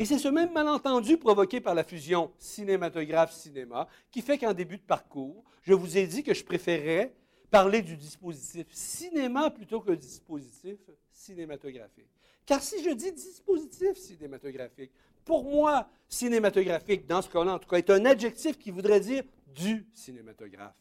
Et 0.00 0.06
c'est 0.06 0.18
ce 0.18 0.28
même 0.28 0.50
malentendu 0.54 1.18
provoqué 1.18 1.60
par 1.60 1.74
la 1.74 1.84
fusion 1.84 2.32
cinématographe-cinéma 2.38 3.86
qui 4.10 4.22
fait 4.22 4.38
qu'en 4.38 4.54
début 4.54 4.78
de 4.78 4.82
parcours, 4.82 5.44
je 5.60 5.74
vous 5.74 5.98
ai 5.98 6.06
dit 6.06 6.22
que 6.22 6.32
je 6.32 6.42
préférais 6.42 7.14
parler 7.50 7.82
du 7.82 7.98
dispositif 7.98 8.66
cinéma 8.70 9.50
plutôt 9.50 9.82
que 9.82 9.90
du 9.90 9.98
dispositif 9.98 10.78
cinématographique. 11.12 12.08
Car 12.46 12.62
si 12.62 12.82
je 12.82 12.88
dis 12.94 13.12
dispositif 13.12 13.98
cinématographique, 13.98 14.90
pour 15.22 15.44
moi, 15.44 15.86
cinématographique, 16.08 17.06
dans 17.06 17.20
ce 17.20 17.28
cas-là, 17.28 17.56
en 17.56 17.58
tout 17.58 17.68
cas, 17.68 17.76
est 17.76 17.90
un 17.90 18.06
adjectif 18.06 18.56
qui 18.56 18.70
voudrait 18.70 19.00
dire 19.00 19.24
du 19.48 19.86
cinématographe. 19.92 20.74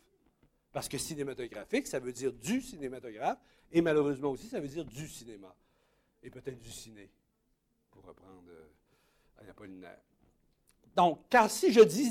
Parce 0.72 0.88
que 0.88 0.98
cinématographique, 0.98 1.88
ça 1.88 2.00
veut 2.00 2.14
dire 2.14 2.32
du 2.32 2.62
cinématographe, 2.62 3.40
et 3.74 3.82
malheureusement 3.82 4.30
aussi, 4.30 4.48
ça 4.48 4.62
veut 4.62 4.70
dire 4.70 4.86
du 4.86 5.10
cinéma. 5.10 5.54
Et 6.24 6.30
peut-être 6.30 6.60
du 6.60 6.72
ciné, 6.72 7.12
pour 7.92 8.06
reprendre 8.06 8.48
euh, 8.48 8.69
à 9.40 9.46
l'Apollinaire. 9.46 10.02
Donc, 10.96 11.22
car 11.30 11.50
si 11.50 11.72
je 11.72 11.82
dis 11.82 12.10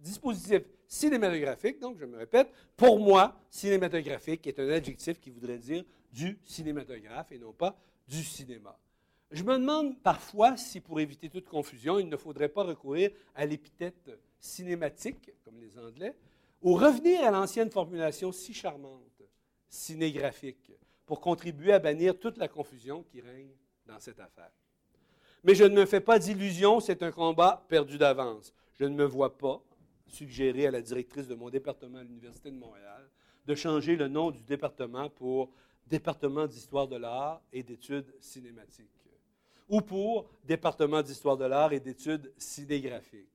dispositif 0.00 0.62
cinématographique, 0.86 1.78
donc 1.80 1.98
je 1.98 2.06
me 2.06 2.16
répète, 2.16 2.48
pour 2.76 2.98
moi, 2.98 3.38
cinématographique 3.50 4.46
est 4.46 4.58
un 4.58 4.68
adjectif 4.70 5.20
qui 5.20 5.30
voudrait 5.30 5.58
dire 5.58 5.84
du 6.12 6.38
cinématographe 6.44 7.30
et 7.32 7.38
non 7.38 7.52
pas 7.52 7.78
du 8.06 8.24
cinéma. 8.24 8.76
Je 9.30 9.42
me 9.42 9.58
demande 9.58 10.00
parfois 10.00 10.56
si, 10.56 10.80
pour 10.80 11.00
éviter 11.00 11.28
toute 11.28 11.46
confusion, 11.46 11.98
il 11.98 12.08
ne 12.08 12.16
faudrait 12.16 12.48
pas 12.48 12.62
recourir 12.62 13.10
à 13.34 13.44
l'épithète 13.44 14.10
cinématique, 14.40 15.30
comme 15.44 15.60
les 15.60 15.78
Anglais, 15.78 16.14
ou 16.62 16.74
revenir 16.74 17.22
à 17.24 17.30
l'ancienne 17.30 17.70
formulation 17.70 18.32
si 18.32 18.54
charmante, 18.54 19.22
cinégraphique, 19.68 20.72
pour 21.04 21.20
contribuer 21.20 21.72
à 21.72 21.78
bannir 21.78 22.18
toute 22.18 22.38
la 22.38 22.48
confusion 22.48 23.02
qui 23.02 23.20
règne 23.20 23.52
dans 23.86 24.00
cette 24.00 24.20
affaire. 24.20 24.50
Mais 25.44 25.54
je 25.54 25.64
ne 25.64 25.74
me 25.74 25.86
fais 25.86 26.00
pas 26.00 26.18
d'illusions, 26.18 26.80
c'est 26.80 27.02
un 27.02 27.10
combat 27.10 27.64
perdu 27.68 27.98
d'avance. 27.98 28.52
Je 28.78 28.84
ne 28.84 28.94
me 28.94 29.04
vois 29.04 29.36
pas 29.36 29.62
suggérer 30.06 30.66
à 30.66 30.70
la 30.70 30.80
directrice 30.80 31.28
de 31.28 31.34
mon 31.34 31.50
département 31.50 31.98
à 31.98 32.02
l'Université 32.02 32.50
de 32.50 32.56
Montréal 32.56 33.08
de 33.46 33.54
changer 33.54 33.96
le 33.96 34.08
nom 34.08 34.30
du 34.30 34.42
département 34.42 35.08
pour 35.08 35.50
Département 35.86 36.46
d'histoire 36.46 36.86
de 36.86 36.96
l'art 36.96 37.40
et 37.50 37.62
d'études 37.62 38.14
cinématiques 38.20 38.90
ou 39.68 39.80
pour 39.80 40.28
Département 40.44 41.02
d'histoire 41.02 41.36
de 41.36 41.46
l'art 41.46 41.72
et 41.72 41.80
d'études 41.80 42.32
cinégraphiques. 42.36 43.32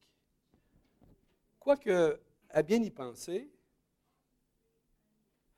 Quoique 1.59 2.19
à 2.49 2.61
bien 2.61 2.81
y 2.83 2.91
penser, 2.91 3.49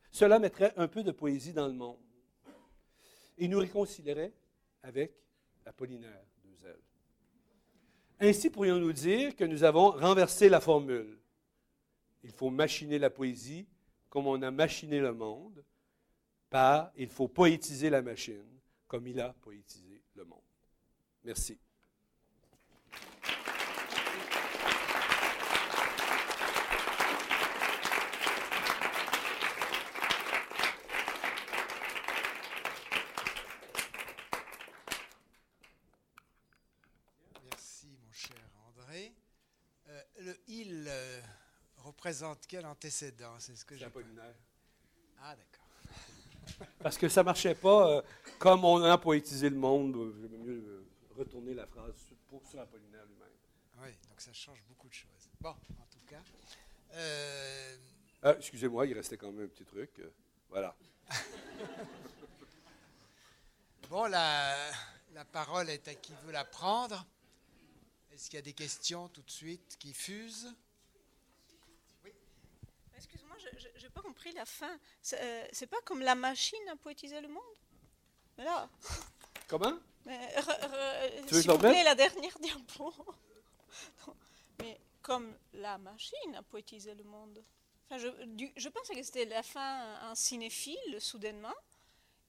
cela 0.09 0.39
mettrait 0.39 0.73
un 0.77 0.87
peu 0.87 1.03
de 1.03 1.11
poésie 1.11 1.51
dans 1.51 1.67
le 1.67 1.73
monde 1.73 1.99
et 3.37 3.49
nous 3.49 3.59
réconcilierait 3.59 4.33
avec 4.83 5.13
Apollinaire. 5.65 6.23
Ainsi 8.19 8.49
pourrions-nous 8.49 8.93
dire 8.93 9.35
que 9.35 9.43
nous 9.43 9.63
avons 9.63 9.91
renversé 9.91 10.49
la 10.49 10.59
formule. 10.59 11.17
Il 12.23 12.31
faut 12.31 12.49
machiner 12.49 12.97
la 12.97 13.09
poésie 13.09 13.67
comme 14.09 14.27
on 14.27 14.41
a 14.41 14.51
machiné 14.51 14.99
le 14.99 15.13
monde, 15.13 15.63
par 16.49 16.91
il 16.95 17.09
faut 17.09 17.27
poétiser 17.27 17.89
la 17.89 18.01
machine 18.01 18.45
comme 18.87 19.07
il 19.07 19.19
a 19.19 19.33
poétisé 19.41 20.01
le 20.15 20.23
monde. 20.23 20.39
Merci. 21.23 21.57
Représente 42.05 42.45
quel 42.47 42.67
antécédent? 42.67 43.33
C'est 43.39 43.55
ce 43.55 43.65
que 43.65 43.75
j'ai 43.75 43.85
Apollinaire. 43.85 44.35
Ah, 45.23 45.35
d'accord. 45.35 46.67
Parce 46.83 46.99
que 46.99 47.09
ça 47.09 47.21
ne 47.21 47.25
marchait 47.25 47.55
pas 47.55 47.97
euh, 47.97 48.01
comme 48.37 48.63
on 48.63 48.83
a 48.83 48.95
poétisé 48.99 49.49
le 49.49 49.55
monde. 49.55 49.95
Euh, 49.95 50.13
J'aime 50.21 50.37
mieux 50.43 50.63
euh, 50.67 50.85
retourner 51.17 51.55
la 51.55 51.65
phrase 51.65 51.95
pour, 52.27 52.45
sur 52.45 52.59
Apollinaire 52.59 53.05
lui-même. 53.07 53.27
Oui, 53.81 53.89
donc 54.07 54.21
ça 54.21 54.31
change 54.33 54.61
beaucoup 54.67 54.87
de 54.87 54.93
choses. 54.93 55.31
Bon, 55.41 55.49
en 55.49 55.87
tout 55.89 55.99
cas. 56.05 56.21
Ah, 58.21 58.35
excusez-moi, 58.37 58.85
il 58.85 58.93
restait 58.93 59.17
quand 59.17 59.31
même 59.31 59.45
un 59.45 59.47
petit 59.47 59.65
truc. 59.65 59.89
voilà. 60.47 60.75
bon, 63.89 64.05
la, 64.05 64.55
la 65.15 65.25
parole 65.25 65.71
est 65.71 65.87
à 65.87 65.95
qui 65.95 66.13
veut 66.23 66.31
la 66.31 66.45
prendre. 66.45 67.03
Est-ce 68.13 68.29
qu'il 68.29 68.37
y 68.37 68.39
a 68.39 68.43
des 68.43 68.53
questions 68.53 69.09
tout 69.09 69.23
de 69.23 69.31
suite 69.31 69.75
qui 69.79 69.91
fusent 69.91 70.53
je 73.57 73.83
n'ai 73.83 73.84
pas 73.95 74.01
compris 74.01 74.31
la 74.33 74.45
fin. 74.45 74.77
Euh, 75.13 75.47
c'est 75.51 75.67
pas 75.67 75.81
comme 75.85 76.01
la 76.01 76.15
machine 76.15 76.67
à 76.69 76.75
poétiser 76.75 77.19
le 77.21 77.29
monde 77.29 77.55
Mais 78.37 78.43
là. 78.43 78.69
Comment 79.47 79.73
mais, 80.05 80.19
S'il 81.31 81.49
vous 81.49 81.57
plaît, 81.57 81.83
la 81.83 81.95
dernière 81.95 82.37
diapo. 82.39 82.93
mais 84.59 84.79
comme 85.01 85.35
la 85.53 85.77
machine 85.77 86.35
à 86.35 86.43
poétiser 86.43 86.93
le 86.93 87.03
monde. 87.03 87.43
Enfin, 87.85 87.97
je, 87.97 88.09
je 88.55 88.69
pensais 88.69 88.95
que 88.95 89.03
c'était 89.03 89.25
la 89.25 89.43
fin 89.43 90.09
un 90.09 90.15
cinéphile, 90.15 90.99
soudainement. 90.99 91.53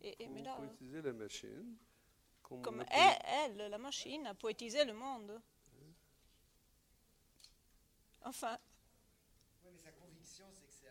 Et, 0.03 0.27
mais 0.29 0.43
là, 0.43 0.55
poétiser 0.57 1.03
la 1.03 1.13
machine. 1.13 1.77
Comme 2.43 2.85
elle, 2.91 3.57
elle, 3.59 3.71
la 3.71 3.79
machine, 3.79 4.27
a 4.27 4.35
poétisé 4.35 4.85
le 4.85 4.93
monde. 4.93 5.41
Enfin. 8.23 8.57
Oui, 9.65 9.71
mais 9.73 9.79
sa 9.79 9.91
conviction, 9.91 10.47
c'est 10.53 10.67
que 10.67 10.73
c'est 10.73 10.87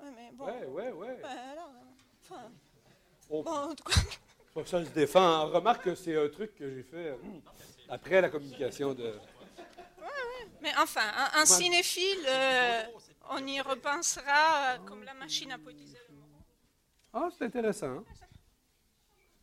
Ouais, 0.00 0.10
mais 0.16 0.30
bon. 0.32 0.44
Ouais, 0.46 0.66
ouais, 0.66 0.92
ouais. 0.92 1.16
enfin, 2.22 2.50
bon, 3.28 3.44
en 3.44 3.74
tout 3.74 3.84
cas. 3.84 4.00
Ça, 4.66 4.84
se 4.84 4.90
défend. 4.90 5.46
Remarque 5.50 5.84
que 5.84 5.94
c'est 5.94 6.16
un 6.16 6.28
truc 6.28 6.56
que 6.56 6.68
j'ai 6.68 6.82
fait 6.82 7.12
hmm, 7.12 7.40
après 7.88 8.20
la 8.20 8.28
communication 8.28 8.92
de. 8.92 9.14
Mais 10.60 10.72
enfin, 10.78 11.08
un, 11.34 11.46
cinéphile, 11.46 12.26
euh, 12.26 12.82
on 13.30 13.46
y 13.46 13.60
repensera 13.60 14.74
euh, 14.74 14.78
comme 14.84 15.04
la 15.04 15.14
machine 15.14 15.52
à 15.52 15.58
poétiser 15.58 15.98
le 16.08 16.16
monde. 16.16 16.42
Ah, 17.12 17.28
c'est 17.36 17.44
intéressant. 17.44 17.98
Hein. 17.98 18.04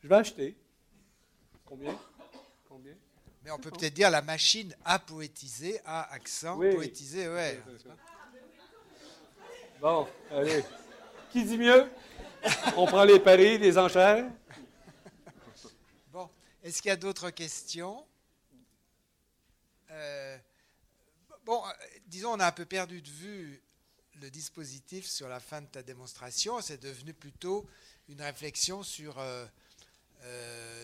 Je 0.04 0.08
vais 0.10 0.16
acheter. 0.16 0.58
Combien? 1.64 1.98
Combien? 2.68 2.96
Mais 3.44 3.52
on 3.52 3.58
peut 3.58 3.72
peut-être 3.72 3.94
dire 3.94 4.10
la 4.10 4.22
machine 4.22 4.76
à 4.84 5.00
poétiser, 5.00 5.80
à 5.86 6.12
accent, 6.12 6.58
poétiser, 6.58 7.30
ouais. 7.30 7.62
Bon, 9.80 10.08
allez. 10.32 10.64
Qui 11.32 11.44
dit 11.44 11.58
mieux? 11.58 11.90
On 12.78 12.86
prend 12.86 13.04
les 13.04 13.20
paris, 13.20 13.58
les 13.58 13.78
enchères. 13.78 14.26
Bon, 16.12 16.30
est-ce 16.64 16.82
qu'il 16.82 16.90
y 16.90 16.92
a 16.92 16.96
d'autres 16.96 17.30
questions? 17.30 18.06
Euh, 19.92 20.38
Bon, 21.46 21.64
euh, 21.64 21.72
disons, 22.08 22.34
on 22.34 22.40
a 22.40 22.48
un 22.48 22.52
peu 22.52 22.66
perdu 22.66 23.04
de 23.04 23.10
vue 23.10 23.62
le 24.16 24.32
dispositif 24.32 25.06
sur 25.06 25.30
la 25.30 25.40
fin 25.40 25.62
de 25.62 25.68
ta 25.68 25.84
démonstration. 25.84 26.60
C'est 26.60 26.82
devenu 26.82 27.14
plutôt 27.14 27.68
une 28.10 28.20
réflexion 28.20 28.82
sur, 28.82 29.20
euh, 29.20 29.46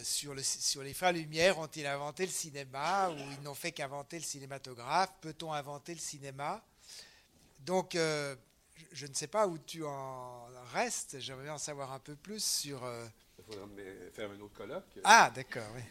sur 0.04 0.36
les 0.36 0.94
frères 0.94 1.14
Lumière. 1.14 1.58
Ont-ils 1.58 1.88
inventé 1.88 2.28
le 2.28 2.32
cinéma 2.32 3.10
ou 3.10 3.18
ils 3.18 3.42
n'ont 3.42 3.56
fait 3.56 3.72
qu'inventer 3.72 4.18
le 4.18 4.24
cinématographe? 4.24 5.14
Peut-on 5.22 5.52
inventer 5.52 5.96
le 5.96 6.00
cinéma? 6.00 6.64
Donc, 7.62 7.98
je, 8.92 9.06
ne 9.08 9.14
sais 9.14 9.28
pas 9.28 9.48
où 9.48 9.58
tu 9.58 9.84
en 9.84 10.46
restes. 10.74 11.20
J'aimerais 11.20 11.50
en 11.50 11.58
savoir 11.58 11.92
un 11.92 12.00
peu 12.00 12.16
plus 12.16 12.44
sur. 12.44 12.82
Il 13.40 13.44
faudrait 13.46 14.12
faire 14.14 14.30
un 14.32 14.40
autre 14.40 14.54
colloque. 14.54 14.86
Ah, 15.04 15.32
d'accord, 15.34 15.68
oui. 15.76 15.82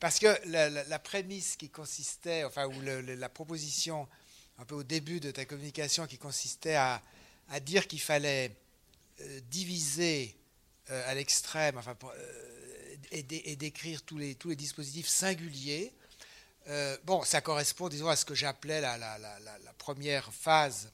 Parce 0.00 0.18
que 0.18 0.34
la, 0.46 0.98
prémisse 0.98 1.56
qui 1.56 1.68
consistait, 1.68 2.44
enfin, 2.44 2.66
ou 2.66 2.80
la 2.80 3.28
proposition 3.28 4.08
un 4.58 4.64
peu 4.64 4.74
au 4.74 4.82
début 4.82 5.20
de 5.20 5.30
ta 5.30 5.44
communication 5.44 6.06
qui 6.06 6.16
consistait 6.16 6.74
à, 6.74 7.02
dire 7.62 7.86
qu'il 7.86 8.00
fallait 8.00 8.56
euh, 9.20 9.40
diviser 9.50 10.36
euh, 10.90 11.10
à 11.10 11.14
l'extrême, 11.14 11.76
enfin, 11.76 11.96
euh, 12.04 12.96
et, 13.10 13.22
décrire 13.56 14.02
tous 14.02 14.16
les, 14.16 14.34
tous 14.36 14.50
les 14.50 14.56
dispositifs 14.56 15.08
singuliers, 15.08 15.92
bon, 17.04 17.22
ça 17.24 17.40
correspond, 17.40 17.88
disons, 17.88 18.08
à 18.08 18.16
ce 18.16 18.24
que 18.24 18.34
j'appelais 18.34 18.80
la, 18.80 18.96
la, 18.96 19.72
première 19.78 20.32
phase, 20.32 20.92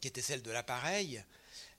qui 0.00 0.08
était 0.08 0.22
celle 0.22 0.42
de 0.42 0.50
l'appareil, 0.50 1.22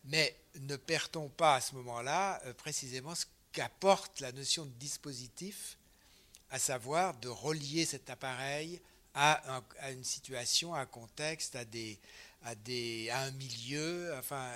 mais 0.05 0.35
ne 0.61 0.75
perdons 0.75 1.29
pas 1.29 1.55
à 1.55 1.61
ce 1.61 1.75
moment-là 1.75 2.41
précisément 2.57 3.15
ce 3.15 3.25
qu'apporte 3.51 4.19
la 4.19 4.31
notion 4.31 4.65
de 4.65 4.71
dispositif 4.71 5.77
à 6.51 6.59
savoir 6.59 7.15
de 7.17 7.27
relier 7.27 7.85
cet 7.85 8.09
appareil 8.09 8.81
à, 9.13 9.61
une 9.91 10.03
situation, 10.03 10.73
à 10.73 10.79
un 10.79 10.85
contexte, 10.85 11.55
à, 11.55 11.65
des, 11.65 11.99
à, 12.43 12.55
des, 12.55 13.09
à 13.09 13.21
un 13.21 13.31
milieu, 13.31 14.15
enfin, 14.17 14.49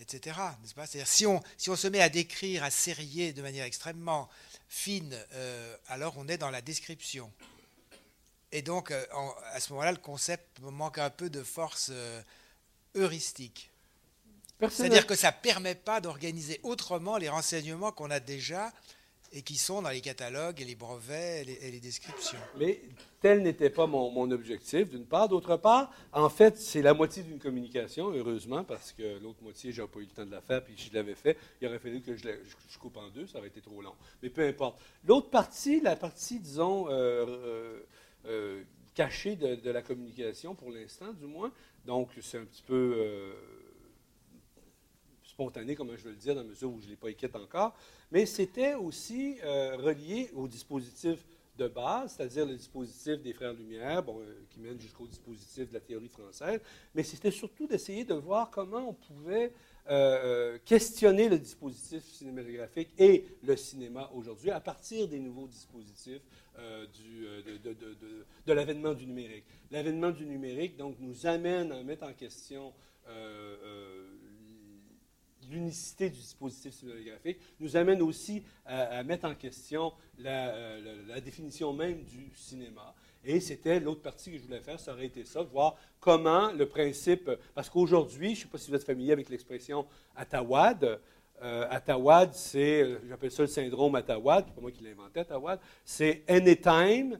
etc. 0.00 0.36
pas? 0.74 0.86
C'est-à-dire, 0.86 1.06
si 1.06 1.26
on, 1.26 1.40
si 1.56 1.70
on 1.70 1.76
se 1.76 1.88
met 1.88 2.00
à 2.00 2.08
décrire, 2.08 2.64
à 2.64 2.70
serrer 2.70 3.32
de 3.32 3.42
manière 3.42 3.64
extrêmement 3.64 4.28
fine, 4.68 5.16
euh, 5.34 5.76
alors 5.88 6.14
on 6.16 6.26
est 6.28 6.38
dans 6.38 6.50
la 6.50 6.62
description. 6.62 7.30
Et 8.50 8.62
donc, 8.62 8.90
euh, 8.90 9.04
à 9.52 9.60
ce 9.60 9.72
moment-là, 9.72 9.92
le 9.92 9.98
concept 9.98 10.60
manque 10.60 10.98
un 10.98 11.10
peu 11.10 11.30
de 11.30 11.42
force 11.42 11.88
euh, 11.90 12.20
heuristique. 12.94 13.70
C'est-à-dire 14.70 15.06
que 15.06 15.16
ça 15.16 15.30
ne 15.30 15.42
permet 15.42 15.74
pas 15.74 16.00
d'organiser 16.00 16.60
autrement 16.62 17.16
les 17.16 17.28
renseignements 17.28 17.90
qu'on 17.90 18.10
a 18.10 18.20
déjà 18.20 18.72
et 19.32 19.42
qui 19.42 19.56
sont 19.56 19.82
dans 19.82 19.88
les 19.88 20.02
catalogues 20.02 20.60
et 20.60 20.64
les 20.64 20.74
brevets 20.74 21.42
et 21.48 21.70
les, 21.70 21.80
descriptions. 21.80 22.38
Mais 22.58 22.82
tel 23.20 23.42
n'était 23.42 23.70
pas 23.70 23.86
mon, 23.86 24.30
objectif, 24.30 24.90
d'une 24.90 25.06
part. 25.06 25.28
D'autre 25.28 25.56
part, 25.56 25.90
en 26.12 26.28
fait, 26.28 26.58
c'est 26.58 26.82
la 26.82 26.92
moitié 26.92 27.22
d'une 27.22 27.38
communication, 27.38 28.10
heureusement, 28.12 28.62
parce 28.62 28.92
que 28.92 29.18
l'autre 29.22 29.42
moitié, 29.42 29.72
je 29.72 29.80
n'ai 29.80 29.88
pas 29.88 30.00
eu 30.00 30.02
le 30.02 30.08
temps 30.08 30.26
de 30.26 30.30
la 30.30 30.42
faire, 30.42 30.62
puis 30.62 30.74
si 30.76 30.90
je 30.90 30.94
l'avais 30.94 31.14
fait, 31.14 31.38
il 31.60 31.68
aurait 31.68 31.78
fallu 31.78 32.02
que 32.02 32.14
je, 32.14 32.28
je, 32.68 32.78
coupe 32.78 32.98
en 32.98 33.08
deux, 33.08 33.26
ça 33.26 33.38
aurait 33.38 33.48
été 33.48 33.62
trop 33.62 33.80
long. 33.80 33.94
Mais 34.22 34.28
peu 34.28 34.46
importe. 34.46 34.78
L'autre 35.06 35.30
partie, 35.30 35.80
la 35.80 35.96
partie, 35.96 36.38
disons, 36.38 36.88
euh, 36.88 37.26
euh, 37.26 37.80
euh, 38.26 38.62
cachée 38.94 39.36
de, 39.36 39.70
la 39.70 39.80
communication, 39.80 40.54
pour 40.54 40.70
l'instant, 40.70 41.12
du 41.14 41.26
moins, 41.26 41.50
donc 41.84 42.10
c'est 42.20 42.38
un 42.38 42.44
petit 42.44 42.62
peu 42.62 43.34
spontané, 45.32 45.74
comme 45.74 45.90
je 45.96 46.04
veux 46.04 46.10
le 46.10 46.16
dire, 46.16 46.34
dans 46.34 46.42
la 46.42 46.48
mesure 46.48 46.70
où 46.70 46.78
je 46.80 46.86
ne 46.86 46.90
l'ai 46.90 46.96
pas 46.96 47.08
écrite 47.08 47.34
encore, 47.34 47.74
mais 48.10 48.26
c'était 48.26 48.74
aussi 48.74 49.38
euh, 49.42 49.76
relié 49.76 50.30
au 50.34 50.46
dispositif 50.46 51.24
de 51.56 51.68
base, 51.68 52.14
c'est-à-dire 52.16 52.46
le 52.46 52.54
dispositif 52.54 53.20
des 53.22 53.32
Frères 53.32 53.54
Lumière, 53.54 54.04
euh, 54.08 54.44
qui 54.50 54.60
mène 54.60 54.78
jusqu'au 54.78 55.06
dispositif 55.06 55.68
de 55.68 55.74
la 55.74 55.80
théorie 55.80 56.08
française, 56.08 56.60
mais 56.94 57.02
c'était 57.02 57.30
surtout 57.30 57.66
d'essayer 57.66 58.04
de 58.04 58.14
voir 58.14 58.50
comment 58.50 58.88
on 58.88 58.92
pouvait 58.92 59.52
euh, 59.90 60.58
questionner 60.64 61.28
le 61.28 61.38
dispositif 61.38 62.04
cinématographique 62.04 62.90
et 62.98 63.26
le 63.42 63.56
cinéma 63.56 64.10
aujourd'hui 64.14 64.50
à 64.50 64.60
partir 64.60 65.08
des 65.08 65.18
nouveaux 65.18 65.48
dispositifs 65.48 66.22
du, 66.94 67.26
de, 68.46 68.52
l'avènement 68.52 68.92
du 68.92 69.06
numérique. 69.06 69.44
L'avènement 69.70 70.10
du 70.10 70.26
numérique, 70.26 70.76
donc, 70.76 70.96
nous 71.00 71.26
amène 71.26 71.72
à 71.72 71.82
mettre 71.82 72.04
en 72.04 72.12
question 72.12 72.72
l'unicité 75.52 76.10
du 76.10 76.18
dispositif 76.18 76.74
cinématographique 76.74 77.38
nous 77.60 77.76
amène 77.76 78.02
aussi 78.02 78.42
à, 78.64 79.02
mettre 79.02 79.26
en 79.26 79.34
question 79.34 79.92
euh, 80.24 81.02
la, 81.06 81.20
définition 81.20 81.72
même 81.72 82.04
du 82.04 82.30
cinéma. 82.34 82.94
Et 83.24 83.40
c'était 83.40 83.78
l'autre 83.78 84.02
partie 84.02 84.32
que 84.32 84.38
je 84.38 84.42
voulais 84.42 84.60
faire, 84.60 84.80
ça 84.80 84.92
aurait 84.92 85.06
été 85.06 85.24
ça, 85.24 85.42
voir 85.42 85.76
comment 86.00 86.50
le 86.52 86.66
principe, 86.66 87.30
parce 87.54 87.70
qu'aujourd'hui, 87.70 88.34
je 88.34 88.40
ne 88.40 88.42
sais 88.44 88.48
pas 88.48 88.58
si 88.58 88.70
vous 88.70 88.76
êtes 88.76 88.84
familier 88.84 89.12
avec 89.12 89.28
l'expression 89.28 89.86
Atawad, 90.16 91.00
euh, 91.42 91.66
Atawad, 91.70 92.34
c'est, 92.34 92.98
j'appelle 93.08 93.30
ça 93.30 93.42
le 93.42 93.48
syndrome 93.48 93.94
Atawad, 93.94 94.44
c'est 94.46 94.54
pas 94.54 94.60
moi 94.60 94.72
qui 94.72 94.82
l'ai 94.82 94.90
inventé, 94.90 95.20
Atawad, 95.20 95.60
c'est 95.84 96.24
anytime, 96.28 97.18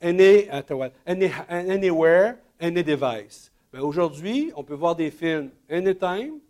any, 0.00 0.48
Atawad, 0.48 0.92
anywhere, 1.04 2.36
any 2.58 2.82
device. 2.82 3.52
Ben, 3.70 3.80
aujourd'hui, 3.80 4.52
on 4.56 4.64
peut 4.64 4.74
voir 4.74 4.96
des 4.96 5.10
films 5.10 5.50
anytime, 5.68 6.40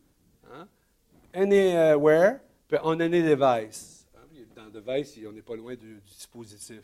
anywhere, 1.35 2.39
puis 2.69 2.79
on 2.83 3.01
any 3.01 3.23
device. 3.23 4.07
Dans 4.55 4.71
device, 4.71 5.19
on 5.29 5.33
n'est 5.33 5.43
pas 5.43 5.57
loin 5.57 5.75
du, 5.75 6.01
dispositif. 6.07 6.83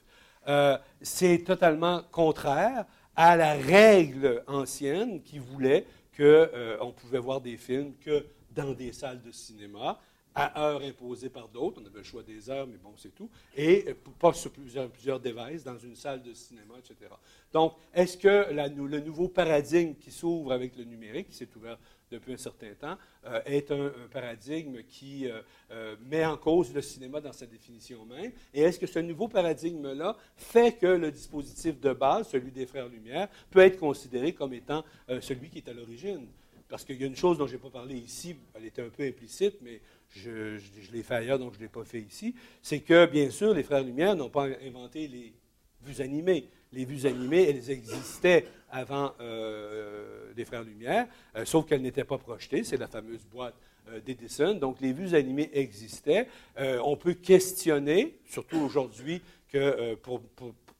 Euh, 0.49 0.77
c'est 1.01 1.39
totalement 1.39 2.03
contraire 2.11 2.85
à 3.15 3.37
la 3.37 3.55
règle 3.55 4.43
ancienne 4.47 5.23
qui 5.23 5.39
voulait 5.39 5.87
qu'on 6.17 6.23
euh, 6.25 6.93
pouvait 6.97 7.19
voir 7.19 7.41
des 7.41 7.57
films 7.57 7.95
que 8.01 8.27
dans 8.51 8.73
des 8.73 8.93
salles 8.93 9.23
de 9.23 9.31
cinéma 9.31 9.99
à 10.35 10.63
heure 10.63 10.83
imposée 10.83 11.29
par 11.29 11.49
d'autres. 11.49 11.81
On 11.83 11.87
avait 11.87 11.99
le 11.99 12.05
choix 12.05 12.23
des 12.23 12.49
heures, 12.49 12.67
mais 12.67 12.79
bon, 12.79 12.95
c'est 12.97 13.15
tout. 13.15 13.29
Et 13.55 13.85
euh, 13.89 13.95
pas 14.19 14.33
sur 14.33 14.51
plusieurs, 14.51 14.89
plusieurs 14.89 15.21
devices, 15.21 15.63
dans 15.63 15.79
une 15.79 15.95
salle 15.95 16.23
de 16.23 16.33
cinéma, 16.33 16.75
etc. 16.79 17.11
Donc, 17.53 17.75
est-ce 17.95 18.17
que 18.17 18.53
le 18.53 19.01
nouveau 19.01 19.29
paradigme 19.29 19.95
qui 19.95 20.11
s'ouvre 20.11 20.53
avec 20.53 20.77
le 20.77 20.85
numérique, 20.85 21.29
qui 21.29 21.37
s'est 21.37 21.49
ouvert 21.57 21.79
depuis 22.13 22.35
un 22.35 22.37
certain 22.37 22.73
temps, 22.79 22.97
euh, 23.27 23.41
est 23.47 23.71
un, 23.71 23.91
paradigme 24.13 24.83
qui 24.83 25.27
euh, 25.27 25.41
euh, 25.71 25.97
met 26.09 26.25
en 26.25 26.37
cause 26.37 26.73
le 26.73 26.83
cinéma 26.83 27.21
dans 27.21 27.33
sa 27.33 27.47
définition 27.47 28.05
même. 28.05 28.33
Et 28.53 28.61
est-ce 28.61 28.79
que 28.79 28.87
ce 28.87 28.99
nouveau 28.99 29.29
paradigme-là 29.29 30.17
fait 30.37 30.79
que 30.79 30.87
le 30.87 31.11
dispositif 31.11 31.81
de 31.81 31.93
base, 31.93 32.29
celui 32.29 32.51
des 32.51 32.67
Frères 32.67 32.89
Lumière, 32.89 33.29
peut 33.51 33.61
être 33.61 33.79
considéré 33.79 34.33
comme 34.33 34.53
étant 34.53 34.85
celui 35.21 35.49
qui 35.49 35.59
est 35.59 35.69
à 35.69 35.73
l'origine? 35.73 36.27
Parce 36.69 36.85
qu'il 36.85 37.01
y 37.01 37.05
a 37.05 37.07
une 37.07 37.17
chose 37.17 37.39
dont 37.39 37.47
je 37.47 37.53
n'ai 37.53 37.59
pas 37.59 37.71
parlé 37.71 37.97
ici, 37.97 38.37
elle 38.55 38.65
était 38.65 38.83
un 38.83 38.89
peu 38.89 39.03
implicite, 39.03 39.57
mais 39.61 39.81
je, 40.11 40.59
l'ai 40.93 41.03
fait 41.03 41.17
ailleurs, 41.17 41.39
donc 41.39 41.53
je 41.53 41.59
ne 41.59 41.65
l'ai 41.65 41.69
pas 41.69 41.85
fait 41.85 42.01
ici, 42.01 42.35
c'est 42.63 42.81
que, 42.81 43.07
bien 43.07 43.31
sûr, 43.31 43.53
les 43.53 43.63
Frères 43.63 43.83
Lumière 43.83 44.17
n'ont 44.17 44.31
pas 44.31 44.47
inventé 44.65 45.07
les 45.07 45.35
vues 45.83 46.01
animées 46.03 46.49
les 46.73 46.85
vues 46.85 47.07
animées, 47.07 47.49
elles 47.49 47.71
existaient 47.71 48.47
avant 48.71 49.13
euh, 49.21 50.33
les 50.37 50.45
Frères 50.45 50.65
Lumière, 50.65 51.07
euh, 51.37 51.45
sauf 51.45 51.67
qu'elles 51.67 51.83
n'étaient 51.83 52.05
pas 52.05 52.19
projetées. 52.19 52.65
C'est 52.65 52.79
la 52.79 52.89
fameuse 52.89 53.25
boîte 53.27 53.55
euh, 53.89 54.01
d'Edison. 54.01 54.55
Donc, 54.55 54.81
les 54.81 54.93
vues 54.93 55.15
animées 55.15 55.51
existaient. 55.53 56.27
on 56.57 56.97
peut 56.97 57.15
questionner, 57.15 58.19
surtout 58.25 58.59
aujourd'hui, 58.59 59.21
que 59.49 59.95
pour, 59.97 60.23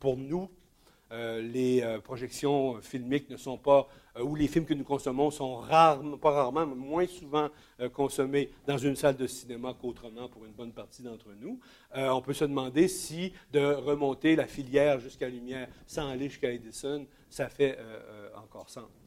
pour, 0.01 0.17
nous, 0.17 0.49
les 1.13 1.85
projections 2.03 2.81
filmiques 2.81 3.29
ne 3.29 3.37
sont 3.37 3.59
pas 3.59 3.89
euh, 4.17 4.23
où 4.23 4.35
les 4.35 4.47
films 4.47 4.67
que 4.67 4.75
nous 4.75 4.85
consommons 4.85 5.31
sont 5.31 5.57
rarement, 5.57 6.19
pas 6.19 6.31
rarement, 6.33 6.67
mais 6.67 6.75
moins 6.75 7.07
souvent 7.07 7.49
euh, 7.81 7.89
consommés 7.89 8.51
dans 8.67 8.77
une 8.77 8.97
salle 8.97 9.17
de 9.17 9.27
cinéma 9.27 9.75
qu'autrement 9.81 10.29
pour 10.29 10.45
une 10.45 10.53
bonne 10.53 10.73
partie 10.73 11.03
d'entre 11.03 11.29
nous. 11.41 11.59
Euh, 11.97 12.11
on 12.11 12.21
peut 12.21 12.35
se 12.35 12.45
demander 12.45 12.89
si 12.89 13.33
de 13.53 13.61
remonter 13.61 14.37
la 14.37 14.47
filière 14.47 15.01
jusqu'à 15.01 15.29
Lumière 15.29 15.69
sans 15.87 16.09
aller 16.09 16.29
jusqu'à 16.29 16.53
Edison, 16.53 17.07
ça 17.31 17.49
fait 17.49 17.79
encore 18.37 18.69
sens. 18.69 19.02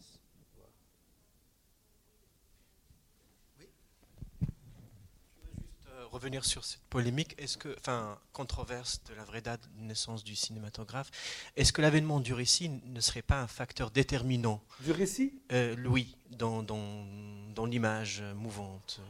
Revenir 6.16 6.46
sur 6.46 6.64
cette 6.64 6.82
polémique, 6.90 7.36
est-ce 7.38 7.58
que, 7.58 7.76
enfin, 7.80 8.18
controverse 8.34 9.02
de 9.10 9.14
la 9.16 9.24
vraie 9.26 9.42
date 9.42 9.62
de 9.78 9.84
naissance 9.84 10.24
du 10.24 10.36
cinématographe, 10.36 11.12
est-ce 11.56 11.74
que 11.74 11.82
l'avènement 11.82 12.20
du 12.20 12.34
récit 12.34 12.70
ne 12.86 13.00
serait 13.02 13.22
pas 13.22 13.42
un 13.42 13.48
facteur 13.48 13.92
déterminant? 13.92 14.62
Du 14.80 14.92
récit? 14.92 15.34
Euh, 15.52 15.76
Oui, 15.86 16.16
dans, 16.32 16.64
dans, 16.64 17.06
dans 17.54 17.66
l'image 17.66 18.24
mouvante. 18.36 19.02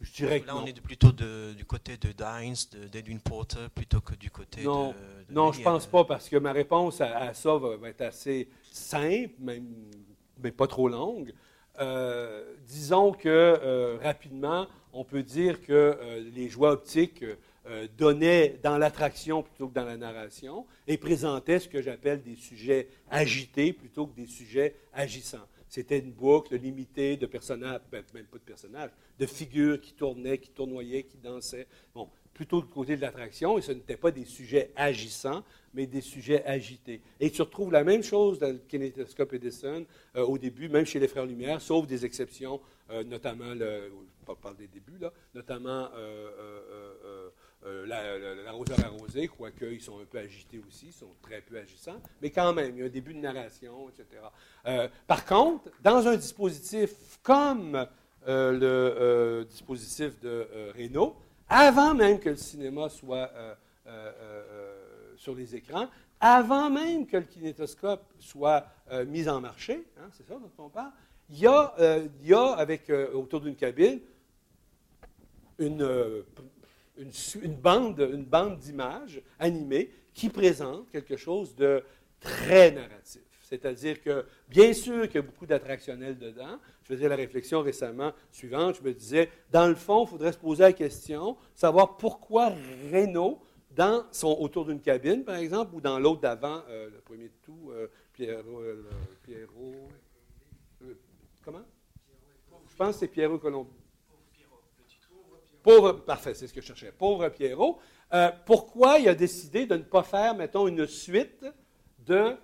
Je 0.00 0.12
dirais 0.12 0.40
que 0.40 0.46
Là, 0.48 0.56
on 0.56 0.66
est 0.66 0.78
plutôt 0.80 1.12
de- 1.12 1.54
du 1.56 1.64
côté 1.64 1.96
de 1.96 2.12
Dines, 2.12 2.56
de- 2.72 2.88
d'Edwin 2.88 3.20
Porter, 3.20 3.68
plutôt 3.74 4.00
que 4.00 4.14
du 4.14 4.30
côté 4.30 4.62
Non, 4.62 4.88
de. 4.88 4.94
de 5.28 5.32
non, 5.32 5.52
je 5.52 5.58
Méliès. 5.58 5.64
pense 5.72 5.86
pas, 5.86 6.04
parce 6.04 6.28
que 6.28 6.36
ma 6.36 6.52
réponse 6.52 7.00
à, 7.00 7.16
à 7.18 7.34
ça 7.34 7.56
va, 7.56 7.76
va 7.76 7.88
être 7.88 8.02
assez 8.02 8.48
simple, 8.70 9.30
même, 9.38 9.64
mais 10.42 10.50
pas 10.52 10.66
trop 10.66 10.88
longue. 10.88 11.32
Euh, 11.80 12.54
disons 12.66 13.12
que 13.12 13.28
euh, 13.28 13.98
rapidement, 14.02 14.66
on 14.94 15.04
peut 15.04 15.22
dire 15.22 15.60
que 15.60 15.72
euh, 15.72 16.30
les 16.34 16.48
joies 16.48 16.70
optiques 16.70 17.24
euh, 17.66 17.88
donnaient 17.98 18.58
dans 18.62 18.78
l'attraction 18.78 19.42
plutôt 19.42 19.68
que 19.68 19.74
dans 19.74 19.84
la 19.84 19.96
narration 19.96 20.66
et 20.86 20.96
présentaient 20.96 21.58
ce 21.58 21.68
que 21.68 21.82
j'appelle 21.82 22.22
des 22.22 22.36
sujets 22.36 22.88
agités 23.10 23.72
plutôt 23.72 24.06
que 24.06 24.14
des 24.14 24.26
sujets 24.26 24.74
agissants. 24.92 25.46
C'était 25.68 25.98
une 25.98 26.12
boucle 26.12 26.56
limitée 26.56 27.16
de 27.16 27.26
personnages, 27.26 27.80
ben, 27.90 28.04
même 28.14 28.26
pas 28.26 28.38
de 28.38 28.44
personnages, 28.44 28.90
de 29.18 29.26
figures 29.26 29.80
qui 29.80 29.92
tournaient, 29.92 30.38
qui 30.38 30.50
tournoyaient, 30.50 31.02
qui 31.02 31.16
dansaient. 31.16 31.66
Bon, 31.92 32.08
plutôt 32.32 32.60
du 32.60 32.68
côté 32.68 32.96
de 32.96 33.00
l'attraction, 33.00 33.58
et 33.58 33.62
ce 33.62 33.72
n'étaient 33.72 33.96
pas 33.96 34.12
des 34.12 34.24
sujets 34.24 34.70
agissants, 34.76 35.42
mais 35.72 35.86
des 35.86 36.00
sujets 36.00 36.44
agités. 36.44 37.00
Et 37.18 37.30
tu 37.30 37.42
retrouves 37.42 37.72
la 37.72 37.82
même 37.82 38.04
chose 38.04 38.38
dans 38.38 38.52
le 38.52 38.60
kinétoscope 38.68 39.32
Edison 39.32 39.84
euh, 40.14 40.22
au 40.22 40.38
début, 40.38 40.68
même 40.68 40.86
chez 40.86 41.00
les 41.00 41.08
Frères 41.08 41.26
Lumière, 41.26 41.60
sauf 41.60 41.88
des 41.88 42.04
exceptions, 42.04 42.60
notamment, 43.06 43.54
le, 43.54 43.90
je 44.32 44.42
parle 44.42 44.56
des 44.56 44.68
débuts, 44.68 44.98
là, 44.98 45.12
notamment 45.34 45.88
euh, 45.94 46.30
euh, 46.38 47.30
euh, 47.64 47.86
euh, 47.86 49.26
quoique 49.28 49.64
ils 49.64 49.80
sont 49.80 49.98
un 50.00 50.04
peu 50.04 50.18
agités 50.18 50.60
aussi, 50.66 50.86
ils 50.86 50.92
sont 50.92 51.10
très 51.22 51.40
peu 51.40 51.58
agissants, 51.58 52.00
mais 52.20 52.30
quand 52.30 52.52
même, 52.52 52.76
il 52.76 52.80
y 52.80 52.82
a 52.82 52.86
un 52.86 52.90
début 52.90 53.14
de 53.14 53.20
narration, 53.20 53.88
etc. 53.88 54.22
Euh, 54.66 54.88
par 55.06 55.24
contre, 55.24 55.70
dans 55.82 56.06
un 56.06 56.16
dispositif 56.16 57.18
comme 57.22 57.86
le 58.26 59.44
dispositif 59.48 60.18
de 60.20 60.46
Renault, 60.76 61.16
avant 61.48 61.94
même 61.94 62.18
que 62.18 62.30
le 62.30 62.36
cinéma 62.36 62.88
soit 62.88 63.30
sur 65.16 65.34
les 65.34 65.54
écrans, 65.54 65.88
avant 66.20 66.70
même 66.70 67.06
que 67.06 67.18
le 67.18 67.24
kinétoscope 67.24 68.02
soit 68.18 68.66
mis 69.06 69.28
en 69.28 69.40
marché, 69.40 69.86
hein, 69.98 70.08
c'est 70.12 70.26
ça 70.26 70.34
dont 70.34 70.50
on 70.58 70.68
parle, 70.68 70.92
il 71.30 71.38
y 71.38 71.46
a, 71.46 71.74
il 72.20 72.28
y 72.28 72.34
a 72.34 72.52
avec, 72.52 72.90
autour 72.90 73.40
d'une 73.40 73.56
cabine 73.56 74.00
une, 75.58 75.82
euh, 75.82 76.22
une, 76.96 77.54
bande, 77.54 78.08
une 78.12 78.24
bande 78.24 78.58
d'images 78.58 79.20
animées 79.38 79.90
qui 80.12 80.28
présente 80.28 80.90
quelque 80.90 81.16
chose 81.16 81.54
de 81.54 81.82
très 82.20 82.70
narratif. 82.70 83.22
C'est-à-dire 83.42 84.02
que, 84.02 84.24
bien 84.48 84.72
sûr 84.72 85.06
qu'il 85.06 85.16
y 85.16 85.18
a 85.18 85.22
beaucoup 85.22 85.46
d'attractionnel 85.46 86.18
dedans. 86.18 86.58
Je 86.82 86.94
faisais 86.94 87.08
la 87.08 87.16
réflexion 87.16 87.60
récemment 87.60 88.12
suivante. 88.30 88.76
Je 88.76 88.82
me 88.82 88.92
disais, 88.92 89.30
dans 89.50 89.68
le 89.68 89.74
fond, 89.74 90.04
il 90.04 90.08
faudrait 90.08 90.32
se 90.32 90.38
poser 90.38 90.62
la 90.62 90.72
question, 90.72 91.36
savoir 91.54 91.96
pourquoi 91.96 92.52
Renault, 92.92 93.40
dans 93.70 94.04
son 94.12 94.36
autour 94.40 94.64
d'une 94.64 94.80
cabine, 94.80 95.24
par 95.24 95.36
exemple, 95.36 95.74
ou 95.74 95.80
dans 95.80 95.98
l'autre 95.98 96.20
d'avant, 96.20 96.62
euh, 96.68 96.90
le 96.90 97.00
premier 97.00 97.24
de 97.24 97.34
tout, 97.42 97.70
euh, 97.70 97.88
Pierrot, 98.12 98.62
euh, 98.62 98.84
comment? 101.44 101.64
Je 102.68 102.76
pense 102.76 102.94
que 102.94 103.00
c'est 103.00 103.08
Pierrot 103.08 103.38
Colombo. 103.38 103.70
Pauvre, 105.64 105.92
parfait, 105.92 106.34
c'est 106.34 106.46
ce 106.46 106.52
que 106.52 106.60
je 106.60 106.66
cherchais. 106.66 106.92
Pauvre 106.92 107.26
Pierrot. 107.30 107.78
Euh, 108.12 108.30
pourquoi 108.44 108.98
il 108.98 109.08
a 109.08 109.14
décidé 109.14 109.64
de 109.64 109.76
ne 109.76 109.82
pas 109.82 110.02
faire, 110.02 110.34
mettons, 110.34 110.68
une 110.68 110.86
suite 110.86 111.46
de 112.06 112.36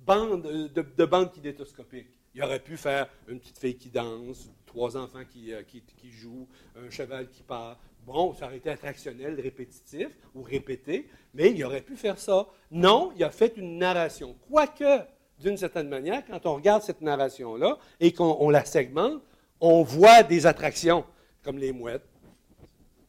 bandes, 0.00 0.42
de, 0.42 0.82
de? 0.82 2.06
Il 2.34 2.42
aurait 2.42 2.58
pu 2.58 2.76
faire 2.76 3.08
une 3.28 3.38
petite 3.38 3.58
fille 3.58 3.78
qui 3.78 3.88
danse, 3.88 4.50
trois 4.66 4.96
enfants 4.96 5.24
qui, 5.30 5.54
euh, 5.54 5.62
qui, 5.62 5.80
qui 5.80 6.10
jouent, 6.10 6.48
un 6.76 6.90
cheval 6.90 7.30
qui 7.30 7.44
part. 7.44 7.78
Bon, 8.04 8.34
ça 8.34 8.46
aurait 8.46 8.56
été 8.56 8.68
attractionnel, 8.68 9.40
répétitif 9.40 10.08
ou 10.34 10.42
répété, 10.42 11.08
mais 11.34 11.52
il 11.52 11.64
aurait 11.64 11.82
pu 11.82 11.96
faire 11.96 12.18
ça. 12.18 12.48
Non, 12.72 13.12
il 13.16 13.22
a 13.22 13.30
fait 13.30 13.56
une 13.56 13.78
narration. 13.78 14.36
Quoique, 14.50 15.02
d'une 15.38 15.56
certaine 15.56 15.88
manière, 15.88 16.26
quand 16.26 16.44
on 16.46 16.56
regarde 16.56 16.82
cette 16.82 17.00
narration-là 17.00 17.78
et 18.00 18.12
qu'on 18.12 18.36
on 18.40 18.50
la 18.50 18.64
segmente, 18.64 19.22
on 19.60 19.84
voit 19.84 20.24
des 20.24 20.46
attractions, 20.46 21.04
comme 21.44 21.58
les 21.58 21.72
mouettes, 21.72 22.08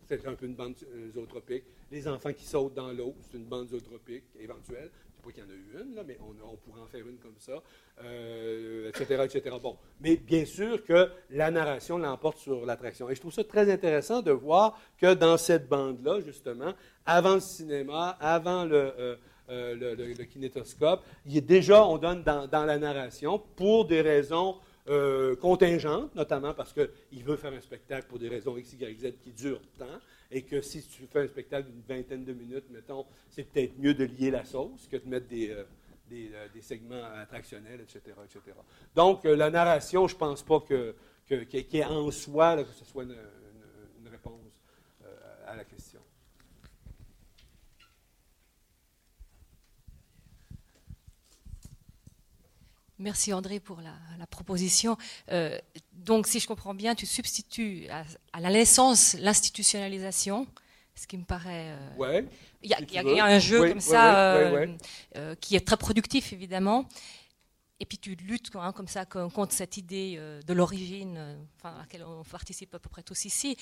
c'est 0.07 0.27
un 0.27 0.35
peu 0.35 0.45
une 0.45 0.55
bande 0.55 0.75
euh, 0.93 1.11
zootropique. 1.11 1.63
Les 1.91 2.07
enfants 2.07 2.33
qui 2.33 2.45
sautent 2.45 2.73
dans 2.73 2.91
l'eau, 2.91 3.15
c'est 3.21 3.37
une 3.37 3.45
bande 3.45 3.69
zootropique 3.69 4.23
éventuelle. 4.39 4.89
Je 4.91 5.09
ne 5.09 5.15
sais 5.15 5.21
pas 5.23 5.31
qu'il 5.31 5.43
y 5.43 5.45
en 5.45 5.49
a 5.49 5.55
eu 5.55 5.85
une, 5.85 5.95
là, 5.95 6.03
mais 6.05 6.17
on, 6.21 6.55
pourrait 6.57 6.81
en 6.81 6.87
faire 6.87 7.05
une 7.07 7.17
comme 7.17 7.35
ça, 7.37 7.61
euh, 8.03 8.89
etc., 8.89 9.23
etc. 9.25 9.55
Bon, 9.61 9.77
mais 9.99 10.15
bien 10.15 10.45
sûr 10.45 10.83
que 10.83 11.09
la 11.31 11.51
narration 11.51 11.97
l'emporte 11.97 12.37
sur 12.37 12.65
l'attraction. 12.65 13.09
Et 13.09 13.15
je 13.15 13.19
trouve 13.19 13.33
ça 13.33 13.43
très 13.43 13.69
intéressant 13.69 14.21
de 14.21 14.31
voir 14.31 14.79
que 14.97 15.13
dans 15.13 15.37
cette 15.37 15.67
bande-là, 15.67 16.21
justement, 16.21 16.73
avant 17.05 17.35
le 17.35 17.41
cinéma, 17.41 18.17
avant 18.21 18.63
le, 18.63 19.17
euh, 19.49 20.25
kinétoscope, 20.31 21.03
il 21.25 21.37
a 21.37 21.41
déjà, 21.41 21.85
on 21.85 21.97
donne 21.97 22.23
dans 22.23 22.65
la 22.65 22.77
narration, 22.77 23.39
pour 23.55 23.85
des 23.85 24.01
raisons 24.01 24.57
euh, 24.89 25.35
contingentes, 25.35 26.15
notamment 26.15 26.53
parce 26.53 26.73
qu'il 26.73 27.23
veut 27.23 27.35
faire 27.35 27.51
un 27.51 27.59
spectacle 27.59 28.07
pour 28.07 28.19
des 28.19 28.29
raisons 28.29 28.55
X, 28.57 28.73
Y, 28.73 28.99
Z 28.99 29.13
qui 29.21 29.31
durent 29.31 29.61
tant, 29.77 29.85
et 30.31 30.43
que 30.43 30.61
si 30.61 30.81
tu 30.87 31.05
fais 31.07 31.21
un 31.21 31.27
spectacle 31.27 31.69
d'une 31.69 31.81
vingtaine 31.81 32.23
de 32.23 32.33
minutes, 32.33 32.65
mettons, 32.69 33.05
c'est 33.29 33.43
peut-être 33.43 33.77
mieux 33.77 33.93
de 33.93 34.05
lier 34.05 34.31
la 34.31 34.45
sauce 34.45 34.87
que 34.89 34.97
de 34.97 35.07
mettre 35.07 35.27
des, 35.27 35.51
euh, 35.51 35.63
euh, 36.13 36.47
segments 36.61 37.03
attractionnels, 37.03 37.81
etc. 37.81 37.99
etc. 38.23 38.55
Donc, 38.95 39.25
la 39.25 39.49
narration, 39.49 40.07
je 40.07 40.15
ne 40.15 40.19
pense 40.19 40.41
pas 40.41 40.61
que, 40.61 40.95
que, 41.27 41.83
en 41.83 42.09
soi 42.11 42.63
que 42.63 42.71
ce 42.71 42.85
soit 42.85 43.03
une, 43.03 43.15
réponse 44.09 44.39
à 45.45 45.55
la 45.55 45.65
question. 45.65 45.86
Merci 52.99 53.31
André 53.31 53.59
pour 53.59 53.79
la, 53.81 53.93
la 54.17 54.25
proposition. 54.27 54.97
Euh, 55.31 55.57
donc, 55.93 56.25
si 56.27 56.39
je 56.39 56.47
comprends 56.47 56.73
bien, 56.73 56.95
tu 56.95 57.05
substitues 57.05 57.87
à, 57.91 58.03
à 58.33 58.39
la 58.39 58.49
naissance 58.49 59.13
l'institutionnalisation, 59.19 60.47
ce 60.95 61.05
qui 61.05 61.17
me 61.17 61.23
paraît. 61.25 61.75
euh, 61.77 61.95
Ouais. 61.97 62.25
il 62.63 62.71
y, 62.71 62.73
a- 62.73 62.77
si 62.79 62.85
y 62.95 62.95
y 62.95 63.19
un 63.19 63.37
jeu 63.39 63.69
comme 63.69 63.79
ça 63.81 64.35
euh, 65.15 65.35
qui 65.35 65.55
est 65.55 65.65
très 65.65 65.77
productif, 65.77 66.33
évidemment. 66.33 66.87
Et 67.79 67.85
puis 67.85 67.99
tu 67.99 68.15
luttes 68.15 68.49
hein, 68.55 68.71
comme 68.71 68.87
ça 68.87 69.05
co- 69.05 69.29
contre 69.29 69.53
cette 69.53 69.77
idée 69.77 70.15
euh, 70.17 70.41
de 70.41 70.53
l'origine, 70.53 71.15
euh, 71.19 71.35
enfin, 71.57 71.75
à 71.75 71.79
laquelle 71.81 72.03
on 72.03 72.23
participe 72.23 72.73
à 72.73 72.79
peu 72.79 72.89
près 72.89 73.03
tous 73.03 73.25
ici. 73.25 73.55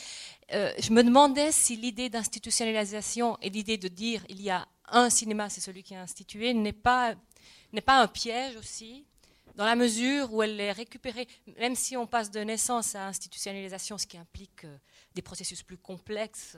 Je 0.50 0.92
me 0.94 1.04
demandais 1.04 1.52
si 1.52 1.76
l'idée 1.76 2.08
d'institutionnalisation 2.10 3.38
et 3.42 3.50
l'idée 3.50 3.78
de 3.78 3.90
dire 3.90 4.24
il 4.30 4.42
y 4.42 4.50
a 4.50 4.66
un 4.88 5.10
cinéma, 5.10 5.50
c'est 5.50 5.60
celui 5.60 5.84
qui 5.84 5.94
est 5.94 5.98
institué, 5.98 6.54
n'est 6.54 6.72
pas, 6.72 7.16
n'est 7.74 7.82
pas 7.82 8.02
un 8.02 8.08
piège 8.08 8.56
aussi, 8.56 9.04
dans 9.56 9.66
la 9.66 9.76
mesure 9.76 10.32
où 10.34 10.43
elle 10.43 10.60
est 10.60 10.72
récupérée, 10.72 11.28
même 11.58 11.76
si 11.76 11.95
on 11.95 12.06
passe 12.06 12.30
de 12.30 12.41
naissance 12.41 12.95
à 12.95 13.08
institutionnalisation, 13.08 13.97
ce 13.97 14.06
qui 14.06 14.18
implique 14.18 14.66
euh, 14.66 14.78
des 15.14 15.22
processus 15.22 15.64
plus 15.64 15.78
complexes, 15.78 16.58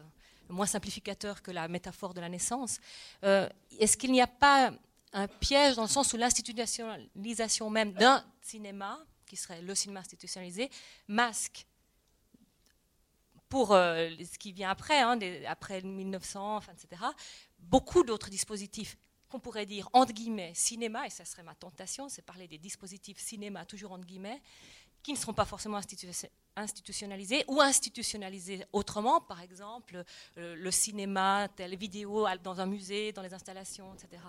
moins 0.49 0.65
simplificateurs 0.65 1.41
que 1.41 1.51
la 1.51 1.67
métaphore 1.67 2.13
de 2.13 2.21
la 2.21 2.29
naissance, 2.29 2.79
euh, 3.23 3.47
est-ce 3.79 3.97
qu'il 3.97 4.11
n'y 4.11 4.21
a 4.21 4.27
pas 4.27 4.73
un 5.13 5.27
piège 5.27 5.75
dans 5.75 5.83
le 5.83 5.87
sens 5.87 6.11
où 6.13 6.17
l'institutionnalisation 6.17 7.69
même 7.69 7.93
d'un 7.93 8.25
cinéma, 8.41 8.99
qui 9.25 9.35
serait 9.35 9.61
le 9.61 9.75
cinéma 9.75 9.99
institutionnalisé, 9.99 10.69
masque 11.07 11.67
pour 13.49 13.73
euh, 13.73 14.09
ce 14.19 14.37
qui 14.37 14.51
vient 14.51 14.69
après, 14.69 14.99
hein, 14.99 15.17
après 15.47 15.81
1900, 15.81 16.57
enfin, 16.57 16.73
etc., 16.73 17.01
beaucoup 17.59 18.03
d'autres 18.03 18.29
dispositifs 18.29 18.97
qu'on 19.29 19.39
pourrait 19.39 19.65
dire, 19.65 19.89
entre 19.93 20.13
guillemets, 20.13 20.53
cinéma, 20.55 21.05
et 21.05 21.09
ça 21.09 21.25
serait 21.25 21.43
ma 21.43 21.55
tentation, 21.55 22.09
c'est 22.09 22.21
parler 22.21 22.47
des 22.47 22.57
dispositifs 22.57 23.19
cinéma, 23.19 23.65
toujours 23.65 23.91
entre 23.91 24.05
guillemets, 24.05 24.41
qui 25.03 25.13
ne 25.13 25.17
seront 25.17 25.33
pas 25.33 25.45
forcément 25.45 25.77
institu- 25.77 26.27
institutionnalisés 26.55 27.45
ou 27.47 27.61
institutionnalisés 27.61 28.65
autrement, 28.73 29.21
par 29.21 29.41
exemple 29.41 30.03
euh, 30.37 30.55
le 30.55 30.71
cinéma, 30.71 31.47
telle 31.55 31.75
vidéo 31.77 32.27
dans 32.43 32.59
un 32.59 32.65
musée, 32.65 33.11
dans 33.13 33.21
les 33.21 33.33
installations, 33.33 33.93
etc. 33.93 34.21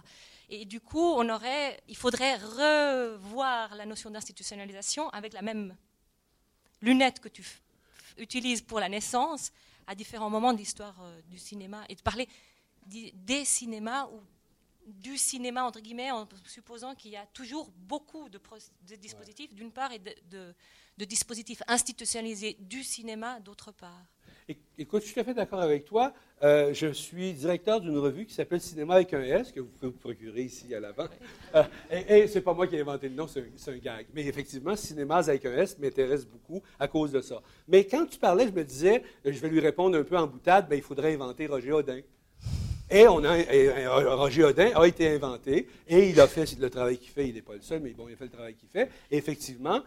Et 0.49 0.65
du 0.65 0.81
coup, 0.81 1.01
on 1.01 1.29
aurait, 1.29 1.83
il 1.89 1.97
faudrait 1.97 2.37
revoir 2.37 3.75
la 3.75 3.87
notion 3.87 4.11
d'institutionnalisation 4.11 5.09
avec 5.11 5.33
la 5.33 5.43
même 5.43 5.77
lunette 6.81 7.21
que 7.21 7.29
tu 7.29 7.45
utilises 8.17 8.63
pour 8.63 8.79
la 8.79 8.89
naissance 8.89 9.51
à 9.87 9.95
différents 9.95 10.31
moments 10.31 10.53
de 10.53 10.59
l'histoire 10.59 10.97
euh, 11.01 11.21
du 11.29 11.39
cinéma 11.39 11.85
et 11.89 11.95
de 11.95 12.03
parler 12.03 12.29
des 12.87 13.45
cinémas 13.45 14.07
ou 14.07 14.21
du 14.89 15.17
cinéma, 15.17 15.65
entre 15.65 15.81
guillemets, 15.81 16.11
en 16.11 16.29
supposant 16.45 16.95
qu'il 16.95 17.13
y 17.13 17.17
a 17.17 17.27
toujours 17.27 17.71
beaucoup 17.77 18.29
de, 18.29 18.41
dispositifs, 18.97 19.55
d'une 19.55 19.71
part, 19.73 19.93
et 19.93 19.99
de, 19.99 20.15
de- 20.31 20.55
de 20.99 21.05
dispositifs 21.05 21.63
institutionnalisés 21.69 22.57
du 22.59 22.83
cinéma, 22.83 23.39
d'autre 23.41 23.71
part. 23.73 24.05
Écoute, 24.79 25.03
je 25.03 25.07
suis 25.07 25.15
tout 25.15 25.21
à 25.21 25.25
fait 25.25 25.35
d'accord 25.35 25.61
avec 25.61 25.85
toi. 25.85 26.13
Euh, 26.43 26.73
je 26.73 26.93
suis 26.93 27.35
directeur 27.35 27.81
d'une 27.83 27.99
revue 27.99 28.25
qui 28.25 28.33
s'appelle 28.33 28.61
Cinéma 28.61 28.95
avec 28.95 29.13
un 29.13 29.23
S, 29.23 29.53
que 29.53 29.61
vous 29.61 29.69
pouvez 29.69 29.93
vous 29.93 29.99
procurer 29.99 30.43
ici 30.43 30.75
à 30.75 30.81
l'avant. 30.81 31.07
Euh, 31.55 31.65
et, 31.91 32.21
et 32.21 32.27
c'est 32.29 32.41
pas 32.41 32.55
moi 32.55 32.67
qui 32.67 32.77
ai 32.77 32.81
inventé 32.81 33.09
le 33.09 33.15
nom, 33.15 33.27
c'est 33.27 33.41
un, 33.41 33.73
un, 33.73 33.77
gag. 33.77 34.07
Mais 34.15 34.25
effectivement, 34.27 34.75
Cinéma 34.75 35.17
avec 35.17 35.45
un 35.45 35.57
S 35.57 35.79
m'intéresse 35.79 36.27
beaucoup 36.27 36.63
à 36.79 36.89
cause 36.89 37.13
de 37.13 37.21
ça. 37.21 37.43
Mais 37.67 37.87
quand 37.87 38.07
tu 38.07 38.19
parlais, 38.19 38.47
je 38.47 38.53
me 38.53 38.65
disais, 38.65 39.03
je 39.25 39.39
vais 39.39 39.49
lui 39.49 39.61
répondre 39.61 39.99
un 39.99 40.05
peu 40.05 40.17
en 40.17 40.27
boutade, 40.27 40.69
ben, 40.69 40.77
il 40.77 40.83
faudrait 40.83 41.15
inventer 41.15 41.47
Roger 41.47 41.73
Audin. 41.73 42.01
Et, 42.91 43.05
a, 43.05 44.15
Roger 44.17 44.45
Audin 44.45 44.71
a 44.75 44.87
été 44.87 45.09
inventé 45.09 45.69
et 45.87 46.09
il 46.09 46.21
a 46.21 46.27
fait 46.27 46.59
le 46.59 46.71
travail 46.71 46.99
qu'il 46.99 47.11
fait. 47.11 47.29
Il 47.29 47.35
n'est 47.35 47.43
pas 47.43 47.55
le 47.55 47.61
seul, 47.61 47.81
mais 47.81 47.91
bon, 47.91 48.09
il 48.09 48.15
a 48.15 48.17
fait 48.17 48.25
le 48.25 48.31
travail 48.31 48.55
qu'il 48.55 48.69
fait. 48.69 48.91
Effectivement, 49.11 49.83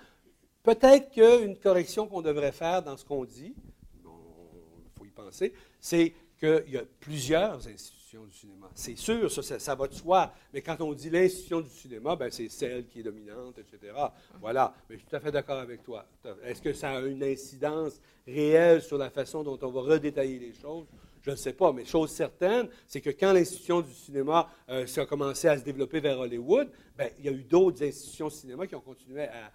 peut-être 0.64 1.12
qu'une 1.12 1.58
correction 1.58 2.08
qu'on 2.08 2.22
devrait 2.22 2.52
faire 2.52 2.84
dans 2.84 2.98
ce 2.98 3.06
qu'on 3.06 3.26
dit, 3.26 3.56
il 4.04 4.92
faut 4.98 5.06
y 5.06 5.10
penser, 5.10 5.54
c'est 5.80 6.14
qu'il 6.40 6.66
y 6.70 6.78
a 6.78 6.84
plusieurs 7.00 7.68
institutions 7.68 8.26
du 8.26 8.34
cinéma. 8.34 8.70
C'est 8.76 8.98
sûr, 8.98 9.32
ça, 9.32 9.58
ça, 9.58 9.76
va 9.76 9.88
de 9.88 9.94
soi. 9.94 10.34
Mais 10.54 10.62
quand 10.62 10.80
on 10.82 10.94
dit 10.94 11.10
l'institution 11.10 11.62
du 11.62 11.70
cinéma, 11.70 12.16
ben, 12.16 12.30
c'est 12.30 12.50
celle 12.50 12.86
qui 12.88 13.00
est 13.00 13.04
dominante, 13.04 13.58
etc. 13.58 13.94
Voilà. 14.40 14.74
Mais 14.90 14.96
je 14.96 15.02
suis 15.02 15.10
tout 15.10 15.16
à 15.16 15.20
fait 15.20 15.32
d'accord 15.32 15.60
avec 15.60 15.82
toi. 15.84 16.06
Est-ce 16.44 16.62
que 16.62 16.74
ça 16.74 16.98
a 16.98 17.02
une 17.02 17.24
incidence 17.24 18.02
réelle 18.28 18.82
sur 18.82 18.98
la 18.98 19.10
façon 19.10 19.44
dont 19.44 19.58
on 19.62 19.70
va 19.70 19.82
redétailler 19.82 20.40
les 20.40 20.54
choses? 20.54 20.88
Je 21.22 21.32
ne 21.32 21.36
sais 21.36 21.54
pas, 21.54 21.72
mais 21.72 21.86
chose 21.86 22.12
certaine, 22.12 22.68
c'est 22.88 23.02
que 23.02 23.12
quand 23.12 23.32
l'institution 23.32 23.82
du 23.82 23.94
cinéma 23.94 24.50
euh, 24.70 24.86
a 24.98 25.06
commencé 25.06 25.48
à 25.48 25.58
se 25.58 25.64
développer 25.64 26.00
vers 26.00 26.20
Hollywood, 26.20 26.72
ben, 26.98 27.10
il 27.20 27.26
y 27.26 27.30
a 27.30 27.32
eu 27.32 27.44
d'autres 27.44 27.84
institutions 27.84 28.28
de 28.28 28.34
cinéma 28.34 28.68
qui 28.68 28.76
ont 28.76 28.82
continué 28.82 29.28
à, 29.28 29.52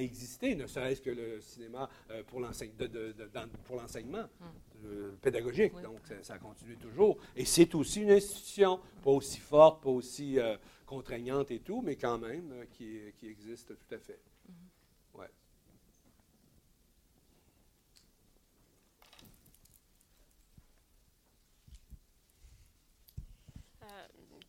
exister, 0.00 0.56
ne 0.56 0.66
serait-ce 0.66 1.00
que 1.00 1.10
le 1.10 1.40
cinéma 1.40 1.88
euh, 2.10 2.24
pour 2.24 2.40
l'enseignement 2.40 4.24
hum. 4.40 4.48
euh, 4.84 5.12
pédagogique. 5.22 5.72
Donc, 5.80 6.00
ça, 6.22 6.34
a 6.34 6.38
continué 6.38 6.74
toujours. 6.74 7.18
Et 7.36 7.44
c'est 7.44 7.72
aussi 7.76 8.02
une 8.02 8.10
institution, 8.10 8.80
pas 9.04 9.12
aussi 9.12 9.38
forte, 9.38 9.84
pas 9.84 9.90
aussi 9.90 10.38
contraignante 10.86 11.52
et 11.52 11.60
tout, 11.60 11.82
mais 11.82 11.94
quand 11.94 12.18
même 12.18 12.52
qui, 12.72 12.98
qui 13.16 13.28
existe 13.28 13.68
tout 13.78 13.94
à 13.94 13.98
fait. 13.98 14.18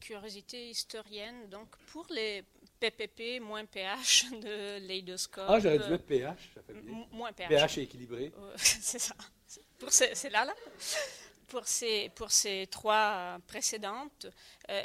Curiosité 0.05 0.69
historienne, 0.69 1.49
donc 1.49 1.67
pour 1.87 2.05
les 2.11 2.43
PPP 2.79 3.41
moins 3.41 3.65
PH 3.65 4.25
de 4.31 4.79
Leidoscope. 4.87 5.45
Ah, 5.47 5.59
j'aurais 5.59 5.79
dû 5.79 5.89
mettre 5.89 6.05
PH, 6.05 6.51
ça 6.53 6.61
fait 6.61 6.73
bien. 6.73 7.05
Moins 7.11 7.33
PH. 7.33 7.49
PH 7.49 7.77
est 7.77 7.83
équilibré. 7.83 8.31
c'est 8.55 8.99
ça. 8.99 9.15
Pour 9.79 9.91
c'est 9.91 10.29
là, 10.29 10.45
là. 10.45 10.53
Pour 11.47 11.67
ces, 11.67 12.09
pour 12.15 12.31
ces 12.31 12.67
trois 12.69 13.37
précédentes, 13.47 14.27
euh, 14.69 14.81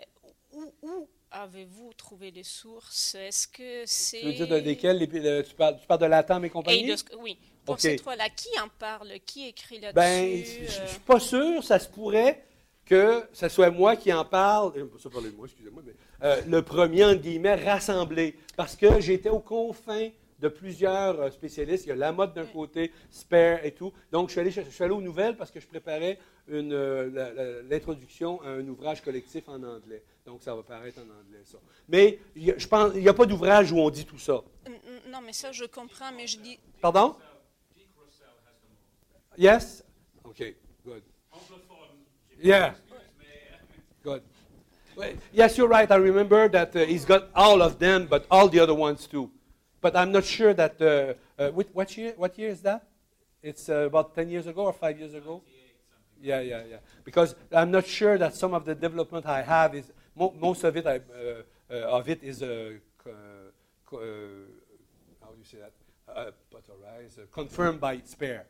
où, 0.52 0.74
où 0.82 1.08
avez-vous 1.30 1.92
trouvé 1.94 2.30
les 2.30 2.42
sources? 2.42 3.14
Est-ce 3.14 3.48
que 3.48 3.84
c'est. 3.86 4.20
Tu 4.20 4.26
veux 4.26 4.32
dire 4.32 4.48
de 4.48 4.56
lesquelles 4.56 4.98
tu, 5.44 5.54
parles, 5.54 5.78
tu 5.80 5.86
parles 5.86 6.00
de 6.00 6.06
Latam 6.06 6.44
et 6.44 6.50
compagnie? 6.50 6.94
Oui. 7.18 7.38
Pour 7.64 7.78
ces 7.78 7.96
trois-là, 7.96 8.28
qui 8.30 8.48
en 8.60 8.68
parle? 8.68 9.12
Qui 9.24 9.48
écrit 9.48 9.80
là-dessus? 9.80 9.94
Ben, 9.94 10.44
je 10.44 10.82
ne 10.82 10.86
suis 10.86 11.00
pas 11.00 11.20
sûr. 11.20 11.62
Ça 11.62 11.78
se 11.78 11.88
pourrait 11.88 12.44
que 12.90 13.22
ce 13.32 13.48
soit 13.48 13.70
moi 13.70 13.94
qui 13.94 14.12
en 14.12 14.24
parle, 14.24 14.72
euh, 14.76 14.88
ça 14.98 15.08
parler 15.08 15.30
de 15.30 15.36
moi, 15.36 15.46
excusez-moi, 15.46 15.80
mais 15.86 15.94
euh, 16.24 16.42
le 16.48 16.60
premier, 16.62 17.04
entre 17.04 17.20
guillemets, 17.20 17.54
rassemblé. 17.54 18.34
Parce 18.56 18.74
que 18.74 19.00
j'étais 19.00 19.28
aux 19.28 19.38
confins 19.38 20.08
de 20.40 20.48
plusieurs 20.48 21.20
euh, 21.20 21.30
spécialistes. 21.30 21.86
Il 21.86 21.90
y 21.90 21.92
a 21.92 21.94
la 21.94 22.10
mode 22.10 22.34
d'un 22.34 22.46
côté, 22.46 22.90
Spare 23.08 23.64
et 23.64 23.70
tout. 23.70 23.92
Donc, 24.10 24.30
je 24.30 24.32
suis, 24.32 24.40
allé, 24.40 24.50
je 24.50 24.62
suis 24.62 24.82
allé 24.82 24.92
aux 24.92 25.00
nouvelles 25.00 25.36
parce 25.36 25.52
que 25.52 25.60
je 25.60 25.68
préparais 25.68 26.18
l'introduction 26.48 28.42
à 28.42 28.48
un 28.48 28.66
ouvrage 28.66 29.02
collectif 29.02 29.48
en 29.48 29.62
anglais. 29.62 30.02
Donc, 30.26 30.42
ça 30.42 30.52
va 30.56 30.64
paraître 30.64 30.98
en 30.98 31.02
anglais, 31.02 31.42
ça. 31.44 31.58
Mais 31.88 32.18
je 32.34 32.66
pense 32.66 32.90
il 32.96 33.02
n'y 33.02 33.08
a 33.08 33.14
pas 33.14 33.26
d'ouvrage 33.26 33.70
où 33.70 33.78
on 33.78 33.88
dit 33.88 34.04
tout 34.04 34.18
ça. 34.18 34.42
Non, 35.08 35.20
mais 35.24 35.32
ça, 35.32 35.52
je 35.52 35.64
comprends, 35.66 36.10
mais 36.16 36.26
je 36.26 36.38
dis... 36.38 36.58
Pardon? 36.80 37.14
Yes? 39.38 39.84
OK. 40.24 40.42
Yeah. 42.40 42.72
Good. 44.02 44.22
Yes, 45.32 45.58
you're 45.58 45.68
right. 45.68 45.90
I 45.90 45.96
remember 45.96 46.48
that 46.48 46.74
uh, 46.74 46.86
he's 46.86 47.04
got 47.04 47.28
all 47.34 47.60
of 47.60 47.78
them, 47.78 48.06
but 48.06 48.26
all 48.30 48.48
the 48.48 48.60
other 48.60 48.74
ones 48.74 49.06
too. 49.06 49.30
But 49.80 49.94
I'm 49.94 50.12
not 50.12 50.24
sure 50.24 50.54
that. 50.54 50.80
Uh, 50.80 51.42
uh, 51.42 51.50
what 51.50 51.96
year? 51.96 52.14
What 52.16 52.38
year 52.38 52.48
is 52.48 52.62
that? 52.62 52.86
It's 53.42 53.68
uh, 53.68 53.86
about 53.86 54.14
ten 54.14 54.28
years 54.28 54.46
ago 54.46 54.64
or 54.64 54.72
five 54.72 54.98
years 54.98 55.14
ago. 55.14 55.42
Yeah, 56.20 56.40
yeah, 56.40 56.62
yeah. 56.68 56.76
Because 57.04 57.34
I'm 57.52 57.70
not 57.70 57.86
sure 57.86 58.18
that 58.18 58.34
some 58.34 58.54
of 58.54 58.64
the 58.64 58.74
development 58.74 59.26
I 59.26 59.42
have 59.42 59.74
is 59.74 59.92
mo 60.14 60.34
most 60.38 60.64
of 60.64 60.76
it. 60.76 60.86
I, 60.86 60.96
uh, 60.96 61.00
uh, 61.70 61.98
of 61.98 62.08
it 62.08 62.22
is 62.22 62.40
how 62.40 62.46
do 62.46 62.80
you 65.38 65.44
say 65.44 65.58
that? 65.58 65.72
Confirmed 67.32 67.80
by 67.80 68.00
Spare. 68.04 68.46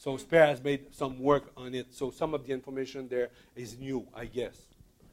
So 0.00 0.16
Spare 0.16 0.46
has 0.46 0.64
made 0.64 0.94
some 0.94 1.20
work 1.20 1.52
on 1.58 1.74
it. 1.74 1.92
So 1.92 2.10
some 2.10 2.32
of 2.32 2.46
the 2.46 2.54
information 2.54 3.06
there 3.06 3.28
is 3.54 3.78
new, 3.78 4.06
I 4.14 4.24
guess. 4.24 4.56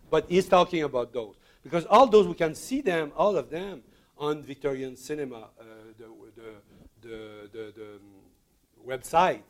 But 0.10 0.30
he's 0.30 0.48
talking 0.48 0.84
about 0.84 1.12
those. 1.12 1.36
Because 1.62 1.86
all 1.88 2.08
those, 2.08 2.26
we 2.26 2.36
can 2.36 2.56
see 2.56 2.80
them, 2.80 3.12
all 3.18 3.36
of 3.36 3.50
them, 3.50 3.84
on 4.18 4.44
Victorian 4.44 4.96
Cinema, 4.96 5.50
uh, 5.60 5.64
the, 5.98 6.06
the, 7.02 7.10
the, 7.52 7.74
the, 7.76 7.84
um, 7.96 8.00
website. 8.88 9.42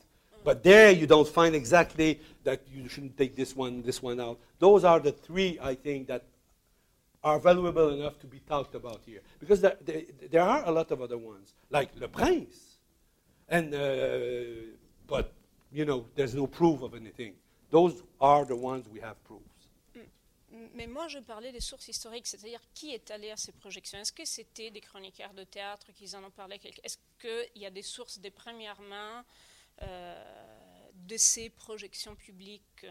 But 0.44 0.64
there 0.64 0.90
you 0.90 1.06
don't 1.06 1.28
find 1.28 1.54
exactly 1.54 2.20
that 2.44 2.64
you 2.74 2.90
shouldn't 2.90 3.16
take 3.16 3.36
this 3.36 3.56
one, 3.56 3.84
this 3.84 4.02
one 4.02 4.20
out. 4.20 4.40
Those 4.58 4.84
are 4.84 5.00
the 5.00 5.12
three, 5.12 5.60
I 5.62 5.76
think, 5.76 6.08
that 6.08 6.24
are 7.24 7.38
valuable 7.38 7.90
enough 7.90 8.18
to 8.22 8.26
be 8.26 8.40
talked 8.40 8.74
about 8.74 9.02
here. 9.06 9.22
Because 9.40 9.62
there, 9.62 9.78
there, 9.86 10.02
there 10.32 10.42
are 10.42 10.66
a 10.66 10.72
lot 10.72 10.90
of 10.90 11.00
other 11.00 11.20
ones, 11.20 11.54
like 11.70 11.90
Le 12.00 12.08
Prince. 12.08 12.80
And 13.48 13.76
uh, 13.76 13.78
but 15.08 15.34
you 15.72 15.86
know, 15.86 16.06
there's 16.16 16.36
no 16.36 16.48
proof 16.48 16.82
of 16.82 16.94
anything. 16.94 17.34
Those 17.70 18.04
are 18.20 18.46
the 18.46 18.56
ones 18.56 18.88
we 18.88 19.00
have 19.02 19.22
proofs. 19.24 19.44
Mais 20.74 20.88
moi, 20.88 21.08
je 21.08 21.20
parlais 21.20 21.52
des 21.52 21.60
sources 21.60 21.90
historiques, 21.90 22.26
c'est-à-dire 22.26 22.62
qui 22.74 22.94
est 22.94 23.12
allé 23.12 23.32
à 23.32 23.38
ces 23.38 23.52
projections. 23.52 24.00
Est-ce 24.00 24.14
que 24.14 24.26
c'était 24.26 24.72
des 24.72 24.80
chroniqueurs 24.80 25.34
de 25.34 25.44
théâtre 25.44 25.92
qui 25.94 26.16
en 26.16 26.24
ont 26.24 26.32
parlé 26.32 26.60
Est-ce 26.84 26.98
qu'il 27.20 27.62
y 27.62 27.66
a 27.66 27.70
des 27.70 27.82
sources 27.82 28.20
des 28.20 28.32
premières 28.32 28.82
mains 28.82 29.26
euh, 29.82 30.90
de 30.94 31.18
ces 31.18 31.50
projections 31.50 32.16
publiques? 32.16 32.86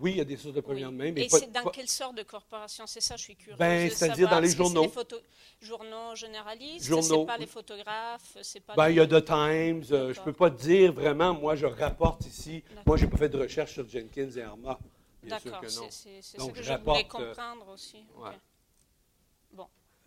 Oui, 0.00 0.12
il 0.12 0.16
y 0.18 0.20
a 0.20 0.24
des 0.24 0.36
sources 0.36 0.54
de 0.54 0.60
première 0.60 0.92
main. 0.92 1.10
Mais 1.12 1.22
Et 1.22 1.28
c'est 1.28 1.50
dans 1.50 1.64
quelle 1.70 1.88
sorte 1.88 2.16
de 2.16 2.22
corporation? 2.22 2.86
C'est 2.86 3.00
ça, 3.00 3.16
je 3.16 3.22
suis 3.22 3.36
curieuse. 3.36 3.58
Ben, 3.58 3.90
c'est-à-dire 3.90 4.28
dans 4.28 4.40
les 4.40 4.50
journaux. 4.50 4.82
Les 4.82 4.88
photo... 4.88 5.16
journaux 5.60 6.14
généralistes? 6.14 6.86
Journaux. 6.86 7.20
C'est 7.20 7.26
pas 7.26 7.38
les 7.38 7.46
photographes 7.46 8.36
pas 8.66 8.74
ben, 8.76 8.90
Il 8.90 8.96
y 8.96 9.00
a 9.00 9.06
The 9.06 9.24
Times. 9.24 9.84
Euh, 9.92 10.12
je 10.12 10.20
ne 10.20 10.24
peux 10.24 10.32
pas 10.32 10.50
dire 10.50 10.92
vraiment. 10.92 11.32
Moi, 11.34 11.56
je 11.56 11.66
rapporte 11.66 12.26
ici. 12.26 12.62
Moi, 12.84 12.96
je 12.96 13.04
n'ai 13.04 13.10
pas 13.10 13.16
fait 13.16 13.28
de 13.28 13.38
recherche 13.38 13.72
sur 13.72 13.88
Jenkins 13.88 14.30
et 14.36 14.42
Arma. 14.42 14.78
D'accord, 15.22 15.60
c'est 15.66 15.90
ce 16.22 16.36
que 16.36 16.62
je, 16.62 16.72
voulais 16.74 17.00
euh, 17.00 17.08
comprendre 17.08 17.66
aussi. 17.72 18.04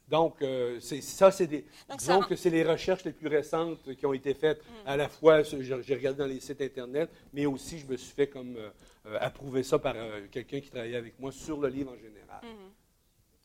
Donc, 0.09 0.41
euh, 0.41 0.79
ça, 0.79 1.29
c'est 1.31 1.45
des. 1.45 1.65
disons 1.97 2.21
que 2.21 2.35
c'est 2.35 2.49
les 2.49 2.63
recherches 2.63 3.03
les 3.03 3.11
plus 3.11 3.27
récentes 3.27 3.95
qui 3.95 4.05
ont 4.07 4.13
été 4.13 4.33
faites. 4.33 4.59
Mm. 4.63 4.87
À 4.87 4.97
la 4.97 5.07
fois, 5.07 5.43
j'ai 5.43 5.95
regardé 5.95 6.17
dans 6.17 6.25
les 6.25 6.39
sites 6.39 6.61
Internet, 6.61 7.11
mais 7.31 7.45
aussi, 7.45 7.77
je 7.77 7.85
me 7.85 7.95
suis 7.95 8.13
fait 8.13 8.27
comme 8.27 8.57
euh, 8.57 9.17
approuver 9.19 9.61
ça 9.61 9.77
par 9.77 9.95
quelqu'un 10.31 10.61
qui 10.61 10.69
travaillait 10.69 10.97
avec 10.97 11.19
moi 11.19 11.31
sur 11.31 11.59
le 11.59 11.67
livre 11.67 11.91
en 11.91 11.97
général. 11.97 12.41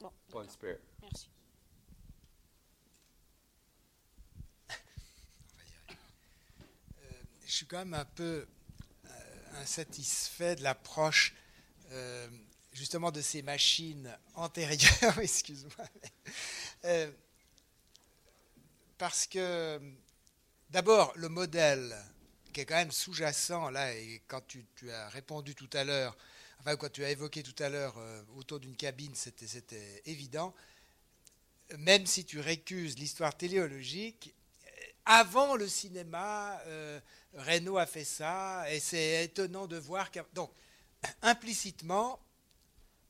Bon, 0.00 0.10
Paul 0.30 0.48
Spare. 0.48 0.76
Merci. 1.02 1.28
je 7.46 7.58
suis 7.58 7.66
quand 7.66 7.78
même 7.78 7.94
un 7.94 8.06
peu 8.06 8.46
insatisfait 9.60 10.56
de 10.56 10.62
l'approche 10.62 11.34
justement 12.74 13.10
de 13.10 13.22
ces 13.22 13.40
machines 13.40 14.14
antérieures, 14.34 15.18
excuse-moi, 15.22 15.86
euh, 16.84 17.10
parce 18.98 19.26
que 19.26 19.80
d'abord 20.70 21.12
le 21.16 21.28
modèle 21.28 21.96
qui 22.52 22.60
est 22.60 22.66
quand 22.66 22.74
même 22.74 22.92
sous-jacent 22.92 23.70
là, 23.70 23.94
et 23.94 24.22
quand 24.26 24.42
tu, 24.46 24.66
as 24.90 25.08
répondu 25.08 25.54
tout 25.54 25.70
à 25.72 25.84
l'heure, 25.84 26.16
enfin 26.60 26.76
quand 26.76 26.90
tu 26.90 27.04
as 27.04 27.10
évoqué 27.10 27.42
tout 27.42 27.62
à 27.62 27.68
l'heure 27.68 27.96
euh, 27.96 28.22
autour 28.36 28.60
d'une 28.60 28.76
cabine, 28.76 29.14
c'était 29.14 30.02
évident, 30.04 30.54
même 31.78 32.06
si 32.06 32.24
tu 32.24 32.40
récuses 32.40 32.98
l'histoire 32.98 33.36
téléologique, 33.36 34.34
avant 35.06 35.54
le 35.56 35.68
cinéma, 35.68 36.60
euh, 36.66 37.00
Reynaud 37.34 37.78
a 37.78 37.86
fait 37.86 38.04
ça, 38.04 38.64
et 38.70 38.80
c'est 38.80 39.24
étonnant 39.24 39.66
de 39.66 39.76
voir. 39.76 40.10
Donc, 40.32 40.50
implicitement, 41.22 42.18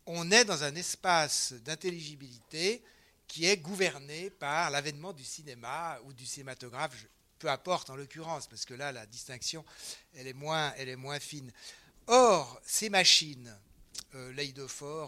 on 0.07 0.31
est 0.31 0.45
dans 0.45 0.65
un 0.65 0.75
espace 0.75 1.53
d'intelligibilité 1.65 2.83
qui 3.27 3.47
est 3.47 3.57
gouverné 3.57 4.31
par 4.31 4.71
l'avènement 4.71 5.13
du 5.13 5.25
cinéma 5.25 5.99
ou 6.05 6.13
du 6.13 6.27
cinématographe. 6.27 7.07
peu 7.39 7.49
importe 7.49 7.91
en 7.91 7.97
l'occurrence, 7.97 8.47
parce 8.47 8.65
que 8.65 8.75
là, 8.75 8.93
la 8.93 9.07
distinction, 9.07 9.65
elle 10.15 10.27
est 10.27 10.35
moins, 10.35 10.73
elle 10.77 10.89
est 10.89 10.97
moins 10.97 11.19
fine. 11.19 11.51
Or, 12.07 12.61
ces 12.65 12.91
machines, 12.91 13.55
euh, 14.15 14.33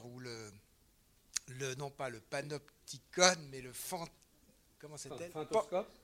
ou 0.05 0.21
le, 0.21 0.53
le, 1.49 1.75
non 1.77 1.91
pas 1.91 2.09
le 2.11 2.21
panopticon, 2.21 3.37
mais 3.51 3.61
le 3.61 3.73
fant, 3.73 4.07
comment 4.79 4.97
c'était 4.97 5.31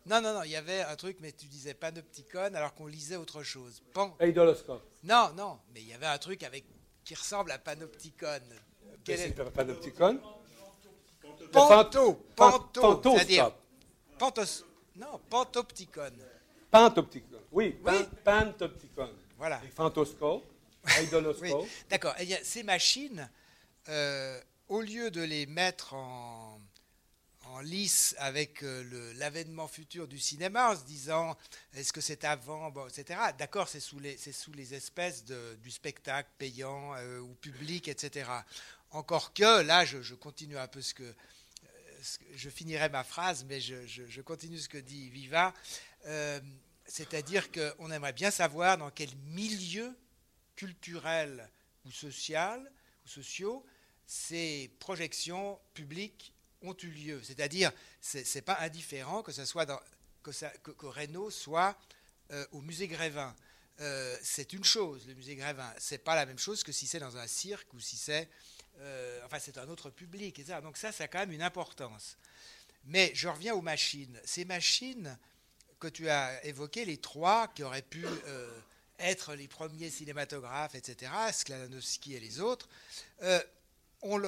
Non, 0.07 0.21
non, 0.21 0.35
non, 0.35 0.43
il 0.45 0.51
y 0.51 0.57
avait 0.57 0.83
un 0.83 0.97
truc, 0.97 1.19
mais 1.21 1.33
tu 1.33 1.47
disais 1.47 1.75
panopticon 1.75 2.55
alors 2.55 2.75
qu'on 2.75 2.87
lisait 2.87 3.17
autre 3.17 3.43
chose. 3.43 3.83
Pan... 3.93 4.17
Non, 5.03 5.33
non, 5.35 5.61
mais 5.75 5.81
il 5.81 5.89
y 5.89 5.95
avait 5.95 6.07
un 6.07 6.19
truc 6.19 6.43
avec 6.43 6.65
qui 7.05 7.15
ressemble 7.15 7.51
à 7.51 7.59
panopticon. 7.59 8.41
Quel 9.05 9.21
est 9.21 9.39
le 9.39 9.45
panopticon 9.51 10.21
Panto, 11.53 12.15
panto, 12.35 13.15
c'est-à-dire 13.17 13.53
pantos, 14.19 14.65
non, 14.97 15.21
pantopticon. 15.29 16.13
Pantopticon, 16.71 17.41
oui, 17.51 17.79
oui. 17.85 17.93
pantopticon. 18.25 19.11
Voilà. 19.37 19.61
Et 19.65 19.69
fantoscope, 19.69 20.45
idoloscope. 21.03 21.67
D'accord. 21.91 22.15
Eh 22.19 22.27
ces 22.43 22.63
machines, 22.63 23.29
euh, 23.89 24.41
au 24.69 24.81
lieu 24.81 25.11
de 25.11 25.21
les 25.21 25.45
mettre 25.47 25.93
en, 25.93 26.59
en 27.47 27.61
lice 27.61 28.15
avec 28.19 28.63
euh, 28.63 29.13
l'avènement 29.17 29.69
futur 29.69 30.09
du 30.09 30.19
cinéma, 30.19 30.71
en 30.71 30.77
se 30.77 30.85
disant 30.85 31.37
est-ce 31.75 31.93
que 31.93 32.01
c'est 32.01 32.25
avant, 32.25 32.71
bon, 32.71 32.87
etc. 32.89 33.21
D'accord, 33.39 33.69
c'est 33.69 33.81
sous 33.81 33.99
les, 33.99 34.17
sous 34.17 34.53
les 34.53 34.75
espèces 34.75 35.25
de, 35.25 35.57
du 35.63 35.71
spectacle 35.71 36.31
payant 36.39 36.95
euh, 36.97 37.19
ou 37.21 37.35
public, 37.35 37.89
etc. 37.89 38.31
Encore 38.93 39.33
que, 39.33 39.63
là, 39.63 39.85
je, 39.85 40.15
continue 40.15 40.59
un 40.59 40.69
peu 40.69 40.83
ce 40.83 40.93
que, 40.95 41.15
je 42.35 42.51
finirai 42.51 42.89
ma 42.91 43.05
phrase, 43.05 43.45
mais 43.49 43.61
je, 43.61 44.21
continue 44.21 44.59
ce 44.59 44.69
que 44.69 44.79
dit 44.79 45.09
Viva. 45.09 45.55
Euh, 46.07 46.41
c'est-à-dire 46.85 47.51
qu'on 47.51 47.91
aimerait 47.91 48.13
bien 48.13 48.31
savoir 48.31 48.77
dans 48.77 48.91
quel 48.91 49.15
milieu 49.29 49.97
culturel 50.57 51.49
ou 51.87 51.91
social 51.91 52.71
ou 53.05 53.09
sociaux 53.09 53.65
ces 54.07 54.71
projections 54.79 55.59
publiques 55.73 56.35
ont 56.61 56.77
eu 56.83 56.89
lieu. 56.89 57.23
C'est-à-dire, 57.23 57.73
ce 58.01 58.19
n'est 58.19 58.43
pas 58.43 58.59
indifférent 58.61 59.23
que, 59.23 59.33
ce 59.33 59.47
soit 59.47 59.67
que, 60.23 60.87
Renault 60.87 61.31
soit 61.31 61.79
euh, 62.31 62.45
au 62.53 62.61
musée 62.61 62.89
Grévin. 62.89 63.35
Euh, 63.81 64.17
c'est 64.23 64.53
une 64.53 64.65
chose, 64.65 65.07
le 65.07 65.15
musée 65.15 65.35
Grévin. 65.35 65.73
C'est 65.79 65.99
pas 65.99 66.15
la 66.15 66.27
même 66.27 66.39
chose 66.39 66.63
que 66.63 66.73
si 66.73 66.87
c'est 66.87 67.01
dans 67.01 67.17
un 67.17 67.27
cirque 67.27 67.73
ou 67.73 67.81
si 67.81 67.97
c'est 67.97 68.29
euh, 68.81 69.21
enfin, 69.25 69.39
c'est 69.39 69.59
un 69.59 69.69
autre 69.69 69.91
public, 69.91 70.39
etc. 70.39 70.61
Donc 70.63 70.77
ça, 70.77 70.93
ça 70.93 71.05
a 71.05 71.09
quand 71.09 71.21
même 71.21 71.33
une 71.33 71.43
importance. 71.43 72.17
Mais 72.85 73.13
je 73.15 73.29
reviens 73.29 73.55
aux 73.55 73.63
machines. 73.63 74.21
Ces 74.25 74.45
machines 74.45 75.17
que 75.79 75.89
tu 75.89 76.09
as 76.09 76.45
évoquées, 76.45 76.85
les 76.85 76.99
trois 76.99 77.49
qui 77.49 77.63
auraient 77.63 77.83
pu 77.83 78.05
euh, 78.07 78.61
être 78.99 79.35
les 79.35 79.49
premiers 79.49 79.91
cinématographes, 79.91 80.75
etc., 80.75 81.13
Skladanowski 81.33 82.15
et 82.15 82.21
les 82.21 82.41
autres, 82.41 82.69
euh, 83.23 83.41
on, 84.03 84.21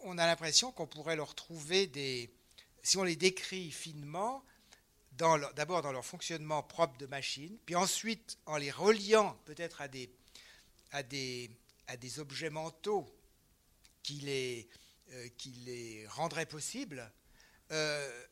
on, 0.00 0.18
a 0.18 0.26
l'impression 0.26 0.72
qu'on 0.72 0.86
pourrait 0.86 1.16
leur 1.16 1.34
trouver 1.34 1.86
des... 1.86 2.30
Si 2.82 2.98
on 2.98 3.04
les 3.04 3.16
décrit 3.16 3.70
finement, 3.70 4.44
d'abord 5.12 5.80
dans 5.80 5.92
leur 5.92 6.04
fonctionnement 6.04 6.62
propre 6.62 6.98
de 6.98 7.06
machine, 7.06 7.56
puis 7.64 7.76
ensuite 7.76 8.36
en 8.44 8.58
les 8.58 8.70
reliant 8.70 9.38
peut-être 9.46 9.80
à 9.80 9.88
des, 9.88 10.10
à 10.90 11.02
des 11.02 11.50
à 11.86 11.96
des 11.96 12.18
objets 12.20 12.50
mentaux 12.50 13.06
qui 14.04 14.20
les, 14.20 14.68
euh, 15.12 15.28
qui 15.36 15.50
les 15.66 16.06
rendraient 16.06 16.46
possibles, 16.46 17.10
euh, 17.72 18.24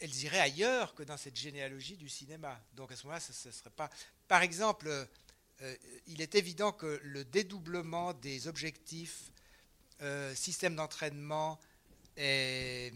elles 0.00 0.24
iraient 0.24 0.40
ailleurs 0.40 0.94
que 0.94 1.04
dans 1.04 1.16
cette 1.16 1.36
généalogie 1.36 1.96
du 1.96 2.08
cinéma. 2.08 2.60
Donc 2.74 2.90
à 2.90 2.96
ce 2.96 3.04
moment-là, 3.04 3.20
ce 3.20 3.48
ne 3.48 3.52
serait 3.52 3.70
pas. 3.70 3.88
Par 4.26 4.42
exemple, 4.42 4.88
euh, 4.88 5.76
il 6.08 6.20
est 6.20 6.34
évident 6.34 6.72
que 6.72 7.00
le 7.04 7.24
dédoublement 7.24 8.12
des 8.14 8.48
objectifs, 8.48 9.30
système 10.34 10.76
d'entraînement 10.76 11.58
et, 12.18 12.92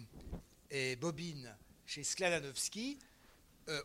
bobine 1.01 1.56
chez 1.86 2.05
Skladanowski, 2.05 2.98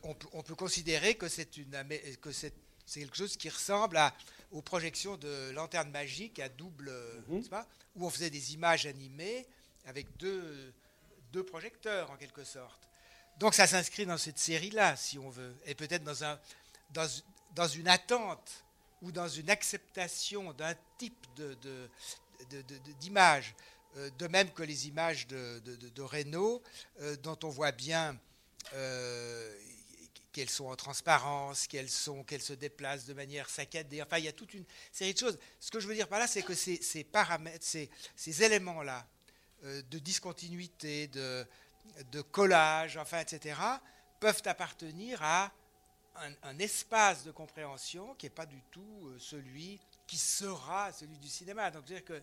on, 0.04 0.14
on, 0.34 0.44
peut 0.44 0.56
considérer 0.56 1.16
que 1.16 1.30
c'est 1.30 1.50
quelque 1.50 3.16
chose 3.16 3.38
qui 3.38 3.48
ressemble 3.48 3.96
à, 3.96 4.14
aux 4.56 4.62
projections 4.62 5.18
de 5.18 5.52
lanternes 5.52 5.92
magiques 5.92 6.40
à 6.40 6.48
double, 6.48 6.90
mhm. 7.28 7.44
où 7.98 8.06
on 8.06 8.10
faisait 8.10 8.30
des 8.30 8.54
images 8.54 8.86
animées 8.86 9.46
avec 9.86 10.08
deux, 10.18 10.74
deux 11.34 11.44
projecteurs 11.44 12.10
en 12.10 12.16
quelque 12.16 12.46
sorte. 12.46 12.88
Donc 13.38 13.54
ça 13.54 13.68
s'inscrit 13.68 14.06
dans 14.06 14.18
cette 14.18 14.40
série-là, 14.40 14.96
si 14.96 15.20
on 15.20 15.30
veut, 15.30 15.54
et 15.66 15.76
peut-être 15.76 16.06
dans, 16.06 16.24
un, 16.24 16.40
dans, 16.92 17.08
dans, 17.54 17.68
une 17.68 17.90
attente 17.90 18.64
ou 19.02 19.12
dans 19.12 19.28
une 19.28 19.50
acceptation 19.50 20.54
d'un 20.54 20.74
type 20.98 21.28
de, 21.36 21.58
d'image, 23.02 23.54
de, 23.98 24.10
de, 24.18 24.28
même 24.28 24.50
que 24.52 24.64
les 24.64 24.88
images 24.88 25.28
de, 25.28 25.60
de, 25.60 26.02
Renault, 26.02 26.64
euh, 27.02 27.18
dont 27.18 27.38
on 27.44 27.50
voit 27.50 27.74
bien 27.74 28.18
euh, 28.74 29.54
qu'elles 30.36 30.50
sont 30.50 30.66
en 30.66 30.76
transparence, 30.76 31.66
qu'elles 31.66 31.90
sont, 31.90 32.26
qu'elles 32.26 32.42
se 32.42 32.52
déplacent 32.52 33.06
de 33.06 33.14
manière 33.14 33.50
saccadée. 33.50 34.02
Enfin, 34.02 34.18
il 34.18 34.26
y 34.26 34.28
a 34.28 34.34
toute 34.34 34.54
une 34.54 34.66
série 34.92 35.14
de 35.14 35.20
choses. 35.20 35.40
Ce 35.62 35.72
que 35.72 35.80
je 35.80 35.88
veux 35.88 35.96
dire 35.96 36.10
par 36.10 36.20
là, 36.20 36.28
c'est 36.28 36.42
que 36.42 36.54
ces, 36.54 37.06
paramètres, 37.06 37.66
ces, 37.66 38.44
éléments-là 38.44 39.08
euh, 39.64 39.82
de 39.84 39.98
discontinuité, 39.98 41.08
de, 41.08 41.48
de 42.12 42.22
collage, 42.22 42.98
enfin, 42.98 43.22
etc., 43.22 43.58
peuvent 44.20 44.42
appartenir 44.44 45.24
à 45.24 45.54
un, 46.18 46.34
un 46.44 46.60
espace 46.60 47.24
de 47.24 47.32
compréhension 47.32 48.14
qui 48.16 48.26
n'est 48.26 48.32
pas 48.32 48.46
du 48.46 48.62
tout 48.72 49.08
euh, 49.08 49.18
celui 49.18 49.80
qui 50.06 50.18
sera 50.18 50.92
celui 50.92 51.18
du 51.18 51.30
cinéma. 51.30 51.72
Donc, 51.72 51.86
dire 51.86 52.04
que 52.04 52.22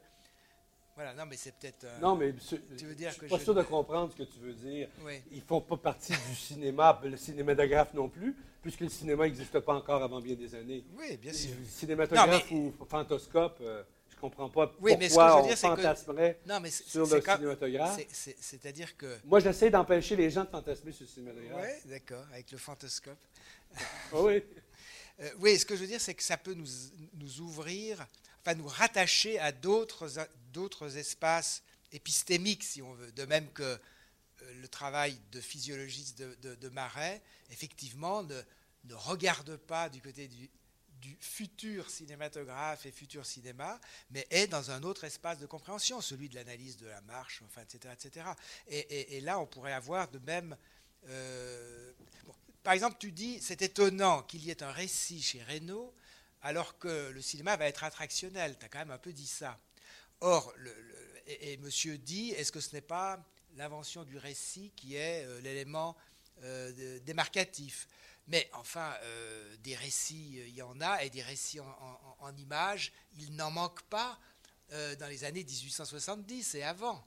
voilà, 0.95 1.15
non, 1.15 1.25
mais 1.27 1.37
c'est 1.37 1.53
peut-être. 1.53 1.85
Euh, 1.85 1.99
non, 2.01 2.17
mais 2.17 2.35
tu 2.77 2.85
veux 2.85 2.95
dire 2.95 3.11
je 3.11 3.19
suis 3.19 3.27
pas 3.27 3.39
sûr 3.39 3.55
de 3.55 3.63
comprendre 3.63 4.13
ce 4.13 4.23
que 4.23 4.29
tu 4.29 4.39
veux 4.41 4.53
dire. 4.53 4.89
Ils 5.31 5.39
ne 5.39 5.43
font 5.43 5.61
pas 5.61 5.77
partie 5.77 6.13
du 6.13 6.35
cinéma, 6.35 7.01
le 7.03 7.17
cinématographe 7.17 7.95
non 7.95 8.09
plus, 8.09 8.37
puisque 8.61 8.81
le 8.81 8.89
cinéma 8.89 9.25
n'existe 9.25 9.59
pas 9.61 9.75
encore 9.75 10.03
avant 10.03 10.21
bien 10.21 10.35
des 10.35 10.55
années. 10.55 10.85
Oui, 10.95 11.17
bien 11.17 11.33
sûr. 11.33 11.53
Cinématographe 11.67 12.51
ou 12.51 12.75
fantoscope, 12.89 13.59
euh, 13.63 13.83
je 14.11 14.17
ne 14.17 14.21
comprends 14.21 14.51
pas 14.51 14.67
pourquoi 14.67 14.97
mais 14.99 15.09
ce 15.09 15.17
que 15.17 15.21
je 15.23 15.37
veux 15.37 15.43
dire, 15.43 15.53
on 15.53 15.77
fantasmerait 15.77 16.41
que... 16.45 16.49
non, 16.49 16.61
mais 16.61 16.71
sur 16.71 17.07
le 17.07 17.21
cinématographe. 17.21 18.01
C'est-à-dire 18.13 18.97
que. 18.97 19.19
Moi, 19.25 19.41
j'essaie 19.41 19.71
d'empêcher 19.71 20.15
les 20.15 20.31
gens 20.31 20.45
de 20.45 20.51
fantasmer 20.51 20.93
sur 20.93 21.05
le 21.05 21.09
cinématographe. 21.09 21.83
Oui, 21.85 21.91
d'accord, 21.91 22.27
avec 22.33 22.51
le 22.51 22.59
fantoscope. 22.59 23.19
Ah 24.13 24.21
oui. 24.21 24.43
Euh, 25.21 25.29
oui, 25.41 25.59
ce 25.59 25.67
que 25.67 25.77
je 25.77 25.83
veux 25.83 25.87
dire, 25.87 26.01
c'est 26.01 26.15
que 26.15 26.23
ça 26.23 26.39
peut 26.39 26.55
nous, 26.55 26.67
nous 27.15 27.41
ouvrir 27.43 28.07
enfin 28.43 28.55
nous 28.55 28.67
rattacher 28.67 29.39
à 29.39 29.53
d'autres 29.53 30.97
espaces 30.97 31.63
épistémiques, 31.93 32.65
si 32.65 32.83
on 32.83 32.93
veut. 32.95 33.13
De 33.13 33.25
même 33.25 33.51
que 33.53 33.63
euh, 33.63 33.79
le 34.61 34.69
travail 34.69 35.19
de 35.31 35.41
physiologiste 35.41 36.19
de, 36.19 36.69
Marais, 36.71 37.23
effectivement, 37.51 38.23
ne, 38.23 38.41
ne, 38.85 38.95
regarde 38.95 39.57
pas 39.57 39.89
du 39.89 40.01
côté 40.01 40.29
du, 40.29 40.51
futur 41.19 41.91
cinématographe 41.91 42.87
et 42.87 42.93
futur 42.93 43.27
cinéma, 43.27 43.81
mais 44.13 44.25
est 44.31 44.47
dans 44.47 44.71
un 44.71 44.85
autre 44.85 45.03
espace 45.03 45.41
de 45.41 45.47
compréhension, 45.47 46.01
celui 46.01 46.29
de 46.29 46.37
l'analyse 46.37 46.77
de 46.77 46.87
la 46.87 47.01
marche, 47.01 47.43
enfin, 47.45 47.63
etc. 47.63 47.93
etc. 47.93 48.27
Et, 48.69 49.17
et, 49.17 49.21
là, 49.21 49.41
on 49.41 49.47
pourrait 49.47 49.73
avoir 49.73 50.09
de 50.09 50.21
même... 50.21 50.57
Euh, 51.09 51.93
par 52.63 52.73
exemple, 52.73 52.99
tu 53.01 53.11
dis, 53.11 53.41
c'est 53.41 53.63
étonnant 53.63 54.23
qu'il 54.23 54.45
y 54.45 54.51
ait 54.51 54.63
un 54.63 54.71
récit 54.71 55.21
chez 55.21 55.43
Reynaud 55.43 55.93
alors 56.43 56.79
que 56.79 57.11
le 57.11 57.23
cinéma 57.23 57.57
va 57.57 57.67
être 57.67 57.85
attractionnel. 57.85 58.57
Tu 58.59 58.67
as 58.67 58.69
quand 58.69 58.81
même 58.81 58.91
un 58.91 58.99
peu 58.99 59.13
dit 59.13 59.27
ça. 59.27 59.59
Or, 60.21 60.53
et, 61.27 61.57
monsieur 61.59 61.99
dit, 61.99 62.31
est-ce 62.31 62.53
que 62.53 62.61
ce 62.61 62.75
n'est 62.75 62.81
pas 62.81 63.25
l'invention 63.57 64.05
du 64.05 64.19
récit 64.19 64.73
qui 64.77 64.97
est 64.97 65.25
euh, 65.25 65.41
l'élément 65.41 65.97
euh, 66.43 66.99
démarcatif? 67.01 67.89
Mais 68.29 68.49
enfin, 68.55 68.95
euh, 69.03 69.57
des 69.59 69.75
récits, 69.75 70.39
il 70.47 70.55
y 70.55 70.63
en 70.63 70.81
a, 70.81 71.03
et 71.03 71.11
des 71.11 71.23
récits 71.23 71.61
en, 71.61 72.37
images, 72.37 72.93
il 73.19 73.35
n'en 73.35 73.51
manque 73.51 73.83
pas 73.83 74.19
dans 74.71 75.07
les 75.07 75.25
années 75.25 75.45
1870 75.45 76.55
et 76.55 76.63
avant. 76.63 77.07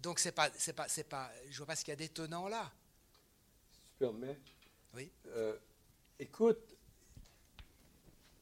Donc, 0.00 0.20
c'est 0.20 0.30
pas, 0.30 0.48
c'est 0.56 0.74
pas, 0.74 0.86
c'est 0.86 1.08
pas, 1.08 1.32
je 1.46 1.50
ne 1.50 1.56
vois 1.56 1.66
pas 1.66 1.76
ce 1.76 1.84
qu'il 1.84 1.90
y 1.90 1.92
a 1.92 1.96
d'étonnant 1.96 2.46
là. 2.46 2.70
Si 3.72 3.80
tu 3.80 3.88
permets. 3.98 4.38
Oui. 4.94 5.10
écoute, 6.20 6.77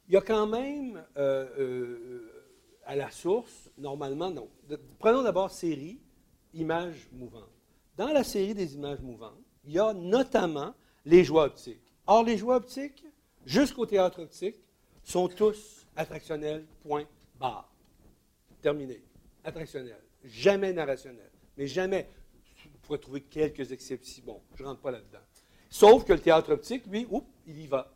il 0.09 0.15
y 0.15 0.16
a 0.16 0.20
quand 0.20 0.47
même, 0.47 1.05
euh, 1.16 1.47
euh, 1.59 2.45
à 2.85 2.95
la 2.95 3.11
source, 3.11 3.70
normalement, 3.78 4.31
non. 4.31 4.49
prenons 4.99 5.23
d'abord 5.23 5.51
série, 5.51 6.01
images 6.55 7.09
mouvantes. 7.12 7.51
Dans 7.97 8.09
la 8.09 8.23
série 8.23 8.55
des 8.55 8.74
images 8.74 9.01
mouvantes, 9.01 9.41
il 9.65 9.73
y 9.73 9.78
a 9.78 9.93
notamment 9.93 10.74
les 11.05 11.24
joies 11.24 11.45
optiques. 11.45 11.95
Or, 12.07 12.23
les 12.23 12.37
joies 12.37 12.57
optiques, 12.57 13.05
jusqu'au 13.45 13.87
théâtre 13.87 14.23
optique, 14.23 14.57
sont 15.03 15.28
tous 15.28 15.87
attractionnels, 15.97 16.65
point, 16.83 17.05
barre. 17.39 17.73
Terminé. 18.62 19.03
Attractionnels. 19.43 20.03
Jamais 20.24 20.73
narrationnels. 20.73 21.31
Mais 21.57 21.66
jamais. 21.66 22.09
Vous 22.65 22.78
pourrez 22.83 23.01
trouver 23.01 23.20
quelques 23.23 23.73
exceptions. 23.73 24.23
Bon, 24.24 24.41
je 24.55 24.62
ne 24.62 24.69
rentre 24.69 24.81
pas 24.81 24.91
là-dedans. 24.91 25.19
Sauf 25.69 26.05
que 26.05 26.12
le 26.12 26.20
théâtre 26.20 26.53
optique, 26.53 26.87
lui, 26.87 27.07
oups, 27.11 27.27
il 27.47 27.61
y 27.61 27.66
va. 27.66 27.93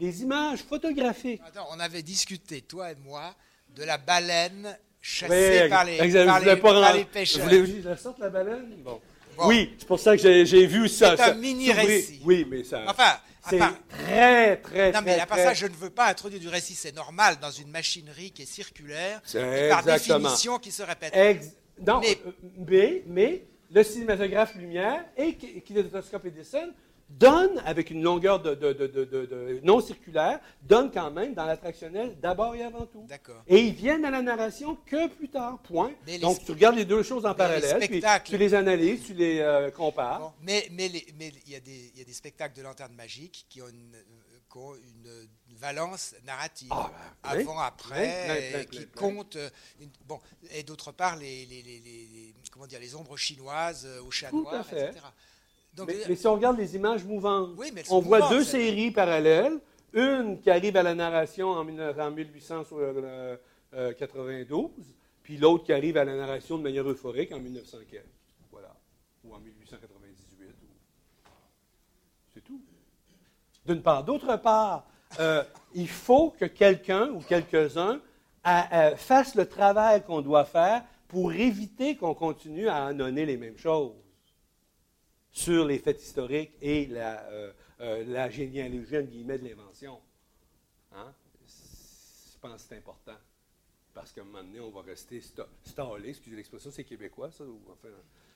Les 0.00 0.22
images 0.22 0.60
photographiques. 0.60 1.42
Attends, 1.46 1.68
on 1.72 1.78
avait 1.78 2.02
discuté, 2.02 2.62
toi 2.62 2.90
et 2.90 2.96
moi, 3.04 3.34
de 3.76 3.84
la 3.84 3.98
baleine 3.98 4.76
chassée 5.00 5.66
par, 5.68 5.84
les, 5.84 5.98
par, 5.98 6.40
les, 6.40 6.56
par 6.56 6.94
les, 6.94 7.04
pêcheurs. 7.04 7.42
Vous 7.42 7.48
voulez 7.50 7.82
que 7.82 7.90
je 7.90 7.94
sorte 7.96 8.18
la 8.18 8.30
baleine? 8.30 8.76
Bon. 8.82 9.00
Oui, 9.44 9.74
c'est 9.78 9.86
pour 9.86 10.00
ça 10.00 10.16
que 10.16 10.44
j'ai 10.44 10.66
vu 10.66 10.88
ça. 10.88 11.16
C'est 11.16 11.22
un 11.22 11.34
mini-récit. 11.34 12.20
Oui, 12.24 12.46
mais 12.50 12.64
ça. 12.64 12.82
Enfin, 12.88 13.18
c'est 13.48 13.58
très, 13.88 14.56
très, 14.56 14.92
Non, 14.92 15.00
mais 15.04 15.18
à 15.20 15.26
part 15.26 15.36
très- 15.38 15.46
ça, 15.46 15.54
je 15.54 15.66
ne 15.66 15.74
veux 15.74 15.90
pas 15.90 16.08
introduire 16.08 16.40
du 16.40 16.48
récit. 16.48 16.74
C'est 16.74 16.94
normal 16.94 17.36
dans 17.40 17.50
une 17.50 17.68
machinerie 17.70 18.30
qui 18.32 18.42
est 18.42 18.46
circulaire, 18.46 19.20
et 19.34 19.68
par 19.68 19.80
exactement. 19.80 20.18
définition 20.18 20.58
qui 20.58 20.70
se 20.72 20.82
répète. 20.82 21.14
Ex- 21.14 21.56
non, 21.86 22.00
Mais- 22.00 22.18
euh, 22.26 22.32
mais, 22.68 23.02
mais 23.06 23.44
le 23.70 23.82
cinématographe 23.82 24.54
Lumière 24.56 25.04
et 25.16 25.34
ki- 25.36 25.62
Kinétoscope 25.62 26.26
Edison 26.26 26.70
donne, 27.10 27.58
avec 27.66 27.90
une 27.90 28.02
longueur 28.02 28.40
de, 28.40 28.54
de- 28.54 28.72
de- 28.72 28.86
de- 28.86 29.04
de- 29.04 29.26
de 29.26 29.60
non 29.62 29.80
circulaire, 29.80 30.40
donne 30.62 30.90
quand 30.90 31.10
même 31.10 31.34
dans 31.34 31.44
l'attractionnel 31.44 32.16
d'abord 32.20 32.54
et 32.54 32.62
avant 32.62 32.86
tout. 32.86 33.04
D'accord. 33.08 33.42
Et 33.46 33.58
ils 33.60 33.74
viennent 33.74 34.04
à 34.04 34.10
la 34.10 34.22
narration 34.22 34.76
que 34.86 35.08
plus 35.08 35.28
tard, 35.28 35.58
point. 35.62 35.92
Les 36.06 36.18
Donc, 36.18 36.42
tu 36.44 36.52
regardes 36.52 36.76
les 36.76 36.84
deux 36.84 37.02
choses 37.02 37.26
en 37.26 37.30
les 37.30 37.36
parallèle, 37.36 37.88
puis 37.88 38.02
tu 38.24 38.36
les 38.38 38.54
analyses, 38.54 39.04
tu 39.04 39.14
les 39.14 39.40
euh, 39.40 39.70
compares. 39.70 40.20
Bon, 40.20 40.32
mais 40.42 40.68
mais 40.72 40.88
les- 40.88 41.06
mais 41.18 41.32
il 41.46 41.52
y, 41.52 41.56
a 41.56 41.60
des- 41.60 41.90
il 41.94 41.98
y 41.98 42.02
a 42.02 42.04
des 42.04 42.12
spectacles 42.12 42.56
de 42.56 42.62
lanterne 42.62 42.94
magique 42.94 43.46
qui 43.48 43.60
ont 43.60 43.68
une, 43.68 43.96
qui 44.50 44.58
ont 44.58 44.74
une- 44.74 45.28
valence 45.60 46.14
narrative. 46.24 46.68
Ah, 46.70 46.90
ben, 47.22 47.30
plein, 47.30 47.40
avant, 47.42 47.58
après, 47.58 48.24
plein, 48.24 48.34
plein, 48.50 48.64
qui 48.64 48.78
euh, 49.36 49.50
une- 49.78 49.90
bon, 50.06 50.18
et 50.52 50.62
d'autre 50.62 50.90
part, 50.90 51.16
les, 51.16 51.44
les- 51.44 51.62
les- 51.62 51.80
les- 51.80 52.08
les- 52.10 52.34
comment 52.50 52.66
dire, 52.66 52.80
les 52.80 52.94
ombres 52.94 53.16
chinoises 53.18 53.84
euh, 53.86 54.02
au 54.02 54.10
chat 54.10 54.30
Tout 54.30 54.40
noir, 54.42 54.54
à 54.54 54.64
fait. 54.64 54.86
etc. 54.88 55.00
Donc, 55.74 55.88
Mais, 55.88 55.94
euh, 55.94 56.04
mais 56.08 56.16
si 56.16 56.26
on 56.26 56.34
regarde 56.34 56.58
les 56.58 56.74
images 56.76 57.04
mouvantes, 57.04 57.50
Oui, 57.56 57.72
on 57.90 58.00
voit 58.00 58.28
deux 58.28 58.44
séries 58.44 58.90
parallèles. 58.90 59.58
Une 59.92 60.40
qui 60.40 60.50
arrive 60.50 60.76
à 60.76 60.82
la 60.84 60.94
narration 60.94 61.48
en, 61.48 61.64
19- 61.64 62.00
en 62.00 62.10
1892, 62.12 64.70
puis 65.22 65.36
l'autre 65.36 65.64
qui 65.64 65.72
arrive 65.72 65.96
à 65.96 66.04
la 66.04 66.14
narration 66.16 66.58
de 66.58 66.62
manière 66.62 66.88
euphorique 66.88 67.32
en 67.32 67.40
1900 67.40 67.78
quelques. 67.90 68.04
Voilà. 68.52 68.72
Ou 69.24 69.34
en 69.34 69.40
1898. 69.40 70.46
ou- 70.62 70.66
C'est 72.34 72.44
tout. 72.44 72.60
D'une 73.66 73.82
part. 73.82 74.04
D'autre 74.04 74.36
part, 74.36 74.86
euh, 75.18 75.42
il 75.74 75.88
faut 75.88 76.30
que 76.38 76.44
quelqu'un 76.46 77.08
ou 77.10 77.20
quelques-uns 77.20 78.00
fassent 78.96 79.34
le 79.34 79.46
travail 79.46 80.02
qu'on 80.04 80.20
doit 80.22 80.44
faire 80.44 80.84
pour 81.08 81.32
éviter 81.32 81.96
qu'on 81.96 82.14
continue 82.14 82.68
à 82.68 82.86
annoncer 82.86 83.26
les 83.26 83.36
mêmes 83.36 83.58
choses 83.58 83.92
sur 85.32 85.64
les 85.64 85.78
faits 85.78 86.02
historiques 86.02 86.52
et 86.60 86.86
la, 86.86 87.22
euh, 87.30 87.52
euh, 87.80 88.04
la 88.06 88.28
généalogie, 88.30 89.24
de 89.24 89.44
l'invention. 89.44 89.98
Hein? 90.92 91.12
Je 91.46 92.38
pense 92.40 92.62
que 92.62 92.68
c'est 92.68 92.76
important. 92.76 93.16
Parce 93.92 94.12
qu'à 94.12 94.20
un 94.22 94.24
moment 94.24 94.42
donné, 94.42 94.60
on 94.60 94.70
va 94.70 94.82
rester 94.82 95.20
sta- 95.20 95.46
stallé, 95.64 96.10
excusez 96.10 96.36
l'expression, 96.36 96.70
c'est 96.70 96.84
québécois, 96.84 97.30
ça, 97.30 97.44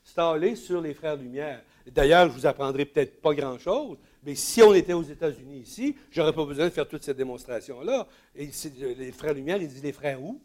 stallé 0.02 0.56
sur 0.56 0.80
les 0.80 0.92
Frères 0.94 1.16
Lumière. 1.16 1.62
D'ailleurs, 1.86 2.28
je 2.28 2.34
vous 2.34 2.46
apprendrai 2.46 2.84
peut-être 2.84 3.20
pas 3.22 3.34
grand-chose, 3.34 3.96
mais 4.22 4.34
si 4.34 4.62
on 4.62 4.74
était 4.74 4.92
aux 4.92 5.02
États-Unis 5.02 5.60
ici, 5.60 5.96
j'aurais 6.10 6.32
pas 6.32 6.44
besoin 6.44 6.66
de 6.66 6.70
faire 6.70 6.86
toute 6.88 7.02
cette 7.04 7.16
démonstration-là. 7.16 8.06
C'est- 8.50 8.76
les 8.78 9.12
Frères 9.12 9.34
Lumière, 9.34 9.56
ils 9.62 9.68
disent 9.68 9.82
les 9.82 9.92
Frères 9.92 10.20
où? 10.22 10.40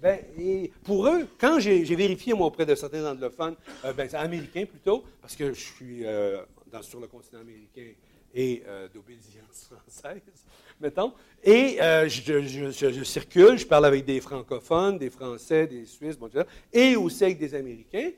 Ben, 0.00 0.20
et 0.38 0.70
pour 0.84 1.06
eux, 1.08 1.26
quand 1.38 1.58
j'ai 1.58 1.82
vérifié 1.82 2.32
moi 2.32 2.46
auprès 2.46 2.64
de 2.64 2.74
certains 2.74 3.04
anglophones, 3.04 3.56
euh, 3.84 3.92
ben, 3.92 4.08
américains 4.14 4.64
plutôt, 4.64 5.02
parce 5.20 5.34
que 5.34 5.52
je 5.52 5.60
suis 5.60 6.06
euh, 6.06 6.40
sur 6.82 7.00
le 7.00 7.08
continent 7.08 7.40
américain 7.40 7.92
et 8.34 8.62
euh, 8.66 8.88
d'obédience 8.94 9.70
française, 9.70 10.22
mettons, 10.80 11.12
et 11.42 11.80
euh, 11.82 12.08
je, 12.08 13.02
circule, 13.02 13.58
je 13.58 13.66
parle 13.66 13.86
avec 13.86 14.04
des 14.04 14.20
francophones, 14.20 14.98
des 14.98 15.10
Français, 15.10 15.66
des 15.66 15.84
Suisses, 15.84 16.18
et 16.72 16.94
aussi 16.94 17.24
avec 17.24 17.38
des 17.38 17.54
Américains, 17.54 18.10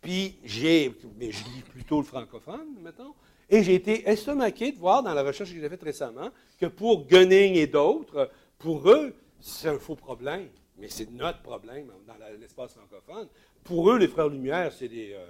puis 0.00 0.36
j'ai, 0.44 0.94
mais 1.18 1.32
je 1.32 1.42
lis 1.44 1.62
plutôt 1.62 1.98
le 1.98 2.04
francophone, 2.04 2.76
mettons, 2.82 3.14
et 3.48 3.62
j'ai 3.62 3.74
été 3.74 4.08
estomaqué 4.08 4.72
de 4.72 4.78
voir 4.78 5.02
dans 5.02 5.14
la 5.14 5.22
recherche 5.22 5.52
que 5.52 5.60
j'ai 5.60 5.68
faite 5.68 5.82
récemment 5.82 6.30
que 6.60 6.66
pour 6.66 7.06
Gunning 7.06 7.54
et 7.54 7.66
d'autres, 7.66 8.30
pour 8.58 8.88
eux, 8.88 9.14
c'est 9.40 9.68
un 9.68 9.78
faux 9.78 9.96
problème. 9.96 10.48
Mais 10.78 10.88
c'est 10.88 11.10
notre 11.10 11.40
problème 11.42 11.86
dans 12.06 12.14
l'espace 12.40 12.74
francophone. 12.74 13.28
Pour 13.62 13.90
eux, 13.90 13.98
les 13.98 14.08
Frères 14.08 14.28
Lumière, 14.28 14.72
c'est 14.72 14.88
des. 14.88 15.12
euh, 15.12 15.24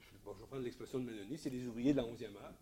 je, 0.00 0.06
vais 0.12 0.46
prendre 0.48 0.62
l'expression 0.64 0.98
de 0.98 1.04
Mélanie, 1.10 1.38
c'est 1.38 1.50
des 1.50 1.64
ouvriers 1.66 1.92
de 1.92 1.98
la 1.98 2.02
11e 2.04 2.24
heure. 2.36 2.54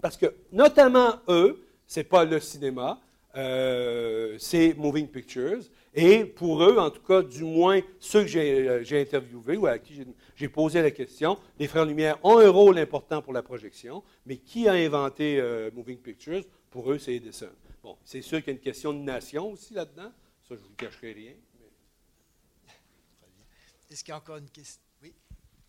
Parce 0.00 0.16
que, 0.16 0.26
notamment 0.52 1.16
eux, 1.28 1.60
c'est 1.86 2.04
pas 2.04 2.24
le 2.24 2.38
cinéma, 2.40 3.00
euh, 3.36 4.36
c'est 4.38 4.74
Moving 4.74 5.08
Pictures. 5.08 5.60
Et 5.94 6.24
pour 6.24 6.62
eux, 6.62 6.78
en 6.78 6.90
tout 6.90 7.02
cas, 7.02 7.22
du 7.22 7.42
moins 7.42 7.80
ceux 7.98 8.20
que 8.22 8.28
j'ai 8.28 8.68
euh, 8.68 9.00
interviewés 9.00 9.56
ou 9.56 9.66
à 9.66 9.78
qui 9.78 9.94
j'ai- 9.94 10.06
j'ai 10.36 10.48
posé 10.48 10.80
la 10.82 10.90
question, 10.90 11.38
les 11.58 11.66
Frères 11.66 11.86
Lumière 11.86 12.18
ont 12.22 12.38
un 12.38 12.48
rôle 12.50 12.78
important 12.78 13.20
pour 13.22 13.32
la 13.32 13.42
projection, 13.42 14.02
mais 14.26 14.36
qui 14.36 14.68
a 14.68 14.74
inventé 14.74 15.40
euh, 15.40 15.70
Moving 15.74 15.98
Pictures? 15.98 16.44
Pour 16.70 16.92
eux, 16.92 16.98
c'est 16.98 17.14
Edison. 17.14 17.48
Bon, 17.88 17.96
c'est 18.04 18.20
sûr 18.20 18.40
qu'il 18.40 18.48
y 18.48 18.50
a 18.50 18.52
une 18.58 18.62
question 18.62 18.92
de 18.92 18.98
nation 18.98 19.50
aussi 19.50 19.72
là-dedans. 19.72 20.12
Ça, 20.46 20.54
je 20.54 20.54
ne 20.56 20.58
vous 20.58 20.74
cacherai 20.74 21.12
rien. 21.14 21.32
mais- 21.58 22.70
Est-ce 23.90 24.04
qu'il 24.04 24.10
y 24.10 24.14
a 24.14 24.18
encore 24.18 24.36
une 24.36 24.50
question? 24.50 24.82
Oui, 25.02 25.14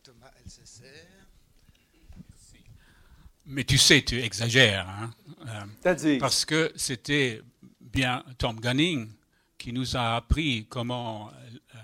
Thomas 0.03 0.29
LCCR. 0.45 0.83
Mais 3.45 3.63
tu 3.63 3.77
sais, 3.77 4.01
tu 4.01 4.19
exagères, 4.21 4.87
hein, 4.89 5.11
euh, 5.47 5.65
C'est-à-dire, 5.81 6.19
parce 6.19 6.43
que 6.43 6.73
c'était 6.75 7.41
bien 7.79 8.25
Tom 8.37 8.59
Gunning 8.59 9.09
qui 9.57 9.71
nous 9.71 9.95
a 9.95 10.17
appris 10.17 10.67
comment 10.69 11.29
euh, 11.31 11.77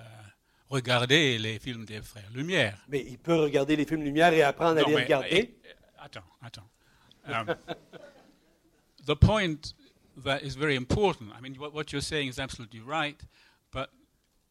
regarder 0.67 1.37
les 1.37 1.59
films 1.59 1.85
des 1.85 2.01
frères 2.01 2.29
Lumière. 2.33 2.83
mais 2.89 3.05
il 3.07 3.17
peut 3.17 3.37
regarder 3.37 3.77
les 3.77 3.85
films 3.85 4.03
Lumière 4.03 4.33
et 4.33 4.43
apprendre 4.43 4.81
à 4.81 4.83
les 4.83 4.93
mais, 4.95 5.03
regarder. 5.03 5.29
eh, 5.31 5.59
eh, 5.63 5.69
attends, 5.97 6.27
attends. 6.41 6.69
Um, 7.25 7.55
the 9.07 9.15
point 9.15 9.55
that 10.23 10.43
is 10.43 10.55
very 10.55 10.75
important. 10.75 11.31
I 11.35 11.41
mean, 11.41 11.55
what, 11.55 11.73
what 11.73 11.91
you're 11.91 12.01
saying 12.01 12.29
is 12.29 12.39
absolutely 12.39 12.79
right, 12.79 13.19
but 13.71 13.91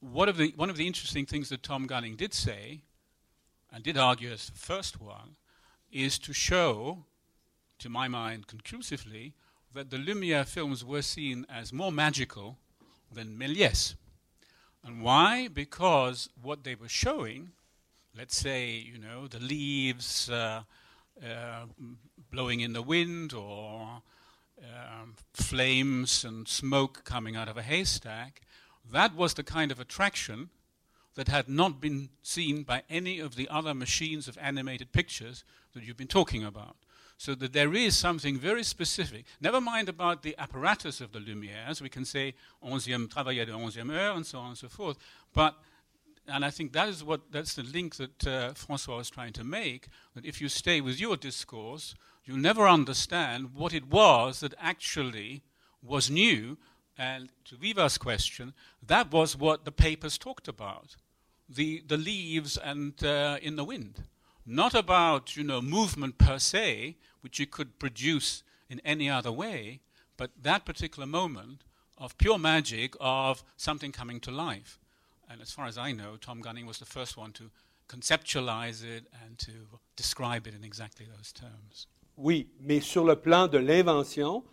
one 0.01 0.29
of 0.29 0.37
the 0.37 0.53
one 0.57 0.71
of 0.71 0.77
the 0.77 0.87
interesting 0.87 1.27
things 1.27 1.49
that 1.49 1.63
Tom 1.63 1.87
Gunning 1.87 2.17
did 2.17 2.35
say, 2.35 2.83
and 3.73 3.83
did 3.83 3.97
argue 3.97 4.31
as 4.31 4.51
the 4.51 4.59
first 4.59 5.01
one, 5.01 5.37
is 5.91 6.19
to 6.21 6.33
show, 6.33 7.05
to 7.79 7.89
my 7.89 8.09
mind, 8.09 8.47
conclusively, 8.47 9.35
that 9.73 9.91
the 9.91 9.99
Lumiere 9.99 10.45
films 10.45 10.85
were 10.85 11.03
seen 11.03 11.47
as 11.49 11.73
more 11.73 11.93
magical 11.93 12.59
than 13.11 13.39
Méliès. 13.39 13.95
And 14.85 15.03
why? 15.03 15.49
Because 15.49 16.29
what 16.41 16.65
they 16.65 16.75
were 16.75 16.89
showing, 16.89 17.53
let's 18.17 18.37
say, 18.37 18.71
you 18.71 18.99
know, 18.99 19.27
the 19.27 19.41
leaves 19.41 20.29
uh, 20.29 20.63
uh, 21.23 21.65
blowing 22.31 22.61
in 22.61 22.73
the 22.73 22.83
wind 22.83 23.33
or 23.33 24.03
um, 24.65 25.15
flames 25.33 26.25
and 26.25 26.49
smoke 26.49 27.05
coming 27.05 27.37
out 27.37 27.49
of 27.49 27.57
a 27.57 27.63
haystack, 27.63 28.43
that 28.91 29.15
was 29.15 29.35
the 29.35 29.43
kind 29.43 29.71
of 29.73 29.81
attraction 29.81 30.51
that 31.15 31.29
had 31.29 31.49
not 31.49 31.81
been 31.81 32.09
seen 32.23 32.63
by 32.63 32.83
any 32.91 33.21
of 33.21 33.37
the 33.37 33.49
other 33.49 33.75
machines 33.75 34.29
of 34.29 34.37
animated 34.41 34.93
pictures 34.93 35.45
that 35.73 35.85
you've 35.85 35.97
been 35.97 36.07
talking 36.07 36.45
about. 36.45 36.77
So 37.17 37.35
that 37.37 37.53
there 37.53 37.75
is 37.75 37.97
something 37.97 38.37
very 38.37 38.65
specific. 38.65 39.25
Never 39.41 39.61
mind 39.61 39.89
about 39.89 40.23
the 40.23 40.35
apparatus 40.37 41.01
of 41.01 41.13
the 41.13 41.21
Lumières. 41.21 41.81
We 41.81 41.89
can 41.89 42.05
say 42.05 42.35
11e, 42.63 43.09
travailler 43.09 43.47
de 43.47 43.53
11e 43.53 43.91
heure, 43.91 44.17
and 44.17 44.27
so 44.27 44.39
on 44.41 44.49
and 44.49 44.59
so 44.59 44.69
forth. 44.69 44.99
But 45.33 45.55
and 46.27 46.45
I 46.45 46.51
think 46.51 46.73
that 46.73 46.89
is 46.89 47.05
what 47.05 47.21
that's 47.31 47.55
the 47.55 47.63
link 47.63 47.97
that 47.97 48.27
uh, 48.27 48.55
Francois 48.55 48.97
was 48.97 49.11
trying 49.11 49.33
to 49.35 49.45
make. 49.45 49.89
That 50.15 50.25
if 50.25 50.41
you 50.41 50.49
stay 50.49 50.81
with 50.81 50.99
your 50.99 51.17
discourse, 51.17 51.95
you'll 52.25 52.37
never 52.39 52.69
understand 52.69 53.55
what 53.55 53.75
it 53.75 53.87
was 53.87 54.41
that 54.41 54.55
actually 54.59 55.43
was 55.83 56.11
new. 56.11 56.57
And 56.97 57.31
to 57.47 57.57
Viva's 57.57 57.99
question, 57.99 58.55
that 58.87 59.11
was 59.11 59.37
what 59.37 59.65
the 59.65 59.73
papers 59.73 60.17
talked 60.17 60.49
about: 60.49 60.97
the 61.49 61.83
the 61.87 61.97
leaves 61.97 62.57
and 62.57 63.03
uh, 63.05 63.39
in 63.43 63.57
the 63.57 63.65
wind, 63.65 64.05
not 64.47 64.75
about 64.75 65.37
you 65.37 65.45
know 65.45 65.61
movement 65.61 66.19
per 66.19 66.39
se, 66.39 66.97
which 67.21 67.39
you 67.39 67.47
could 67.47 67.79
produce 67.79 68.43
in 68.71 68.81
any 68.85 69.11
other 69.11 69.33
way, 69.33 69.81
but 70.17 70.31
that 70.41 70.65
particular 70.65 71.07
moment 71.07 71.65
of 71.99 72.17
pure 72.19 72.39
magic 72.39 72.95
of 73.01 73.43
something 73.57 73.93
coming 73.93 74.21
to 74.21 74.31
life. 74.31 74.79
And 75.29 75.41
as 75.41 75.53
far 75.53 75.67
as 75.67 75.79
I 75.79 75.93
know, 75.93 76.17
Tom 76.17 76.41
Gunning 76.41 76.67
was 76.67 76.79
the 76.79 76.85
first 76.85 77.17
one 77.17 77.33
to 77.33 77.51
conceptualize 77.89 78.85
it 78.85 79.07
and 79.25 79.39
to 79.39 79.53
describe 79.97 80.47
it 80.47 80.55
in 80.55 80.65
exactly 80.65 81.07
those 81.07 81.33
terms. 81.33 81.87
Oui, 82.17 82.49
mais 82.61 82.81
sur 82.81 83.05
le 83.05 83.17
plan 83.17 83.49
de 83.49 83.59
l'invention, 83.59 84.45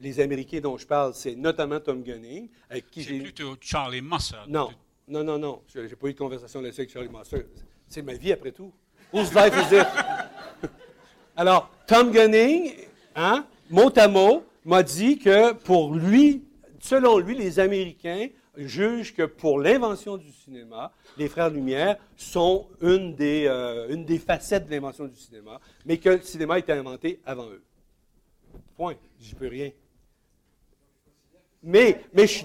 les 0.00 0.20
Américains 0.20 0.60
dont 0.60 0.76
je 0.76 0.86
parle, 0.86 1.14
c'est 1.14 1.34
notamment 1.36 1.80
Tom 1.80 2.02
Gunning, 2.02 2.48
avec 2.68 2.90
qui 2.90 3.02
j'ai. 3.02 3.20
plutôt 3.20 3.56
Charlie 3.60 4.00
Musser. 4.00 4.36
Non, 4.48 4.70
non, 5.06 5.22
non, 5.22 5.38
non. 5.38 5.62
Je 5.72 5.80
n'ai 5.80 5.88
pas 5.88 6.08
eu 6.08 6.12
de 6.14 6.18
conversation 6.18 6.60
là-dessus 6.60 6.80
avec 6.80 6.92
Charlie 6.92 7.08
Master. 7.08 7.42
C'est 7.86 8.02
ma 8.02 8.14
vie 8.14 8.32
après 8.32 8.52
tout. 8.52 8.72
Whose 9.12 9.32
life 9.34 9.54
is 9.54 9.76
it? 9.76 9.86
Alors, 11.36 11.70
Tom 11.86 12.10
Gunning, 12.10 12.72
hein, 13.14 13.46
mot 13.70 13.90
à 13.96 14.08
mot, 14.08 14.44
m'a 14.64 14.82
dit 14.82 15.18
que 15.18 15.52
pour 15.52 15.94
lui, 15.94 16.44
selon 16.80 17.18
lui, 17.18 17.36
les 17.36 17.60
Américains 17.60 18.28
jugent 18.56 19.14
que 19.14 19.22
pour 19.22 19.58
l'invention 19.58 20.16
du 20.16 20.32
cinéma, 20.32 20.92
les 21.16 21.28
Frères 21.28 21.50
Lumière 21.50 21.96
sont 22.16 22.68
une 22.80 23.14
des, 23.14 23.46
euh, 23.46 23.88
une 23.88 24.04
des 24.04 24.18
facettes 24.18 24.66
de 24.66 24.70
l'invention 24.70 25.06
du 25.06 25.16
cinéma, 25.16 25.60
mais 25.84 25.98
que 25.98 26.10
le 26.10 26.22
cinéma 26.22 26.54
a 26.54 26.58
été 26.58 26.72
inventé 26.72 27.20
avant 27.24 27.48
eux. 27.48 27.62
Point. 28.76 28.94
J'y 29.20 29.34
peux 29.34 29.48
rien. 29.48 29.70
Mais, 31.62 32.04
mais 32.12 32.26
je, 32.26 32.44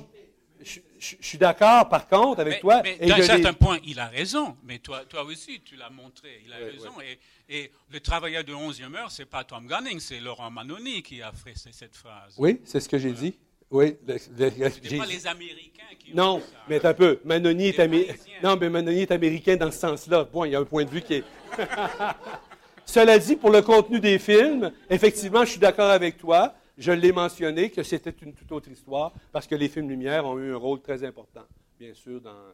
je, 0.64 1.16
suis 1.22 1.38
d'accord, 1.38 1.90
par 1.90 2.08
contre, 2.08 2.40
avec 2.40 2.62
toi. 2.62 2.82
Mais 2.84 2.98
d'un 2.98 3.22
certain 3.22 3.54
point, 3.54 3.80
il 3.84 4.00
a 4.00 4.08
raison. 4.08 4.56
Mais 4.64 4.80
toi, 4.80 5.06
toi 5.06 5.24
aussi, 5.24 5.62
tu 5.62 5.76
l'as 5.76 5.90
montré. 5.90 6.42
Il 6.46 6.54
a 6.54 6.58
raison. 6.58 6.92
Et, 7.02 7.20
et, 7.50 7.72
le 7.92 8.00
travailleur 8.00 8.44
de 8.44 8.54
11e 8.54 8.96
heure, 8.96 9.12
ce 9.12 9.22
n'est 9.22 9.26
pas 9.26 9.44
Tom 9.44 9.68
Gunning, 9.68 10.00
c'est 10.00 10.20
Laurent 10.20 10.52
Manoni 10.52 11.02
qui 11.02 11.22
a 11.22 11.32
fait 11.32 11.54
cette 11.56 11.96
phrase. 11.96 12.36
Oui, 12.38 12.62
c'est 12.64 12.80
ce 12.80 12.88
que 12.88 12.98
j'ai 12.98 13.14
dit. 13.14 13.38
Oui, 13.72 13.96
ce 14.08 14.30
n'est 14.32 14.98
pas 14.98 15.06
les 15.06 15.28
Américains 15.28 15.84
qui 16.00 16.14
Non, 16.16 16.38
ont 16.38 16.40
ça. 16.40 16.46
mais 16.68 16.84
un 16.84 16.94
peu. 16.94 17.20
Manoni 17.24 17.68
est, 17.68 18.42
non, 18.44 18.58
mais 18.60 18.70
Manoni 18.70 19.02
est 19.02 19.12
américain 19.12 19.56
dans 19.58 19.72
ce 19.72 19.78
sens-là. 19.78 20.24
Bon, 20.24 20.44
il 20.46 20.52
y 20.52 20.56
a 20.56 20.60
un 20.60 20.66
point 20.66 20.86
de 20.86 20.90
vue 20.90 21.02
qui 21.02 21.16
est. 21.16 21.24
Cela 22.86 23.20
dit, 23.20 23.36
pour 23.36 23.52
le 23.52 23.62
contenu 23.62 24.00
des 24.00 24.18
films, 24.18 24.72
effectivement, 24.90 25.46
je 25.46 25.52
suis 25.52 25.60
d'accord 25.60 25.92
avec 25.92 26.18
toi. 26.18 26.56
Je 26.80 26.92
l'ai 26.92 27.12
mentionné 27.12 27.70
que 27.70 27.84
c'était 27.84 28.16
une 28.22 28.34
toute 28.34 28.52
autre 28.52 28.70
histoire 28.70 29.14
parce 29.32 29.46
que 29.46 29.54
les 29.54 29.70
films 29.70 29.90
Lumière 29.90 30.26
ont 30.26 30.40
eu 30.40 30.54
un 30.54 30.58
rôle 30.58 30.82
très 30.82 31.04
important, 31.04 31.46
bien 31.78 31.94
sûr, 31.94 32.22
dans 32.22 32.30
euh, 32.32 32.54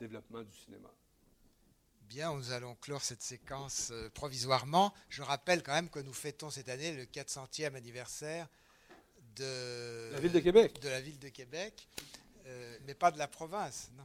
le 0.00 0.06
développement 0.06 0.40
du 0.40 0.56
cinéma. 0.56 0.88
Bien, 2.08 2.34
nous 2.34 2.52
allons 2.52 2.76
clore 2.76 3.02
cette 3.02 3.22
séquence 3.22 3.90
euh, 3.92 4.08
provisoirement. 4.14 4.94
Je 5.08 5.20
rappelle 5.22 5.62
quand 5.62 5.74
même 5.74 5.90
que 5.90 5.98
nous 5.98 6.12
fêtons 6.12 6.48
cette 6.48 6.68
année 6.68 6.92
le 6.92 7.04
400e 7.04 7.74
anniversaire 7.74 8.46
de 9.40 10.12
la 10.12 10.20
ville 10.20 10.32
de 10.32 10.40
Québec, 10.40 10.80
de 10.80 10.88
la 10.88 11.00
ville 11.00 11.18
de 11.18 11.28
Québec 11.28 11.88
euh, 12.50 12.78
mais 12.86 12.94
pas 12.94 13.10
de 13.10 13.18
la 13.18 13.28
province, 13.28 13.90
non. 13.96 14.04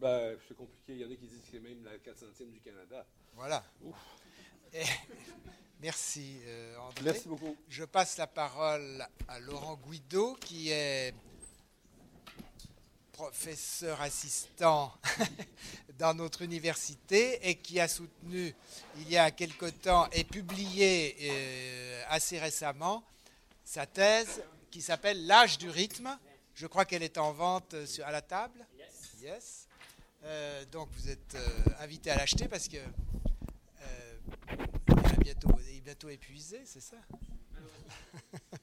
Ben, 0.00 0.36
c'est 0.48 0.56
compliqué. 0.56 0.94
Il 0.94 0.98
y 0.98 1.04
en 1.04 1.10
a 1.10 1.14
qui 1.14 1.26
disent 1.26 1.40
que 1.40 1.48
c'est 1.52 1.60
même 1.60 1.84
la 1.84 1.96
400e 1.98 2.50
du 2.50 2.60
Canada. 2.60 3.06
Voilà. 3.34 3.64
Merci, 5.80 6.38
euh, 6.44 6.76
André. 6.78 7.04
Merci 7.04 7.28
beaucoup. 7.28 7.56
Je 7.68 7.84
passe 7.84 8.16
la 8.16 8.26
parole 8.26 9.06
à 9.28 9.38
Laurent 9.40 9.78
Guido, 9.86 10.34
qui 10.40 10.70
est 10.70 11.14
professeur 13.12 14.00
assistant 14.00 14.92
dans 15.98 16.14
notre 16.14 16.42
université 16.42 17.48
et 17.48 17.54
qui 17.54 17.78
a 17.78 17.86
soutenu 17.86 18.52
il 18.96 19.08
y 19.08 19.16
a 19.16 19.30
quelque 19.30 19.66
temps 19.66 20.08
et 20.10 20.24
publié 20.24 21.16
euh, 21.20 22.02
assez 22.08 22.40
récemment 22.40 23.04
sa 23.64 23.86
thèse 23.86 24.42
qui 24.74 24.82
s'appelle 24.82 25.24
L'âge 25.28 25.56
du 25.56 25.70
rythme. 25.70 26.18
Je 26.56 26.66
crois 26.66 26.84
qu'elle 26.84 27.04
est 27.04 27.16
en 27.16 27.32
vente 27.32 27.74
euh, 27.74 27.86
à 28.04 28.10
la 28.10 28.22
table. 28.22 28.66
Yes. 29.22 29.68
donc 30.72 30.88
vous 30.90 31.08
êtes 31.08 31.36
invité 31.78 32.10
à 32.10 32.16
l'acheter 32.16 32.48
parce 32.48 32.66
que 32.68 32.76
bientôt, 35.20 35.56
est 35.60 35.80
bientôt 35.80 36.08
épuisé, 36.08 36.60
c'est 36.66 36.82
ça? 36.82 36.96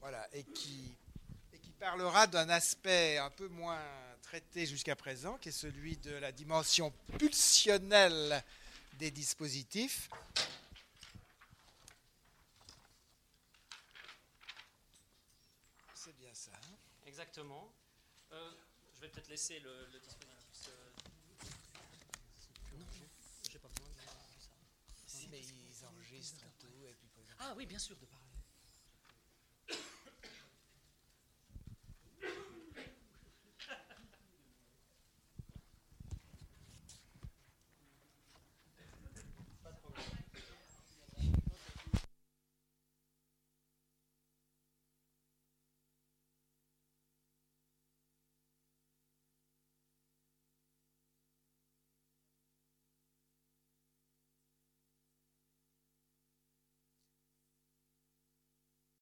Voilà, 0.00 0.28
et 0.32 0.44
qui, 0.44 0.94
et 1.52 1.58
qui 1.58 1.72
parlera 1.72 2.26
d'un 2.26 2.48
aspect 2.48 3.18
un 3.18 3.30
peu 3.30 3.48
moins 3.48 3.82
traité 4.22 4.64
jusqu'à 4.64 4.96
présent, 4.96 5.36
qui 5.38 5.48
est 5.48 5.52
celui 5.52 5.96
de 5.96 6.12
la 6.12 6.30
dimension 6.32 6.92
pulsionnelle 7.18 8.42
des 8.98 9.10
dispositifs. 9.12 10.10
C'est 15.94 16.16
bien 16.16 16.34
ça. 16.34 16.50
Hein 16.52 16.76
Exactement. 17.06 17.72
Euh, 18.32 18.50
je 18.94 19.00
vais 19.00 19.08
peut-être 19.08 19.28
laisser 19.28 19.60
le, 19.60 19.86
le 19.92 20.00
dispositif. 20.00 20.28
Mais 25.30 25.40
ils 25.40 25.84
enregistrent 25.84 26.46
tout. 26.58 26.86
Et 26.88 26.94
puis, 26.94 27.08
ah 27.38 27.52
oui, 27.56 27.66
bien 27.66 27.78
sûr, 27.78 27.94
de 27.96 28.06
parler. 28.06 28.17